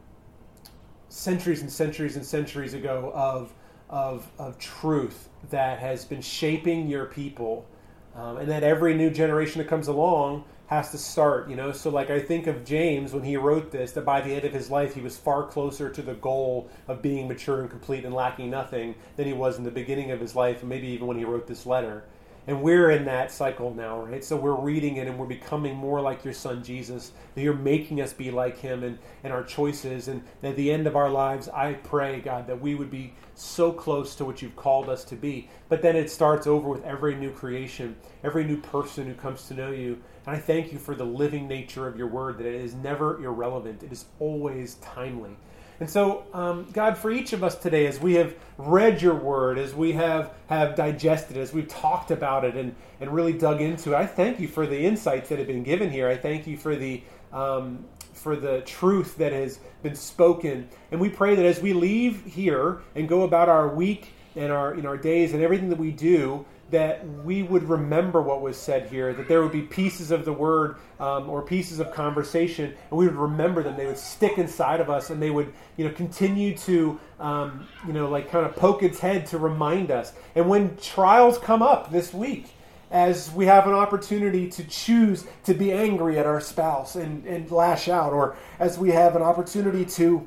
centuries 1.10 1.60
and 1.60 1.70
centuries 1.70 2.16
and 2.16 2.24
centuries 2.24 2.72
ago 2.72 3.12
of, 3.14 3.52
of, 3.90 4.26
of 4.38 4.58
truth 4.58 5.28
that 5.50 5.78
has 5.78 6.06
been 6.06 6.22
shaping 6.22 6.88
your 6.88 7.04
people, 7.04 7.66
um, 8.14 8.38
and 8.38 8.50
that 8.50 8.62
every 8.62 8.94
new 8.94 9.10
generation 9.10 9.58
that 9.58 9.68
comes 9.68 9.88
along 9.88 10.44
has 10.68 10.90
to 10.92 10.98
start. 10.98 11.50
You 11.50 11.56
know, 11.56 11.70
so 11.70 11.90
like 11.90 12.08
I 12.08 12.20
think 12.20 12.46
of 12.46 12.64
James 12.64 13.12
when 13.12 13.24
he 13.24 13.36
wrote 13.36 13.70
this, 13.70 13.92
that 13.92 14.06
by 14.06 14.22
the 14.22 14.32
end 14.32 14.46
of 14.46 14.54
his 14.54 14.70
life 14.70 14.94
he 14.94 15.02
was 15.02 15.18
far 15.18 15.46
closer 15.46 15.90
to 15.90 16.00
the 16.00 16.14
goal 16.14 16.70
of 16.88 17.02
being 17.02 17.28
mature 17.28 17.60
and 17.60 17.68
complete 17.68 18.06
and 18.06 18.14
lacking 18.14 18.48
nothing 18.48 18.94
than 19.16 19.26
he 19.26 19.34
was 19.34 19.58
in 19.58 19.64
the 19.64 19.70
beginning 19.70 20.10
of 20.12 20.20
his 20.20 20.34
life, 20.34 20.60
and 20.60 20.70
maybe 20.70 20.86
even 20.88 21.06
when 21.06 21.18
he 21.18 21.24
wrote 21.24 21.46
this 21.46 21.66
letter. 21.66 22.04
And 22.46 22.60
we're 22.60 22.90
in 22.90 23.06
that 23.06 23.32
cycle 23.32 23.72
now, 23.72 24.00
right? 24.00 24.22
So 24.22 24.36
we're 24.36 24.60
reading 24.60 24.96
it 24.98 25.06
and 25.06 25.18
we're 25.18 25.26
becoming 25.26 25.74
more 25.74 26.00
like 26.02 26.24
your 26.24 26.34
son 26.34 26.62
Jesus. 26.62 27.12
That 27.34 27.40
you're 27.40 27.54
making 27.54 28.02
us 28.02 28.12
be 28.12 28.30
like 28.30 28.58
him 28.58 28.82
and, 28.82 28.98
and 29.22 29.32
our 29.32 29.42
choices. 29.42 30.08
And 30.08 30.22
at 30.42 30.54
the 30.56 30.70
end 30.70 30.86
of 30.86 30.94
our 30.94 31.08
lives, 31.08 31.48
I 31.48 31.74
pray, 31.74 32.20
God, 32.20 32.46
that 32.46 32.60
we 32.60 32.74
would 32.74 32.90
be 32.90 33.14
so 33.34 33.72
close 33.72 34.14
to 34.16 34.26
what 34.26 34.42
you've 34.42 34.56
called 34.56 34.90
us 34.90 35.04
to 35.04 35.16
be. 35.16 35.48
But 35.70 35.80
then 35.80 35.96
it 35.96 36.10
starts 36.10 36.46
over 36.46 36.68
with 36.68 36.84
every 36.84 37.14
new 37.14 37.30
creation, 37.30 37.96
every 38.22 38.44
new 38.44 38.60
person 38.60 39.06
who 39.06 39.14
comes 39.14 39.46
to 39.48 39.54
know 39.54 39.70
you. 39.70 40.02
And 40.26 40.36
I 40.36 40.38
thank 40.38 40.70
you 40.70 40.78
for 40.78 40.94
the 40.94 41.04
living 41.04 41.48
nature 41.48 41.88
of 41.88 41.96
your 41.96 42.08
word, 42.08 42.38
that 42.38 42.46
it 42.46 42.54
is 42.54 42.74
never 42.74 43.22
irrelevant, 43.24 43.82
it 43.82 43.92
is 43.92 44.06
always 44.18 44.74
timely. 44.76 45.36
And 45.80 45.90
so, 45.90 46.24
um, 46.32 46.68
God, 46.72 46.96
for 46.96 47.10
each 47.10 47.32
of 47.32 47.42
us 47.42 47.56
today, 47.56 47.86
as 47.86 47.98
we 48.00 48.14
have 48.14 48.34
read 48.58 49.02
your 49.02 49.14
word, 49.14 49.58
as 49.58 49.74
we 49.74 49.92
have, 49.92 50.32
have 50.46 50.76
digested, 50.76 51.36
as 51.36 51.52
we've 51.52 51.68
talked 51.68 52.10
about 52.10 52.44
it 52.44 52.54
and, 52.54 52.74
and 53.00 53.10
really 53.12 53.32
dug 53.32 53.60
into 53.60 53.92
it, 53.92 53.96
I 53.96 54.06
thank 54.06 54.38
you 54.38 54.46
for 54.46 54.66
the 54.66 54.78
insights 54.78 55.28
that 55.30 55.38
have 55.38 55.48
been 55.48 55.64
given 55.64 55.90
here. 55.90 56.08
I 56.08 56.16
thank 56.16 56.46
you 56.46 56.56
for 56.56 56.76
the, 56.76 57.02
um, 57.32 57.84
for 58.12 58.36
the 58.36 58.60
truth 58.60 59.16
that 59.16 59.32
has 59.32 59.58
been 59.82 59.96
spoken. 59.96 60.68
And 60.92 61.00
we 61.00 61.08
pray 61.08 61.34
that 61.34 61.44
as 61.44 61.60
we 61.60 61.72
leave 61.72 62.24
here 62.24 62.80
and 62.94 63.08
go 63.08 63.22
about 63.22 63.48
our 63.48 63.68
week 63.68 64.12
and 64.36 64.52
our, 64.52 64.74
in 64.74 64.86
our 64.86 64.96
days 64.96 65.32
and 65.32 65.42
everything 65.42 65.68
that 65.70 65.78
we 65.78 65.90
do, 65.90 66.46
that 66.74 67.06
we 67.22 67.44
would 67.44 67.62
remember 67.68 68.20
what 68.20 68.40
was 68.40 68.56
said 68.56 68.88
here, 68.88 69.14
that 69.14 69.28
there 69.28 69.40
would 69.40 69.52
be 69.52 69.62
pieces 69.62 70.10
of 70.10 70.24
the 70.24 70.32
word 70.32 70.74
um, 70.98 71.30
or 71.30 71.40
pieces 71.40 71.78
of 71.78 71.92
conversation, 71.92 72.74
and 72.90 72.98
we 72.98 73.06
would 73.06 73.14
remember 73.14 73.62
them. 73.62 73.76
They 73.76 73.86
would 73.86 73.96
stick 73.96 74.38
inside 74.38 74.80
of 74.80 74.90
us, 74.90 75.10
and 75.10 75.22
they 75.22 75.30
would, 75.30 75.52
you 75.76 75.86
know, 75.86 75.94
continue 75.94 76.56
to, 76.58 76.98
um, 77.20 77.68
you 77.86 77.92
know, 77.92 78.08
like 78.08 78.28
kind 78.28 78.44
of 78.44 78.56
poke 78.56 78.82
its 78.82 78.98
head 78.98 79.24
to 79.26 79.38
remind 79.38 79.92
us. 79.92 80.14
And 80.34 80.48
when 80.48 80.76
trials 80.78 81.38
come 81.38 81.62
up 81.62 81.92
this 81.92 82.12
week, 82.12 82.48
as 82.90 83.30
we 83.30 83.46
have 83.46 83.68
an 83.68 83.72
opportunity 83.72 84.50
to 84.50 84.64
choose 84.64 85.26
to 85.44 85.54
be 85.54 85.72
angry 85.72 86.18
at 86.18 86.26
our 86.26 86.40
spouse 86.40 86.96
and, 86.96 87.24
and 87.24 87.48
lash 87.52 87.88
out, 87.88 88.12
or 88.12 88.34
as 88.58 88.80
we 88.80 88.90
have 88.90 89.14
an 89.14 89.22
opportunity 89.22 89.84
to 89.84 90.26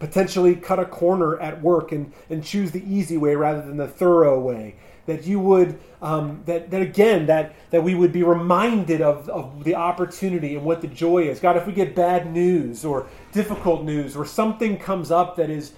potentially 0.00 0.56
cut 0.56 0.80
a 0.80 0.84
corner 0.84 1.38
at 1.38 1.62
work 1.62 1.92
and, 1.92 2.12
and 2.30 2.42
choose 2.42 2.72
the 2.72 2.82
easy 2.92 3.16
way 3.16 3.36
rather 3.36 3.62
than 3.62 3.76
the 3.76 3.86
thorough 3.86 4.40
way 4.40 4.74
that 5.08 5.26
you 5.26 5.40
would 5.40 5.80
um, 6.02 6.42
that, 6.44 6.70
that 6.70 6.82
again 6.82 7.26
that 7.26 7.54
that 7.70 7.82
we 7.82 7.94
would 7.94 8.12
be 8.12 8.22
reminded 8.22 9.00
of, 9.00 9.28
of 9.30 9.64
the 9.64 9.74
opportunity 9.74 10.54
and 10.54 10.64
what 10.64 10.82
the 10.82 10.86
joy 10.86 11.28
is. 11.28 11.40
God 11.40 11.56
if 11.56 11.66
we 11.66 11.72
get 11.72 11.94
bad 11.96 12.30
news 12.30 12.84
or 12.84 13.08
difficult 13.32 13.84
news 13.84 14.14
or 14.14 14.26
something 14.26 14.76
comes 14.76 15.10
up 15.10 15.34
that 15.36 15.48
is 15.48 15.72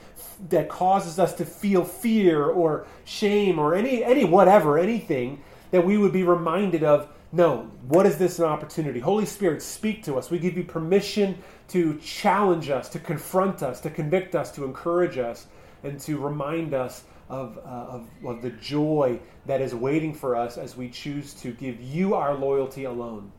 that 0.49 0.69
causes 0.69 1.21
us 1.21 1.33
to 1.35 1.45
feel 1.45 1.85
fear 1.85 2.45
or 2.45 2.87
shame 3.05 3.59
or 3.59 3.75
any 3.75 4.03
any 4.03 4.25
whatever 4.25 4.79
anything 4.79 5.41
that 5.71 5.87
we 5.87 5.97
would 5.97 6.13
be 6.13 6.25
reminded 6.25 6.83
of 6.83 7.09
no 7.31 7.71
what 7.87 8.07
is 8.07 8.19
this 8.19 8.41
an 8.41 8.47
opportunity? 8.47 8.99
Holy 8.99 9.27
spirit 9.27 9.63
speak 9.63 10.03
to 10.05 10.19
us. 10.19 10.29
We 10.29 10.41
give 10.41 10.57
you 10.57 10.65
permission 10.65 11.39
to 11.69 11.97
challenge 11.99 12.69
us 12.69 12.89
to 12.89 12.99
confront 12.99 13.63
us 13.63 13.81
to 13.83 13.91
convict 13.91 14.35
us 14.35 14.51
to 14.57 14.65
encourage 14.65 15.19
us 15.19 15.47
and 15.85 16.01
to 16.01 16.19
remind 16.19 16.75
us 16.75 17.05
of, 17.31 17.57
uh, 17.59 17.61
of, 17.61 18.09
of 18.27 18.43
the 18.43 18.51
joy 18.51 19.19
that 19.47 19.61
is 19.61 19.75
waiting 19.75 20.13
for 20.13 20.37
us 20.37 20.59
as 20.59 20.77
we 20.77 20.91
choose 20.91 21.33
to 21.35 21.53
give 21.53 21.81
you 21.81 22.15
our 22.15 22.35
loyalty 22.35 22.85
alone. 22.85 23.33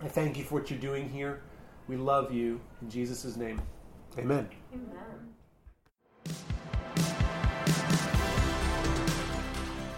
I 0.00 0.08
thank 0.08 0.36
you 0.36 0.44
for 0.44 0.56
what 0.56 0.70
you're 0.70 0.78
doing 0.78 1.08
here. 1.08 1.42
We 1.88 1.96
love 1.96 2.32
you. 2.32 2.60
In 2.82 2.90
Jesus' 2.90 3.36
name, 3.36 3.60
amen. 4.18 4.48
Amen. 4.72 5.32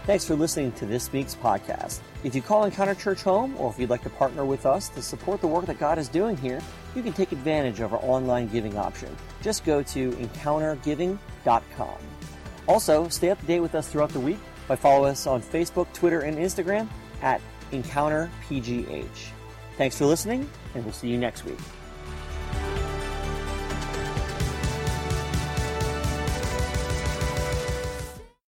Thanks 0.05 0.23
for 0.23 0.35
listening 0.35 0.71
to 0.73 0.85
this 0.85 1.11
week's 1.11 1.33
podcast. 1.33 1.99
If 2.23 2.35
you 2.35 2.41
call 2.41 2.65
Encounter 2.65 2.93
Church 2.93 3.23
home, 3.23 3.55
or 3.57 3.71
if 3.71 3.79
you'd 3.79 3.89
like 3.89 4.03
to 4.03 4.09
partner 4.11 4.45
with 4.45 4.67
us 4.67 4.87
to 4.89 5.01
support 5.01 5.41
the 5.41 5.47
work 5.47 5.65
that 5.65 5.79
God 5.79 5.97
is 5.97 6.07
doing 6.07 6.37
here, 6.37 6.61
you 6.95 7.01
can 7.01 7.11
take 7.11 7.31
advantage 7.31 7.79
of 7.79 7.91
our 7.91 7.99
online 8.03 8.47
giving 8.47 8.77
option. 8.77 9.15
Just 9.41 9.65
go 9.65 9.81
to 9.81 10.11
encountergiving.com. 10.11 11.97
Also, 12.67 13.07
stay 13.09 13.29
up 13.29 13.39
to 13.39 13.45
date 13.45 13.59
with 13.59 13.75
us 13.75 13.87
throughout 13.87 14.09
the 14.09 14.19
week 14.19 14.39
by 14.67 14.75
following 14.75 15.11
us 15.11 15.27
on 15.27 15.41
Facebook, 15.41 15.91
Twitter, 15.93 16.21
and 16.21 16.37
Instagram 16.37 16.87
at 17.21 17.41
EncounterPGH. 17.71 19.29
Thanks 19.77 19.97
for 19.97 20.05
listening, 20.05 20.49
and 20.73 20.83
we'll 20.83 20.93
see 20.93 21.09
you 21.09 21.17
next 21.17 21.45
week. 21.45 21.59